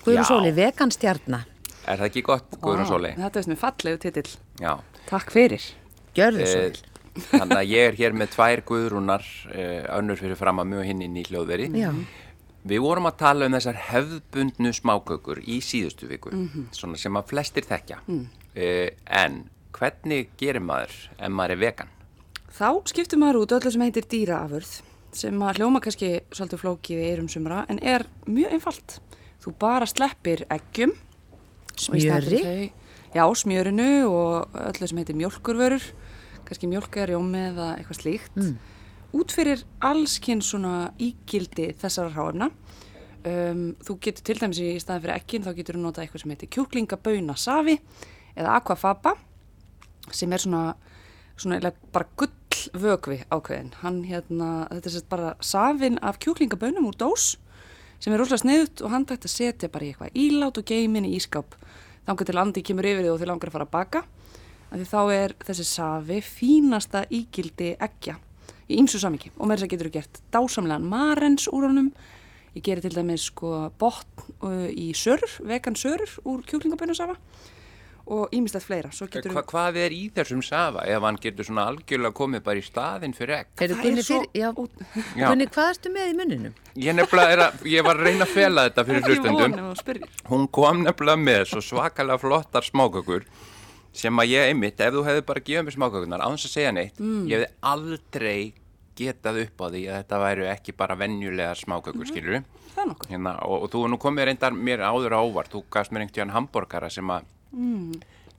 Guðrún 0.00 0.18
Já. 0.24 0.28
Sóli, 0.32 0.50
vegan 0.56 0.94
stjarnan, 0.96 1.44
Er 1.86 2.00
það 2.00 2.08
ekki 2.08 2.22
gott, 2.26 2.56
Guðrún 2.58 2.88
Sóli? 2.90 3.12
Þetta 3.14 3.38
veist 3.40 3.50
mér 3.52 3.60
fallegu 3.60 4.00
titill. 4.02 4.30
Já. 4.60 4.72
Takk 5.06 5.30
fyrir. 5.30 5.68
gjörðu 6.16 6.46
svo 6.46 6.70
Eh. 6.70 6.86
Þannig 7.30 7.56
að 7.58 7.70
ég 7.70 7.88
er 7.88 7.96
hér 7.98 8.12
með 8.14 8.28
tvær 8.34 8.60
Guðrúnar 8.66 9.24
eh, 9.52 9.86
önnur 9.98 10.16
fyrir 10.16 10.38
fram 10.38 10.60
að 10.62 10.68
mjög 10.74 10.84
hinn 10.86 11.02
inn 11.02 11.16
í 11.18 11.24
hljóðveri. 11.26 11.66
Já. 11.74 11.90
Við 12.64 12.82
vorum 12.84 13.06
að 13.08 13.16
tala 13.22 13.46
um 13.46 13.54
þessar 13.56 13.78
hefðbundnu 13.88 14.72
smákökur 14.76 15.40
í 15.48 15.60
síðustu 15.64 16.08
viku, 16.10 16.32
svona 16.76 16.98
sem 17.00 17.16
að 17.16 17.30
flestir 17.32 17.64
þekkja. 17.64 18.02
Eh, 18.54 18.90
en 19.06 19.48
hvernig 19.72 20.28
gerir 20.36 20.60
maður 20.60 20.92
ef 21.16 21.30
maður 21.30 21.54
er 21.54 21.60
vegan? 21.62 21.92
Þá 22.50 22.82
skiptum 22.90 23.22
maður 23.22 23.44
út 23.44 23.52
öllu 23.56 23.70
sem 23.72 23.84
heitir 23.86 24.08
dýraafurð 24.10 24.72
sem 25.16 25.42
að 25.42 25.60
hljóma 25.60 25.80
kannski 25.82 26.10
svolítið 26.30 26.60
flókið 26.62 27.00
í 27.00 27.06
eyrum 27.10 27.28
sumra 27.30 27.64
en 27.70 27.80
er 27.82 28.04
mjög 28.26 28.52
einfalt. 28.58 29.00
Þú 29.40 29.54
bara 29.58 29.86
sleppir 29.88 30.44
eggjum. 30.52 30.92
Smjöri? 31.80 32.70
Já, 33.14 33.24
smjörinu 33.34 34.06
og 34.06 34.52
öllu 34.54 34.86
sem 34.86 35.00
heitir 35.00 35.16
mjölkurvörur, 35.18 35.82
kannski 36.46 36.68
mjölka, 36.70 37.06
rjómi 37.08 37.40
eða 37.48 37.72
eitthvað 37.78 37.98
slíkt. 38.02 38.36
Mm. 38.36 38.58
Út 39.16 39.32
fyrir 39.34 39.64
allskinn 39.82 40.42
svona 40.44 40.92
ígildi 41.02 41.72
þessara 41.80 42.12
hráefna. 42.14 42.50
Um, 43.20 43.64
þú 43.84 43.98
getur 44.06 44.24
til 44.24 44.38
dæmis 44.40 44.60
í 44.62 44.70
staðin 44.80 45.04
fyrir 45.04 45.16
ekkin, 45.18 45.44
þá 45.44 45.52
getur 45.58 45.76
þú 45.76 45.82
notað 45.84 46.06
eitthvað 46.06 46.22
sem 46.22 46.32
heitir 46.32 46.52
kjúklingabauna 46.56 47.36
safi 47.36 47.76
eða 48.32 48.54
aquafaba 48.56 49.16
sem 50.14 50.32
er 50.32 50.40
svona, 50.40 50.62
svona 51.36 51.74
bara 51.92 52.08
gull 52.16 52.32
vögvi 52.80 53.18
ákveðin. 53.28 53.74
Hann 53.82 54.00
hérna, 54.08 54.50
þetta 54.70 54.88
er 54.88 54.94
sett 54.94 55.10
bara 55.12 55.34
safin 55.44 56.00
af 56.00 56.20
kjúklingabaunum 56.22 56.88
úr 56.88 56.96
dós 57.00 57.34
sem 58.00 58.14
er 58.14 58.20
rosalega 58.22 58.44
sniðut 58.44 58.80
og 58.84 58.94
hann 58.94 59.04
dægt 59.08 59.28
að 59.28 59.34
setja 59.34 59.68
bara 59.72 59.84
í 59.84 59.92
eitthvað 59.92 60.16
ílát 60.16 60.60
og 60.60 60.66
geimin 60.70 61.08
í 61.08 61.12
ískáp 61.18 61.56
þangar 62.06 62.30
til 62.30 62.40
andi 62.40 62.64
kemur 62.64 62.88
yfir 62.88 63.04
þig 63.04 63.12
og 63.12 63.20
þið 63.20 63.30
langar 63.30 63.50
að 63.50 63.56
fara 63.56 63.68
að 63.68 63.74
baka 63.74 64.02
því 64.70 64.86
þá 64.88 65.00
er 65.16 65.34
þessi 65.44 65.66
safi 65.68 66.20
fínasta 66.24 67.04
ígildi 67.12 67.74
eggja 67.76 68.16
í 68.70 68.80
ymsu 68.80 69.00
samiki 69.02 69.32
og 69.36 69.46
með 69.48 69.58
þess 69.58 69.66
að 69.66 69.74
getur 69.74 69.90
þú 69.90 69.94
gert 69.98 70.20
dásamlegan 70.34 70.88
marens 70.90 71.48
úr 71.50 71.68
honum. 71.68 71.92
Ég 72.56 72.64
gerir 72.66 72.82
til 72.82 72.94
dæmis 72.94 73.28
sko 73.30 73.70
botn 73.78 74.26
uh, 74.42 74.66
í 74.70 74.90
sörur, 74.98 75.38
vegan 75.46 75.78
sörur 75.78 76.18
úr 76.26 76.42
kjúklingabönusafa 76.48 77.14
og 78.10 78.32
ímislegt 78.34 78.66
fleira. 78.66 78.90
Svo 78.90 79.06
getur 79.06 79.30
Hva, 79.36 79.44
hvað 79.46 79.76
er 79.84 79.94
í 79.94 80.00
þessum 80.14 80.40
safa 80.42 80.82
ef 80.90 81.04
hann 81.06 81.18
getur 81.22 81.46
svona 81.46 81.68
algjörlega 81.70 82.16
komið 82.16 82.42
bara 82.48 82.58
í 82.58 82.64
staðinn 82.66 83.14
fyrir 83.14 83.36
egg? 83.36 83.52
Heyrðu, 83.60 83.76
það 83.78 84.00
er 84.00 84.08
svo. 84.08 84.66
Gunni, 85.14 85.46
hvað 85.54 85.70
ertu 85.76 85.92
með 85.94 86.10
í 86.10 86.16
munninum? 86.18 86.56
Ég, 86.74 86.96
nefnilega 86.98 87.36
er 87.36 87.44
að, 87.44 87.62
ég 87.70 87.86
var 87.86 88.00
að 88.00 88.08
reyna 88.08 88.26
að 88.26 88.34
fela 88.34 88.66
þetta 88.66 88.86
fyrir 88.88 89.76
spyrir 89.84 90.10
Hún 90.30 90.48
kom 90.50 90.82
nefnilega 90.86 91.22
með 91.22 91.46
svo 91.52 91.62
svakalega 91.68 92.22
flottar 92.24 92.66
smákökur 92.66 93.28
sem 93.94 94.22
að 94.22 94.30
ég 94.30 94.50
einmitt, 94.50 94.80
ef 94.80 94.94
þú 94.94 95.04
hefði 95.06 95.22
bara 95.26 95.42
gefið 95.46 95.66
mér 95.66 95.74
smákökurnar 95.74 96.22
á 96.22 96.28
þess 96.30 96.46
að 96.46 96.52
segja 96.54 96.74
neitt, 96.74 97.00
ég 97.26 97.40
hefði 97.40 97.48
aldrei 97.72 98.42
getað 99.00 99.42
upp 99.46 99.64
á 99.64 99.66
því 99.72 99.82
að 99.88 100.00
þetta 100.02 100.22
væru 100.26 100.48
ekki 100.52 100.76
bara 100.76 100.98
venjulegar 101.00 101.58
smákökur, 101.64 102.04
mm 102.04 102.12
skilur 102.12 102.42
er 102.80 102.88
nokkuð 102.88 103.12
hérna, 103.12 103.34
og, 103.44 103.66
og 103.66 103.72
þú 103.72 103.82
nú 103.90 103.98
komið 104.00 104.30
reyndar 104.30 104.56
mér 104.56 104.86
áður 104.86 105.18
á 105.18 105.20
óvart, 105.20 105.52
þú 105.52 105.66
gafst 105.72 105.92
mér 105.92 106.04
einhvern 106.04 106.16
tíðan 106.16 106.34
hambúrgara 106.36 106.90
sem 106.92 107.12
að 107.12 107.28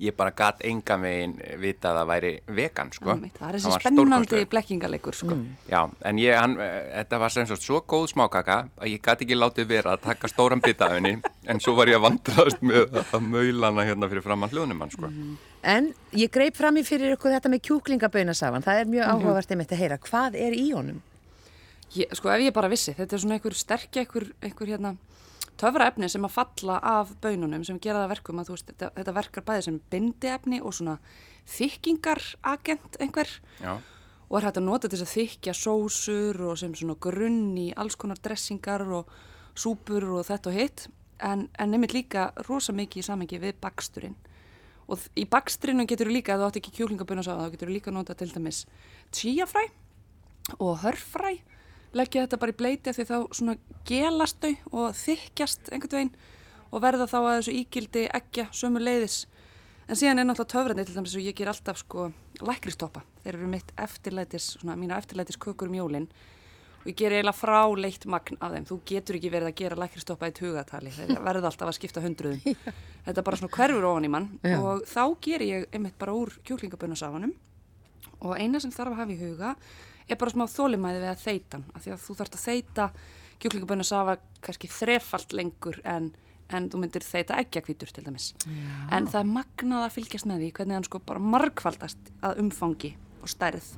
ég 0.01 0.15
bara 0.17 0.31
gat 0.33 0.63
enga 0.65 0.97
megin 0.97 1.35
vita 1.61 1.91
að 1.91 1.99
það 1.99 2.07
væri 2.09 2.31
vegan, 2.57 2.91
sko. 2.95 3.11
Einmitt, 3.13 3.35
það 3.37 3.49
er 3.49 3.57
þessi 3.57 3.79
spennandi 3.83 4.39
blekkingaleikur 4.49 5.17
sko. 5.17 5.37
Já, 5.69 5.81
en 6.09 6.21
ég, 6.21 6.33
hann, 6.39 6.55
eh, 6.57 6.89
þetta 6.95 7.19
var 7.21 7.35
sem 7.35 7.45
sagt 7.49 7.67
svo 7.67 7.83
góð 7.85 8.07
smákaka 8.15 8.57
að 8.81 8.95
ég 8.95 9.03
gæti 9.05 9.27
ekki 9.27 9.37
látið 9.37 9.69
vera 9.69 9.93
að 9.93 10.07
taka 10.07 10.31
stóran 10.31 10.63
bita 10.63 10.89
af 10.89 10.97
henni 10.97 11.19
en 11.45 11.61
svo 11.61 11.75
var 11.77 11.91
ég 11.91 12.01
að 12.01 12.07
vandrast 12.07 12.65
með 12.65 12.97
að 13.03 13.29
maula 13.29 13.69
hana 13.69 13.85
hérna 13.91 14.09
fyrir 14.09 14.25
fram 14.25 14.47
að 14.47 14.57
hljónum 14.57 14.81
hann, 14.81 14.95
sko. 14.97 15.13
En 15.61 15.91
ég 16.17 16.31
greip 16.33 16.57
fram 16.57 16.79
í 16.79 16.83
fyrir 16.83 17.13
ykkur 17.13 17.35
þetta 17.35 17.49
með 17.53 17.65
kjúklingabönasafan. 17.67 18.65
Það 18.65 18.79
er 18.81 18.91
mjög 18.95 19.09
áhugavert 19.13 19.51
einmitt 19.53 19.73
að 19.75 19.83
heyra. 19.83 19.97
Hvað 20.01 20.37
er 20.41 20.55
í 20.57 20.67
honum? 20.73 21.01
ég, 21.95 22.11
sko 22.15 22.31
ef 22.31 22.43
ég 22.45 22.55
bara 22.55 22.69
vissi, 22.71 22.93
þetta 22.95 23.15
er 23.15 23.23
svona 23.23 23.37
einhver 23.37 23.57
sterkja 23.57 24.05
einhver, 24.05 24.27
einhver 24.43 24.71
hérna 24.71 24.93
töfra 25.59 25.89
efni 25.91 26.09
sem 26.09 26.23
að 26.25 26.35
falla 26.35 26.77
af 26.87 27.11
bönunum 27.23 27.65
sem 27.67 27.79
gera 27.81 28.03
það 28.03 28.13
verkum 28.15 28.41
að 28.41 28.49
þú 28.49 28.55
veist, 28.55 28.69
þetta, 28.71 28.91
þetta 28.97 29.15
verkar 29.17 29.45
bæði 29.49 29.65
sem 29.67 29.81
bindi 29.91 30.31
efni 30.31 30.61
og 30.61 30.75
svona 30.77 30.95
þykkingaragent 31.51 32.97
einhver 33.03 33.33
Já, 33.59 33.75
og 34.29 34.39
er 34.39 34.47
hægt 34.47 34.61
að 34.61 34.67
nota 34.69 34.87
til 34.87 35.01
þess 35.01 35.09
að 35.09 35.17
þykja 35.17 35.57
sósur 35.59 36.41
og 36.47 36.57
sem 36.61 36.73
svona 36.77 36.97
grunn 37.03 37.59
í 37.59 37.69
alls 37.75 37.99
konar 37.99 38.21
dressingar 38.23 38.85
og 38.87 39.11
súpur 39.59 40.07
og 40.15 40.25
þetta 40.29 40.51
og 40.51 40.57
hitt 40.57 40.87
en, 41.19 41.49
en 41.59 41.73
nefnir 41.73 41.97
líka 41.99 42.29
rosa 42.47 42.73
mikið 42.73 43.03
í 43.03 43.07
samengi 43.09 43.41
við 43.41 43.59
baksturinn 43.61 44.15
og 44.91 45.05
í 45.15 45.25
bakstrinu 45.29 45.85
getur 45.87 46.09
þú 46.09 46.17
líka, 46.17 46.35
ef 46.35 46.41
þú 46.41 46.47
átt 46.49 46.59
ekki 46.59 46.73
kjúklingabunna 46.79 47.23
sá 47.25 47.33
þá 47.37 47.53
getur 47.53 47.71
þú 47.71 47.77
líka 47.77 47.93
nota 47.95 48.15
til 48.17 48.31
dæmis 48.33 48.65
tíafræ 49.15 49.63
og 50.59 50.81
hörfræ 50.83 51.37
leggja 51.95 52.25
þetta 52.25 52.39
bara 52.39 52.53
í 52.53 52.59
bleiti 52.59 52.93
því 52.95 53.05
þá 53.07 53.15
svona 53.35 53.55
gelast 53.87 54.39
þau 54.43 54.53
og 54.71 54.95
þykjast 54.95 55.71
einhvern 55.71 55.97
veginn 55.97 56.13
og 56.71 56.83
verða 56.83 57.07
þá 57.11 57.17
að 57.19 57.37
þessu 57.37 57.55
ígildi 57.59 58.03
ekki 58.19 58.47
sömu 58.55 58.81
leiðis 58.83 59.25
en 59.87 59.99
síðan 59.99 60.21
er 60.23 60.27
náttúrulega 60.29 60.53
töfrandi 60.53 60.85
til 60.87 60.97
dæmis 60.97 61.15
og 61.19 61.25
ég 61.25 61.35
ger 61.35 61.51
alltaf 61.51 61.81
sko 61.81 62.09
lækristoppa 62.47 63.03
þeir 63.23 63.35
eru 63.35 63.49
mitt 63.51 63.73
eftirlætis, 63.79 64.53
svona 64.55 64.77
mína 64.79 64.99
eftirlætis 65.01 65.39
kökur 65.41 65.71
um 65.71 65.75
jólin 65.81 66.07
og 66.81 66.87
ég 66.89 66.97
ger 66.97 67.13
eiginlega 67.13 67.37
fráleitt 67.37 68.07
magn 68.09 68.39
af 68.41 68.55
þeim. 68.55 68.65
Þú 68.69 68.77
getur 68.89 69.17
ekki 69.19 69.31
verið 69.33 69.49
að 69.51 69.57
gera 69.61 69.77
lækristoppa 69.83 70.29
í 70.31 70.33
tugatali 70.37 70.93
þeir 70.95 71.13
verða 71.27 71.51
alltaf 71.51 71.69
að 71.69 71.77
skipta 71.77 72.01
hundruðum. 72.01 72.57
Þetta 73.05 73.21
er 73.21 73.27
bara 73.27 73.39
svona 73.39 73.55
hverfur 73.57 73.87
ofan 73.91 74.07
í 74.07 74.11
mann. 74.15 74.27
Já. 74.41 74.57
og 74.57 74.83
þá 74.89 75.03
ger 75.27 75.45
ég 75.45 75.67
einmitt 75.71 75.97
bara 76.01 76.15
úr 76.17 76.33
kjúklingabunnasafanum 76.47 77.35
og 78.21 78.33
eina 78.37 78.61
sem 78.61 78.73
þarf 78.73 78.95
að 78.95 79.01
hafa 79.03 79.13
í 79.13 79.21
huga 79.21 79.53
er 80.11 80.19
bara 80.19 80.33
smá 80.33 80.45
þólimæði 80.49 81.03
við 81.03 81.11
að 81.13 81.23
þeita 81.27 81.57
hann. 81.57 81.67
Af 81.75 81.85
því 81.85 81.93
að 81.93 82.03
þú 82.07 82.17
þarfst 82.19 82.39
að 82.39 82.45
þeita 82.47 82.89
kjúklingabönna 83.41 83.85
safa 83.87 84.17
kannski 84.45 84.69
þrefalt 84.69 85.37
lengur 85.37 85.79
en, 85.87 86.11
en 86.49 86.67
þú 86.69 86.81
myndir 86.81 87.05
þeita 87.05 87.37
eggjakvítur 87.41 87.93
til 87.93 88.03
dæmis. 88.05 88.31
En 88.91 89.07
það 89.09 89.21
er 89.21 89.31
magnað 89.37 89.85
að 89.85 89.95
fylgjast 89.99 90.29
með 90.29 90.43
því 90.43 90.51
hvernig 90.57 90.77
hann 90.77 90.89
sko 90.89 91.01
bara 91.05 91.23
margfaldast 91.37 92.11
að 92.25 92.43
umfangi 92.43 92.93
og 93.21 93.29
stærð 93.31 93.71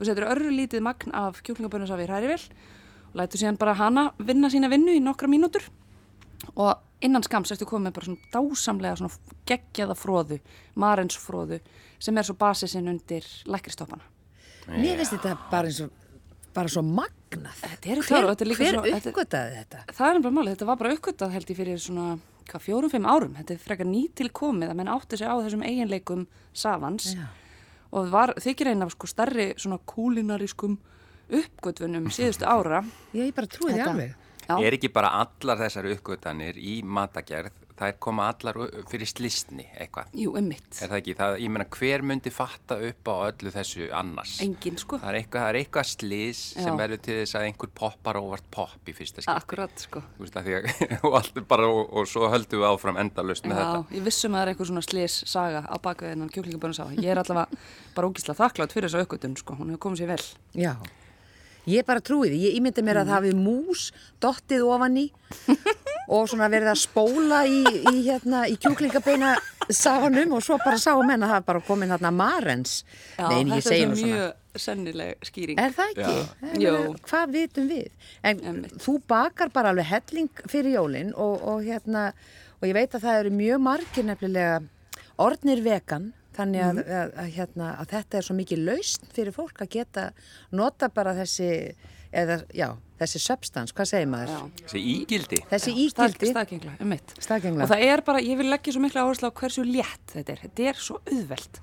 þú 0.00 0.08
setur 0.08 0.28
örru 0.32 0.50
lítið 0.56 0.82
magn 0.84 1.12
af 1.16 1.42
kjúklingabönna 1.44 1.86
safa 1.90 2.06
í 2.06 2.08
hrærivel 2.08 2.40
og 3.10 3.18
lætur 3.20 3.42
síðan 3.42 3.58
bara 3.60 3.74
hana 3.76 4.06
vinna 4.18 4.48
sína 4.52 4.70
vinnu 4.72 4.94
í 4.96 5.02
nokkra 5.04 5.28
mínútur 5.28 5.66
og 6.56 6.78
innan 7.04 7.24
skams 7.24 7.52
ertu 7.52 7.66
komið 7.68 7.88
með 7.90 7.96
bara 7.98 8.08
svona 8.08 8.30
dásamlega 8.34 8.98
svona 9.00 9.36
geggjaða 9.48 9.96
fróðu, 9.98 10.38
marensfróðu 10.80 11.60
sem 12.00 12.16
er 12.20 12.26
svo 12.28 12.36
basisinn 12.40 12.88
undir 12.88 13.26
lækristoppana. 13.48 14.04
Mér 14.70 15.00
finnst 15.00 15.16
þetta 15.16 15.34
bara 15.50 15.68
eins 15.68 15.80
og 15.84 15.92
bara 16.54 16.70
svo 16.72 16.82
magnað. 16.84 17.60
Hver, 17.60 17.76
er 17.92 18.00
hver 18.00 18.74
svo... 18.74 18.82
þetta- 18.84 19.12
uppgötaði 19.12 19.56
þetta? 19.60 19.82
Það 19.90 20.06
er 20.08 20.18
nefnilega 20.18 20.36
málið, 20.38 20.54
þetta 20.54 20.68
var 20.70 20.80
bara 20.80 20.94
uppgötað 20.96 21.34
held 21.36 21.52
ég 21.52 21.58
fyrir 21.60 21.82
svona, 21.82 22.06
hvað, 22.50 22.64
fjórum-fimm 22.66 23.08
árum. 23.08 23.36
Þetta 23.38 23.54
er 23.56 23.62
frekar 23.64 23.88
nýtilkomið 23.90 24.72
að 24.72 24.80
menn 24.80 24.92
átti 24.96 25.20
sig 25.20 25.28
á 25.30 25.34
þessum 25.40 25.64
eiginleikum 25.66 26.24
savans 26.52 27.12
Já. 27.16 27.26
Og 27.90 28.10
var 28.12 28.34
þykir 28.40 28.72
einn 28.72 28.86
af 28.86 28.94
sko 28.94 29.08
starri 29.10 29.50
svona 29.58 29.80
kúlinarískum 29.90 30.78
uppgötfunum 31.30 32.10
síðustu 32.14 32.46
ára. 32.48 32.82
Já, 33.14 33.22
ég 33.24 33.34
bara 33.36 33.50
trúi 33.50 33.72
því 33.74 33.86
alveg. 33.86 34.14
Já, 34.46 34.54
er 34.58 34.76
ekki 34.76 34.90
bara 34.92 35.12
allar 35.20 35.60
þessar 35.60 35.90
uppgötanir 35.92 36.58
í 36.58 36.80
matagerð, 36.82 37.54
þær 37.80 37.96
koma 38.06 38.28
allar 38.30 38.58
fyrir 38.90 39.08
slistni 39.08 39.66
eitthvað. 39.80 40.12
jú, 40.16 40.34
emmitt. 40.38 40.68
Er 40.80 40.92
það 40.92 40.98
ekki? 41.00 41.16
Það, 41.20 41.36
ég 41.44 41.54
meina, 41.54 41.66
hver 41.76 42.04
myndi 42.06 42.32
fatta 42.34 42.78
upp 42.90 43.10
á 43.10 43.14
öllu 43.30 43.52
þessu 43.54 43.88
annars? 43.96 44.36
Engin 44.44 44.78
sko. 44.80 45.00
Það 45.00 45.10
er 45.12 45.20
eitthvað, 45.20 45.46
það 45.46 45.50
er 45.50 45.60
eitthvað 45.64 45.88
sem 46.60 46.68
Já. 46.68 46.76
verður 46.76 47.00
til 47.04 47.16
þess 47.20 47.36
að 47.38 47.46
einhver 47.48 47.72
poppar 47.80 48.18
óvart 48.20 48.46
popp 48.52 48.90
í 48.90 48.94
fyrsta 48.96 49.24
skipti. 49.24 49.34
Akkurat 49.34 49.84
sko. 49.84 50.02
Þú 50.16 50.24
veist 50.26 50.38
að 50.38 50.48
því 50.48 50.56
að, 50.58 50.68
og 51.08 51.16
allt 51.20 51.40
er 51.40 51.46
bara, 51.50 51.68
og, 51.70 51.82
og 52.00 52.08
svo 52.10 52.30
höldum 52.32 52.62
við 52.62 52.68
áfram 52.70 53.00
endalust 53.02 53.48
með 53.48 53.56
Já, 53.56 53.64
þetta. 53.64 53.98
ég 53.98 54.06
vissum 54.08 54.34
að 54.34 54.40
það 54.40 54.44
er 54.46 54.52
eitthvað 54.52 54.70
svona 54.72 54.86
slis 54.86 55.18
saga 55.30 55.62
á 55.64 55.76
bakveðinan 55.86 56.32
kjúklingabönusafa. 56.34 56.96
Ég 57.00 57.12
er 57.14 57.22
allavega 57.22 57.60
bara 57.96 58.10
ógísla 58.10 58.36
þakklátt 58.38 58.76
fyrir 58.76 58.90
þessa 58.90 59.04
uppgötun 59.06 59.38
sko. 59.40 59.58
Hún 59.60 59.72
hefur 59.74 59.84
komið 59.88 60.02
sér 60.04 60.12
vel. 60.14 60.24
Já. 60.58 60.74
Ég 61.70 61.86
bara 61.88 62.02
trúi 62.04 62.30
því. 62.32 62.38
Ég 62.48 62.58
ímyndi 62.58 62.82
mér 62.86 63.00
að 63.02 63.10
það 63.10 63.16
hafi 63.18 63.32
mús 63.38 63.86
dottið 64.22 64.64
ofan 64.66 64.96
í 65.00 65.06
og 66.14 66.26
svona 66.30 66.48
verið 66.50 66.72
að 66.72 66.80
spóla 66.82 67.44
í, 67.46 67.60
í, 67.92 67.96
hérna, 68.08 68.44
í 68.50 68.56
kjúklingabeina 68.60 69.34
sáanum 69.70 70.32
og 70.34 70.42
svo 70.42 70.56
bara 70.64 70.80
sá 70.82 70.92
menn 71.06 71.22
að 71.22 71.30
það 71.34 71.38
er 71.40 71.46
bara 71.52 71.62
komin 71.68 71.92
hérna 71.94 72.10
marens. 72.14 72.80
Já, 73.18 73.28
Nei, 73.30 73.44
þetta 73.60 73.74
er 73.76 73.88
nú 73.92 73.94
svo 73.94 74.02
svona. 74.02 74.16
mjög 74.16 74.62
sennileg 74.66 75.28
skýring. 75.28 75.60
Er 75.62 75.74
það 75.76 75.92
ekki? 75.94 76.14
Jú. 76.64 76.74
meina, 76.74 77.00
Hvað 77.06 77.34
vitum 77.36 77.68
við? 77.70 77.90
En 78.26 78.40
Einmitt. 78.50 78.74
þú 78.82 78.96
bakar 79.12 79.52
bara 79.54 79.70
alveg 79.70 79.86
helling 79.92 80.30
fyrir 80.50 80.74
jólinn 80.80 81.12
og, 81.14 81.36
og, 81.52 81.62
hérna, 81.68 82.08
og 82.58 82.66
ég 82.66 82.74
veit 82.80 82.96
að 82.98 83.04
það 83.06 83.20
eru 83.22 83.34
mjög 83.38 83.62
margir 83.68 84.08
nefnilega 84.10 84.56
ornir 85.20 85.62
vegan 85.62 86.10
þannig 86.40 86.62
að, 86.64 86.74
Mhm. 86.80 86.92
að, 87.00 87.14
að, 87.22 87.30
hérna, 87.36 87.70
að 87.80 87.88
þetta 87.94 88.18
er 88.20 88.26
svo 88.26 88.34
mikið 88.40 88.64
lausn 88.66 89.08
fyrir 89.14 89.32
fólk 89.36 89.60
að 89.64 89.70
geta 89.76 90.04
nota 90.52 90.88
bara 90.88 91.14
þessi, 91.14 91.50
eða, 92.12 92.40
já, 92.54 92.68
þessi 93.00 93.20
substans, 93.22 93.72
hvað 93.72 93.86
segir 93.92 94.08
maður? 94.10 94.32
Já. 94.34 94.64
Þessi 94.66 94.82
ígildi. 94.94 95.38
Þessi 95.50 95.70
Stað- 95.90 96.14
ígildi, 96.14 96.30
Staðgengla, 96.34 96.72
um 96.80 96.88
mitt. 96.88 97.14
staðgengla. 97.20 97.62
Og 97.64 97.68
það 97.70 97.84
er 97.92 98.00
bara, 98.02 98.18
ég 98.20 98.36
vil 98.36 98.50
leggja 98.50 98.72
svo 98.74 98.80
mikla 98.82 99.04
áherslu 99.06 99.30
á 99.30 99.32
hversu 99.32 99.64
létt 99.64 100.14
þetta 100.14 100.32
er. 100.34 100.40
Þetta 100.48 100.68
er 100.68 100.74
svo 100.74 101.00
auðvelt. 101.06 101.60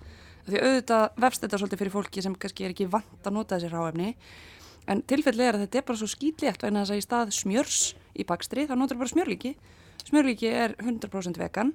Því 0.48 0.62
auðvitað 0.64 1.10
vefst 1.20 1.42
þetta 1.44 1.58
svolítið 1.60 1.80
fyrir 1.82 1.92
fólki 1.92 2.22
sem 2.24 2.36
kannski 2.36 2.64
er 2.66 2.72
ekki 2.72 2.88
vant 2.90 3.24
að 3.28 3.34
nota 3.34 3.58
þessi 3.60 3.70
ráefni. 3.74 4.16
En 4.88 5.02
tilfellið 5.04 5.44
er 5.50 5.54
að 5.58 5.68
þetta 5.68 5.76
er 5.82 5.82
bara 5.90 5.98
svo 6.00 6.08
skýtlétt 6.08 6.62
vegna 6.64 6.86
þess 6.86 6.94
að 6.96 7.02
í 7.02 7.04
stað 7.04 7.34
smjörs 7.36 7.94
í 8.16 8.24
bakstri, 8.26 8.64
þá 8.66 8.78
notur 8.80 8.96
bara 8.98 9.10
smjörlíki. 9.12 9.56
Smjörlíki 10.08 10.48
er 10.48 10.76
100% 10.80 11.36
vegan. 11.38 11.74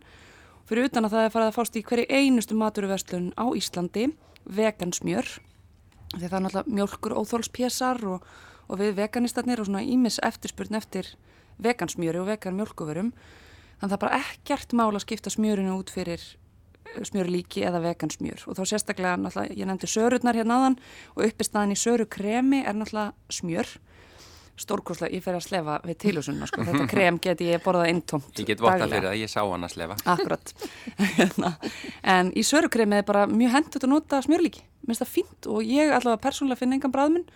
Fyrir 0.69 0.89
utan 0.89 1.07
að 1.09 1.17
það 1.17 1.27
er 1.27 1.33
farið 1.35 1.51
að 1.51 1.57
fást 1.57 1.77
í 1.79 1.83
hverju 1.87 2.07
einustu 2.09 2.57
maturverslun 2.59 3.33
á 3.35 3.45
Íslandi, 3.59 4.05
vegan 4.47 4.95
smjör. 4.95 5.31
Því 6.13 6.27
það 6.29 6.37
er 6.39 6.45
náttúrulega 6.45 6.77
mjölkur 6.79 7.17
óþólspésar 7.19 8.05
og, 8.07 8.27
og 8.69 8.81
við 8.81 8.95
veganistarnir 9.01 9.63
og 9.63 9.69
svona 9.69 9.83
ímis 9.83 10.21
eftirspurn 10.23 10.79
eftir 10.79 11.15
vegansmjöri 11.63 12.23
og 12.23 12.31
vegan 12.31 12.59
mjölkuvörum. 12.61 13.11
Þannig 13.81 13.83
að 13.83 13.91
það 13.91 13.99
er 13.99 14.05
bara 14.05 14.23
ekkert 14.23 14.77
mál 14.79 14.93
að 14.93 15.05
skipta 15.07 15.33
smjörinu 15.35 15.75
út 15.81 15.91
fyrir 15.91 16.23
smjörlíki 17.01 17.65
eða 17.67 17.81
vegansmjör 17.83 18.45
og 18.47 18.59
þá 18.59 18.63
sérstaklega 18.69 19.17
náttúrulega, 19.21 19.57
ég 19.57 19.69
nefndi 19.69 19.89
sörurnar 19.89 20.37
hérna 20.37 20.59
aðan 20.59 20.77
og 21.17 21.25
uppistaðan 21.27 21.73
í 21.73 21.79
sörukremi 21.81 22.61
er 22.67 22.77
náttúrulega 22.77 23.33
smjör 23.33 23.71
stórkoslega, 24.61 25.14
ég 25.16 25.22
fer 25.24 25.36
að 25.38 25.44
slefa 25.46 25.78
við 25.86 25.98
tilhjósunna 26.05 26.48
sko. 26.50 26.64
þetta 26.66 26.88
krem 26.90 27.20
geti 27.22 27.48
ég 27.50 27.62
borðað 27.64 27.92
eintómt 27.92 28.42
Ég 28.42 28.48
get 28.50 28.61
votta 28.62 28.88
fyrir 28.88 29.09
það, 29.09 29.16
ég 29.22 29.32
sá 29.32 29.40
hann 29.42 29.64
að 29.64 29.72
slefa. 29.76 29.96
Akkurat 30.12 30.53
Hérna. 31.18 31.55
En 32.03 32.32
í 32.36 32.44
sörukremi 32.46 33.00
er 33.00 33.07
bara 33.09 33.24
mjög 33.30 33.57
hendut 33.57 33.86
að 33.86 33.94
nota 33.94 34.20
smjörlíki 34.24 34.66
Minnst 34.86 35.05
það 35.05 35.14
fínt 35.14 35.48
og 35.48 35.62
ég 35.64 35.94
allavega 35.94 36.22
persónulega 36.26 36.62
finna 36.64 36.78
engan 36.78 36.94
bræðmun 36.94 37.26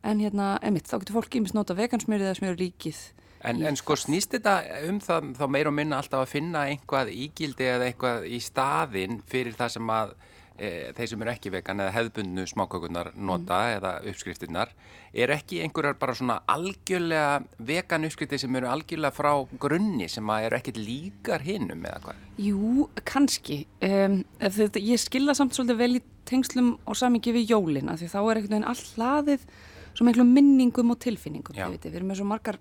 En 0.00 0.20
hérna, 0.20 0.54
emitt, 0.64 0.88
þá 0.88 0.98
getur 1.02 1.18
fólk 1.18 1.34
ímist 1.36 1.56
nota 1.56 1.76
vegansmjörið 1.76 2.28
eða 2.30 2.38
smjörlíkið 2.40 3.00
En, 3.40 3.62
en 3.64 3.76
sko 3.80 3.96
snýst 3.96 4.34
þetta 4.36 4.58
um 4.88 4.98
það 5.00 5.30
þá 5.38 5.44
meir 5.48 5.68
og 5.70 5.72
minna 5.72 5.96
alltaf 6.00 6.26
að 6.26 6.32
finna 6.34 6.66
einhvað 6.68 7.08
ígildi 7.14 7.64
eða 7.72 7.86
eitthvað 7.88 8.26
í 8.28 8.40
staðinn 8.44 9.22
fyrir 9.32 9.56
það 9.56 9.70
sem 9.78 9.92
að 9.94 10.12
e, 10.60 10.90
þeir 10.96 11.10
sem 11.12 11.24
eru 11.24 11.32
ekki 11.32 11.52
vegan 11.54 11.80
eða 11.82 11.94
hefðbundnu 11.94 12.44
smákökunar 12.50 13.12
nota 13.16 13.60
eða 13.76 13.94
uppskriftinnar 14.10 14.74
er 15.10 15.32
ekki 15.34 15.62
einhverjar 15.64 15.96
bara 16.00 16.16
svona 16.18 16.40
algjörlega 16.50 17.40
vegan 17.70 18.06
uppskriftir 18.08 18.42
sem 18.42 18.60
eru 18.60 18.70
algjörlega 18.70 19.16
frá 19.16 19.32
grunni 19.64 20.08
sem 20.12 20.30
að 20.30 20.50
eru 20.50 20.60
ekkit 20.60 20.80
líkar 20.80 21.46
hinnum 21.46 21.88
eða 21.88 22.04
hvað? 22.04 22.22
Jú, 22.40 22.86
kannski 23.08 23.62
um, 23.86 24.20
þetta, 24.40 24.84
Ég 24.90 25.02
skilða 25.02 25.36
samt 25.38 25.56
svolítið 25.56 25.82
vel 25.82 25.92
í 25.98 26.04
tengslum 26.28 26.74
og 26.84 26.96
samingi 26.98 27.34
við 27.34 27.56
jólina 27.56 27.96
Því 27.98 28.12
þá 28.12 28.20
er 28.22 28.42
veginn 28.44 28.68
all 28.68 28.78
hlaðið 28.94 29.48
svo 29.94 30.06
miklu 30.06 30.24
minningum 30.26 30.92
og 30.94 31.00
tilfinningum. 31.02 31.56
Við 31.56 31.96
erum 31.96 32.12
með 32.12 32.20
svo 32.20 32.28
margar 32.30 32.60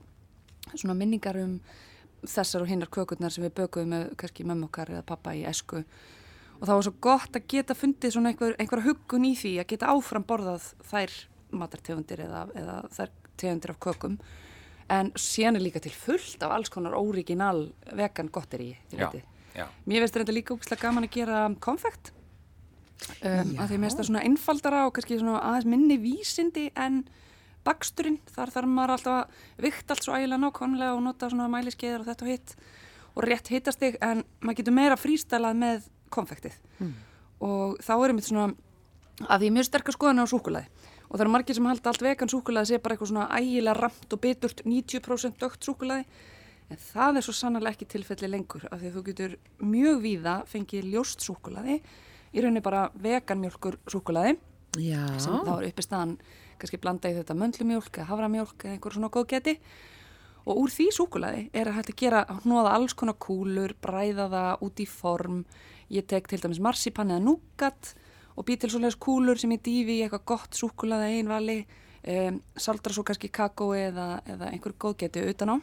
svona 0.74 0.96
minningar 0.98 1.38
um 1.42 1.60
þessar 2.28 2.66
og 2.66 2.72
hinnar 2.72 2.92
kökurnar 2.92 3.34
sem 3.34 3.46
við 3.46 3.56
bökuðum 3.62 3.94
með 3.94 4.08
kannski 4.20 4.46
mömmu 4.48 4.68
okkar 4.68 4.92
eða 4.92 5.06
pappa 5.08 5.36
í 5.38 5.46
esku 5.48 5.84
og 6.60 6.68
það 6.68 6.76
var 6.76 6.86
svo 6.88 6.94
gott 7.02 7.40
að 7.40 7.48
geta 7.54 7.76
fundið 7.78 8.14
svona 8.16 8.34
einhver, 8.34 8.56
einhver 8.60 8.84
huggun 8.84 9.26
í 9.30 9.34
því 9.40 9.54
að 9.62 9.70
geta 9.72 9.90
áfram 9.94 10.26
borðað 10.28 10.70
þær 10.92 11.16
matartegundir 11.56 12.24
eða, 12.28 12.44
eða 12.60 12.78
þær 12.94 13.12
tegundir 13.40 13.74
af 13.74 13.80
kökum. 13.86 14.20
En 14.90 15.12
síðan 15.20 15.60
er 15.60 15.64
líka 15.64 15.82
til 15.84 15.94
fullt 15.94 16.44
af 16.44 16.56
alls 16.56 16.72
konar 16.74 16.98
óriginal 16.98 17.70
vegan 17.96 18.32
gotteri 18.34 18.74
þið 18.90 19.00
Já, 19.00 19.08
vitið. 19.08 19.28
já. 19.56 19.66
Mér 19.86 20.04
veist 20.04 20.18
þetta 20.18 20.36
líka 20.36 20.56
úkslega 20.56 20.88
gaman 20.88 21.08
að 21.08 21.16
gera 21.16 21.44
konfekt. 21.62 22.12
Um, 23.24 23.54
að 23.56 23.70
því 23.72 23.78
mér 23.80 23.86
finnst 23.88 24.02
það 24.02 24.10
svona 24.10 24.24
einfaldara 24.28 24.82
og 24.90 24.94
kannski 24.98 25.20
svona 25.22 25.40
aðeins 25.40 25.70
minni 25.72 25.96
vísindi 26.02 26.66
en 26.76 27.04
baksturinn, 27.64 28.18
þar 28.34 28.52
þarf 28.52 28.72
maður 28.72 28.94
alltaf 28.98 29.16
að 29.22 29.64
vikta 29.64 29.96
allt 29.96 30.04
svo 30.04 30.18
ægilega 30.18 30.42
nákvæmlega 30.44 30.98
og 30.98 31.02
nota 31.06 31.30
svona 31.32 31.48
mæliskeiðar 31.54 32.04
og 32.04 32.10
þetta 32.10 32.26
og 32.26 32.32
hitt 32.34 32.54
og 33.16 33.26
rétt 33.28 33.52
hittast 33.54 33.82
þig 33.84 33.98
en 34.06 34.26
maður 34.44 34.60
getur 34.60 34.76
meira 34.76 34.98
frístælað 35.00 35.58
með 35.60 35.88
konfektið. 36.14 36.58
Og 37.46 37.78
þá 37.84 37.94
er 37.96 38.12
einmitt 38.12 38.28
svona 38.28 38.50
að 39.28 39.44
því 39.44 39.52
mjög 39.56 39.68
sterkar 39.68 39.96
skoðan 39.96 40.24
á 40.24 40.32
súkulaði 40.32 40.68
og 41.10 41.16
það 41.18 41.24
eru 41.26 41.34
margir 41.34 41.58
sem 41.58 41.68
halda 41.68 41.92
allt 41.92 42.04
vegan 42.06 42.32
súkulaði 42.32 42.70
sé 42.70 42.80
bara 42.84 42.96
eitthvað 42.96 43.12
svona 43.12 43.30
ægilega 43.34 43.76
ramt 43.80 44.14
og 44.14 44.22
biturt 44.24 44.62
90% 44.66 45.40
dögt 45.42 45.66
súkulaði 45.66 46.06
en 46.70 46.82
það 46.84 47.20
er 47.20 47.26
svo 47.26 47.36
sannlega 47.36 47.74
ekki 47.74 47.88
tilfelli 47.90 48.30
lengur 48.30 48.68
af 48.70 48.78
því 48.80 48.92
að 48.92 48.98
þú 48.98 49.04
getur 49.08 49.36
mjög 49.66 50.04
víða 50.06 50.36
fengið 50.50 50.92
ljóst 50.94 51.26
súkulaði 51.26 51.80
í 51.80 52.44
rauninni 52.44 52.64
bara 52.64 52.88
veganmjölkur 53.02 53.80
súkulaði 53.90 54.38
Já, 54.78 55.02
sem 55.18 55.34
þá 55.48 55.56
er 55.56 55.70
uppi 55.72 55.84
staðan 55.84 56.20
kannski 56.62 56.78
blanda 56.82 57.10
í 57.10 57.16
þetta 57.18 57.38
möndlumjólk 57.40 57.98
eða 57.98 58.12
havramjólk 58.12 58.68
eða 58.68 58.76
einhver 58.76 58.96
svona 58.96 59.10
góð 59.14 59.32
geti 59.34 59.56
og 60.46 60.62
úr 60.62 60.74
því 60.74 60.88
súkulaði 60.94 61.42
er 61.58 61.72
að 61.72 61.80
hægt 61.80 61.92
að 61.96 62.00
gera 62.04 62.22
hnóða 62.44 62.76
alls 62.78 62.94
konar 62.98 63.18
kúlur, 63.22 63.74
bræða 63.82 64.30
það 64.30 64.64
út 64.68 64.84
í 64.84 64.88
form 64.90 65.42
ég 65.94 66.08
tek 66.10 66.30
til 66.30 66.42
dæmis 66.44 66.62
marsipan 66.64 67.12
eða 67.14 67.26
núgat 67.26 67.94
og 68.38 68.48
bý 68.48 68.56
til 68.60 68.72
svoleiðis 68.72 69.00
kúlur 69.02 69.40
sem 69.40 69.52
ég 69.56 69.64
dýfi 69.66 70.00
í 70.00 70.04
eitthvað 70.06 70.26
gott 70.32 70.58
súkulaði 70.58 71.20
einn 71.20 71.32
vali. 71.32 71.60
Um, 72.00 72.40
saldra 72.56 72.94
svo 72.96 73.04
kannski 73.04 73.28
kakói 73.28 73.90
eða, 73.90 74.22
eða 74.24 74.54
einhver 74.54 74.78
góð 74.80 75.02
geti 75.02 75.26
utan 75.28 75.52
á. 75.52 75.56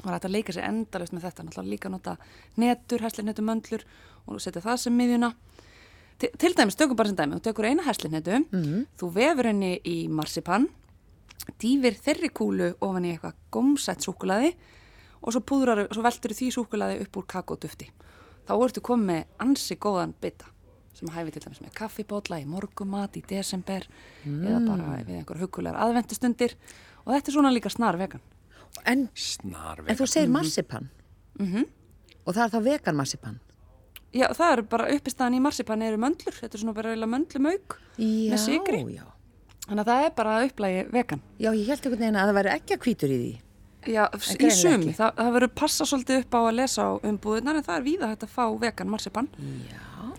Og 0.00 0.06
það 0.06 0.16
er 0.16 0.28
að 0.30 0.32
leika 0.32 0.54
sér 0.56 0.68
endalust 0.70 1.12
með 1.12 1.26
þetta. 1.28 1.44
Náttúrulega 1.44 1.74
líka 1.74 1.92
nota 1.92 2.16
netur, 2.56 3.04
hæslinnetu 3.04 3.44
möndlur 3.44 3.84
og 4.24 4.40
setja 4.40 4.62
það 4.64 4.80
sem 4.86 4.96
miðjuna. 4.96 5.34
Til, 6.20 6.30
til 6.40 6.54
dæmis, 6.56 6.76
tökum 6.76 6.96
bara 6.96 7.08
sem 7.08 7.16
dæmi, 7.16 7.36
þú 7.36 7.44
tekur 7.48 7.68
eina 7.68 7.84
hæslinnetu 7.84 8.40
þú 9.00 9.08
vefur 9.14 9.48
henni 9.48 9.80
í 9.84 9.96
marsipan 10.08 10.68
dýfir 11.60 11.96
þeirri 11.96 12.28
kúlu 12.28 12.74
ofan 12.80 13.06
í 13.08 13.14
eitthvað 13.14 13.38
gómsætt 13.52 14.04
súkulaði 14.04 14.52
og 15.20 15.32
svo 15.32 15.40
púðrar, 15.40 15.86
svo 15.92 16.04
veltur 16.04 16.34
því 16.36 16.50
súkulaði 16.52 17.00
upp 17.04 17.16
úr 17.16 17.26
kakódufti 17.26 17.88
þá 18.48 18.54
ertu 18.64 18.82
komið 18.84 19.06
með 19.12 19.44
ansi 19.46 19.76
góðan 19.80 20.14
bita 20.20 20.48
sem 20.96 21.08
hæfi 21.14 21.32
til 21.32 21.42
dæmis 21.44 21.60
með 21.64 21.74
kaffibótla 21.78 22.40
í 22.42 22.46
morgumat 22.50 23.16
í 23.16 23.22
desember 23.28 23.86
eða 24.26 24.60
bara 24.66 24.96
við 25.06 25.20
einhver 25.20 25.38
hugulegar 25.40 25.78
aðventustundir 25.84 26.56
og 27.04 27.14
þetta 27.14 27.30
er 27.30 27.36
svona 27.36 27.52
líka 27.54 27.70
snar 27.72 27.96
vegan 28.00 28.20
en, 28.86 29.06
Snar 29.14 29.80
en 29.84 29.94
þú 29.96 30.04
vegan. 30.04 30.12
segir 30.14 30.32
marsipan 30.34 30.90
og 32.26 32.34
það 32.36 32.42
er 32.44 32.52
þá 32.52 32.60
vegan 32.66 32.98
marsipan. 32.98 33.38
Já, 34.10 34.26
það 34.34 34.52
eru 34.52 34.62
bara 34.72 34.88
uppistaðan 34.90 35.36
í 35.38 35.40
marsipan 35.40 35.82
eru 35.86 35.98
möndlur, 36.02 36.34
þetta 36.34 36.56
er 36.58 36.62
svona 36.64 36.74
bara 36.74 36.94
möndlumauk 37.06 37.76
með 37.96 38.40
sigri, 38.42 38.80
já. 38.96 39.04
þannig 39.68 39.84
að 39.84 39.90
það 39.92 40.04
er 40.04 40.14
bara 40.18 40.34
upplægi 40.48 40.80
vegan. 40.90 41.22
Já, 41.38 41.50
ég 41.54 41.68
held 41.70 41.84
einhvern 41.86 42.02
veginn 42.02 42.18
að 42.18 42.30
það 42.30 42.38
væri 42.40 42.52
ekki 42.56 42.76
að 42.76 42.84
hvítur 42.86 43.14
í 43.14 43.18
því. 43.20 43.30
Já, 43.88 44.04
í 44.12 44.34
greinilega 44.36 44.56
sum, 44.60 44.82
ekki. 44.84 44.96
það, 44.98 45.12
það 45.16 45.30
verður 45.36 45.52
passa 45.56 45.84
svolítið 45.88 46.18
upp 46.24 46.34
á 46.36 46.40
að 46.40 46.54
lesa 46.58 46.82
á 46.84 46.90
umbúðunar 47.08 47.56
en 47.60 47.64
það 47.64 47.76
er 47.78 47.84
víða 47.86 48.08
hægt 48.10 48.24
að 48.26 48.34
fá 48.34 48.44
vegan 48.60 48.90
marsipan. 48.92 49.28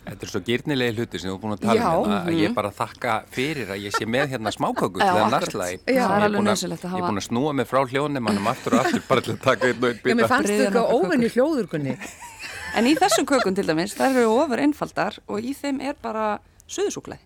Þetta 0.01 0.25
er 0.25 0.29
svo 0.31 0.39
gyrnilegi 0.41 0.95
hluti 0.97 1.19
sem 1.21 1.29
þú 1.29 1.35
er 1.35 1.41
búin 1.43 1.53
að 1.53 1.61
tala 1.61 1.75
Já. 1.77 1.89
um 1.93 2.07
hérna, 2.09 2.21
að 2.25 2.39
ég 2.41 2.53
bara 2.57 2.71
þakka 2.73 3.13
fyrir 3.29 3.69
að 3.69 3.83
ég 3.85 3.93
sé 3.93 4.05
með 4.09 4.31
hérna 4.33 4.49
smáköku 4.57 4.97
Já, 4.97 5.05
til 5.05 5.11
að 5.11 5.21
akkurat. 5.21 5.35
narsla 5.35 5.67
í. 5.69 5.75
Já, 5.77 5.83
það 5.85 5.91
er 5.93 5.93
Ég 5.93 6.25
alveg 6.25 6.39
búin 6.41 6.49
að- 6.51 6.57
að 6.57 6.71
Ég 6.71 6.73
er 6.73 6.89
hafa- 6.95 7.05
búin 7.11 7.21
að 7.21 7.27
snúa 7.27 7.53
mig 7.59 7.67
frá 7.69 7.79
hljónum 7.91 8.25
mannum 8.25 8.47
aftur 8.49 8.73
og 8.73 8.85
aftur 8.85 9.03
bara 9.07 9.21
til 9.21 9.33
að 9.35 9.41
taka 9.45 9.67
einn 9.69 9.77
og 9.83 9.89
einn 9.91 10.01
Já, 10.01 10.15
mér 10.17 10.27
fannst 10.33 10.49
þetta 10.49 10.73
nokkrar 10.73 10.95
óvenni 10.97 11.29
hljóðurkunni. 11.35 11.95
En 12.81 12.85
í 12.87 12.95
þessum 12.95 13.25
kökun 13.27 13.53
til 13.55 13.65
dæmis, 13.67 13.93
það 13.99 14.15
eru 14.21 14.29
ofur 14.41 14.57
einfaldar 14.63 15.17
og 15.27 15.43
í 15.43 15.51
þeim 15.53 15.81
er 15.83 15.93
bara 16.01 16.39
suðusúklaði. 16.71 17.19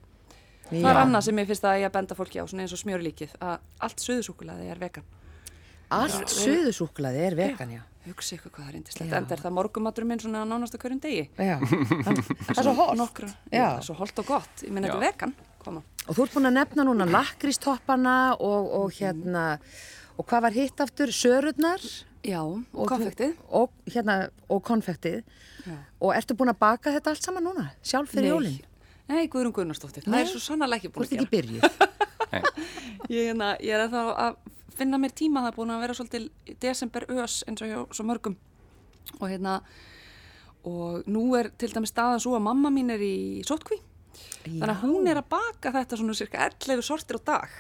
Það 0.71 0.87
er 0.89 0.97
annað 1.05 1.21
sem 1.27 1.37
ég 1.37 1.47
finnst 1.51 1.67
að 1.69 1.79
ég 1.83 1.85
að 1.85 1.93
benda 1.93 2.15
fólki 2.17 2.41
á, 2.41 2.45
svona 2.49 2.63
eins 2.65 2.73
og 2.73 2.81
smjörlíkið, 2.81 3.35
að 3.45 3.59
allt 3.85 4.01
suðusúklaði 4.01 4.71
er 4.73 4.81
vegan. 4.81 5.05
Allt 5.95 6.31
suðusúklaði 6.33 7.21
er 7.29 7.35
vegan, 7.39 7.75
já. 7.77 7.81
Hugsi 8.05 8.35
ykkur 8.37 8.51
hvað 8.53 8.65
það 8.65 8.69
er 8.69 8.75
indislegt, 8.77 9.09
Já. 9.09 9.17
en 9.17 9.25
er 9.33 9.39
það 9.41 9.53
morgumatur 9.55 10.05
minn 10.05 10.19
svona 10.21 10.43
nánast 10.45 10.75
að 10.77 10.83
hverjum 10.83 10.99
degi. 11.01 11.23
Já, 11.49 11.55
það 11.57 12.51
er 12.53 12.67
svo 12.67 12.73
já. 13.49 13.63
það 13.65 13.79
er 13.79 13.85
svo 13.87 13.95
holt 13.97 14.19
og 14.21 14.27
gott, 14.29 14.61
ég 14.61 14.75
meina 14.75 14.91
þetta 14.91 14.99
er 14.99 15.05
vegan, 15.07 15.33
koma. 15.63 15.81
Og 16.05 16.11
þú 16.19 16.25
ert 16.27 16.35
búin 16.35 16.49
að 16.51 16.53
nefna 16.59 16.85
núna 16.85 17.07
lakristoppana 17.09 18.13
og, 18.37 18.67
og 18.83 18.93
hérna, 18.99 19.45
og 20.19 20.27
hvað 20.29 20.45
var 20.45 20.53
hitt 20.59 20.83
aftur? 20.85 21.09
Sörurnar 21.17 21.81
Já, 22.25 22.39
og, 22.45 22.61
Og 22.73 22.85
þú- 22.85 22.91
konfektið. 22.93 23.33
og, 23.49 23.73
hérna, 23.89 24.19
og 24.49 24.61
konfektið. 24.65 25.19
Já. 25.65 25.75
Og 26.01 26.13
ertu 26.17 26.37
búin 26.37 26.53
að 26.53 26.59
baka 26.61 26.93
þetta 26.93 27.09
allt 27.15 27.25
saman 27.25 27.45
núna? 27.49 27.67
Sjálf 27.85 28.13
fyrir 28.13 28.31
jólinn? 28.35 28.61
Nei, 29.09 29.27
Guðrún 29.29 29.53
Guðnarsdóttir, 29.53 30.05
það 30.05 30.21
er 30.21 30.29
svo 30.31 30.39
sannarlega 30.41 30.81
ekki 30.81 30.89
Þú 30.89 30.95
búin 30.95 31.05
ert 31.05 31.11
að 31.11 31.17
ekki 31.17 31.29
gera. 31.29 31.41
byrjuð. 31.41 31.91
Ég, 33.09 33.27
hérna, 33.29 33.51
ég 33.61 33.73
er 33.77 33.83
ennþá 33.85 34.01
að 34.17 34.37
finna 34.79 34.99
mér 35.01 35.15
tíma 35.17 35.43
það 35.43 35.51
er 35.51 35.57
búin 35.59 35.75
að 35.75 35.83
vera 35.85 35.97
svolítið 35.97 36.55
desember 36.63 37.07
ös 37.15 37.41
eins 37.47 37.63
og 37.65 37.71
hjá 37.71 37.79
svo 37.95 38.07
mörgum 38.07 38.37
og 39.19 39.27
hérna 39.29 39.59
og 40.65 41.05
nú 41.07 41.27
er 41.37 41.51
til 41.57 41.69
dæmis 41.73 41.93
staðan 41.93 42.23
svo 42.23 42.35
að 42.37 42.47
mamma 42.47 42.71
mín 42.73 42.91
er 42.93 43.01
í 43.05 43.43
sótkví 43.45 43.79
þannig 44.45 44.73
að 44.73 44.83
hún 44.83 45.07
er 45.11 45.21
að 45.21 45.31
baka 45.35 45.73
þetta 45.75 45.99
svona 45.99 46.17
cirka 46.17 46.49
11 46.49 46.85
sortir 46.85 47.21
á 47.21 47.27
dag 47.35 47.55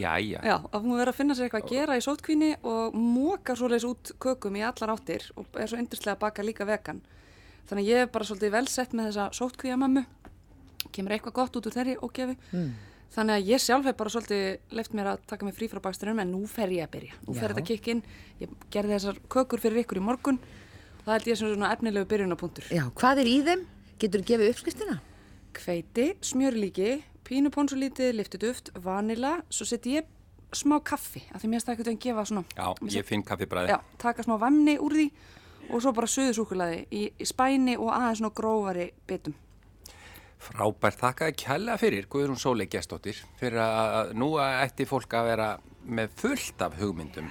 Jæja, 0.00 0.40
Já, 0.40 0.54
að 0.72 0.86
hún 0.86 0.96
verður 0.96 1.12
að 1.12 1.16
finna 1.18 1.34
sér 1.36 1.46
eitthvað 1.46 1.66
að 1.66 1.72
gera 1.74 1.96
í 1.98 2.04
sótkvíni 2.04 2.48
og 2.64 2.94
móka 2.96 3.52
svoleiðis 3.58 3.84
út 3.84 4.12
kökum 4.24 4.54
í 4.56 4.62
allar 4.64 4.94
áttir 4.94 5.26
og 5.36 5.58
er 5.60 5.68
svo 5.68 5.80
yndislega 5.80 6.14
að 6.16 6.22
baka 6.22 6.44
líka 6.46 6.64
vegan. 6.68 7.02
Þannig 7.68 7.84
að 7.84 7.90
ég 7.90 8.04
er 8.06 8.08
bara 8.14 8.28
svolítið 8.28 8.54
velsett 8.54 8.94
með 8.96 9.10
þessa 9.10 9.26
sótkvíamömmu, 9.36 10.04
kemur 10.96 11.12
eitthvað 11.12 11.36
gott 11.36 11.58
út 11.60 11.68
úr 11.68 11.76
þeirri 11.76 11.98
ógefi. 12.00 12.38
Mm. 12.56 12.70
Þannig 13.12 13.36
að 13.36 13.48
ég 13.50 13.60
sjálf 13.60 13.84
hef 13.88 13.96
bara 13.98 14.10
svolítið 14.14 14.74
leift 14.78 14.94
mér 14.96 15.10
að 15.12 15.24
taka 15.28 15.44
mig 15.44 15.56
frí 15.56 15.68
frá 15.68 15.82
baksturinn, 15.84 16.22
en 16.22 16.30
nú 16.32 16.46
fer 16.48 16.72
ég 16.72 16.86
að 16.86 16.94
byrja. 16.94 17.18
Nú 17.26 17.34
fer 17.36 17.44
Já. 17.44 17.52
þetta 17.52 17.64
kikkin, 17.68 18.00
ég 18.40 18.54
gerði 18.72 18.94
þessar 18.96 19.18
kökur 19.34 19.60
fyrir 19.60 19.82
ykkur 19.82 20.00
í 20.00 20.04
morgun 20.06 20.38
og 20.40 21.04
það 21.04 21.14
held 21.18 21.28
ég 21.28 21.40
sem 21.40 21.52
svona 21.52 21.72
efnilegu 21.76 22.08
byrjunapunktur. 22.08 22.70
Já, 22.72 22.86
hvað 22.96 23.20
er 23.20 23.28
í 23.28 23.36
þeim? 23.44 23.66
Getur 24.00 24.22
þú 24.22 24.30
gefið 24.32 24.52
uppskriftina? 24.54 24.96
Hveiti, 25.58 26.08
smjörlíki, 26.24 26.90
pínuponsulítið, 27.28 28.14
liftuduft, 28.16 28.72
vanila, 28.80 29.34
svo 29.52 29.68
seti 29.68 29.98
ég 29.98 30.08
smá 30.56 30.78
kaffi, 30.84 31.22
af 31.32 31.42
því 31.42 31.52
mér 31.52 31.62
stæði 31.64 31.76
ekkert 31.76 31.92
að 31.92 32.00
gefa 32.06 32.24
svona 32.28 32.42
já, 32.56 32.66
ég 32.96 33.06
finn 33.08 33.24
kaffibræði. 33.24 33.72
Já, 33.72 33.78
taka 34.00 34.24
smá 34.24 34.38
vamni 34.40 34.78
úr 34.80 34.96
því 34.96 35.06
og 35.70 35.80
svo 35.84 35.92
bara 35.96 36.10
suðusúkulaði 36.10 36.82
í, 36.92 37.06
í 37.12 37.28
spæni 37.28 37.76
og 37.78 37.92
aðeins 37.92 38.20
svona 38.20 38.36
grófari 38.36 38.90
bitum. 39.08 39.36
Frábært, 40.42 40.98
þakkaði 40.98 41.34
kjærlega 41.38 41.78
fyrir 41.78 42.06
Guðrún 42.10 42.40
Sólei 42.40 42.66
gestóttir 42.70 43.20
fyrir 43.38 43.60
að 43.62 44.14
nú 44.18 44.32
ætti 44.42 44.86
fólk 44.90 45.14
að 45.14 45.28
vera 45.30 45.50
með 45.82 46.16
fullt 46.18 46.64
af 46.66 46.74
hugmyndum 46.80 47.28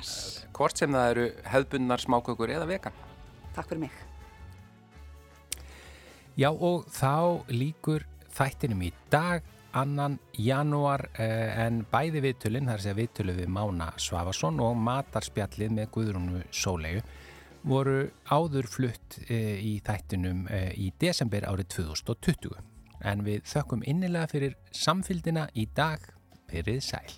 hvort 0.55 0.80
sem 0.80 0.95
það 0.95 1.09
eru 1.14 1.26
hefðbundnar 1.51 2.03
smákökur 2.03 2.53
eða 2.55 2.70
vegan. 2.70 2.95
Takk 3.55 3.72
fyrir 3.72 3.84
mig. 3.86 3.97
Já 6.39 6.49
og 6.51 6.88
þá 6.88 7.43
líkur 7.51 8.07
þættinum 8.32 8.86
í 8.88 8.93
dag 9.12 9.43
annan 9.76 10.18
janúar 10.39 11.09
eh, 11.20 11.51
en 11.66 11.84
bæði 11.91 12.24
viðtölinn, 12.28 12.72
að 12.72 12.86
segja 12.86 12.99
viðtölu 12.99 13.36
við 13.38 13.51
Mána 13.51 13.91
Svavason 13.99 14.59
og 14.64 14.80
matarspjallið 14.80 15.76
með 15.76 15.91
Guðrúnu 15.95 16.43
Sólegu 16.51 17.03
voru 17.68 18.07
áður 18.32 18.68
flutt 18.72 19.20
eh, 19.28 19.59
í 19.59 19.78
þættinum 19.86 20.47
eh, 20.51 20.72
í 20.80 20.91
desember 20.99 21.45
árið 21.51 21.74
2020 21.76 22.70
en 23.08 23.26
við 23.26 23.43
þökkum 23.49 23.84
innilega 23.88 24.30
fyrir 24.32 24.58
samfylgdina 24.76 25.47
í 25.58 25.68
dag, 25.76 26.04
perið 26.52 26.82
sæl. 26.91 27.12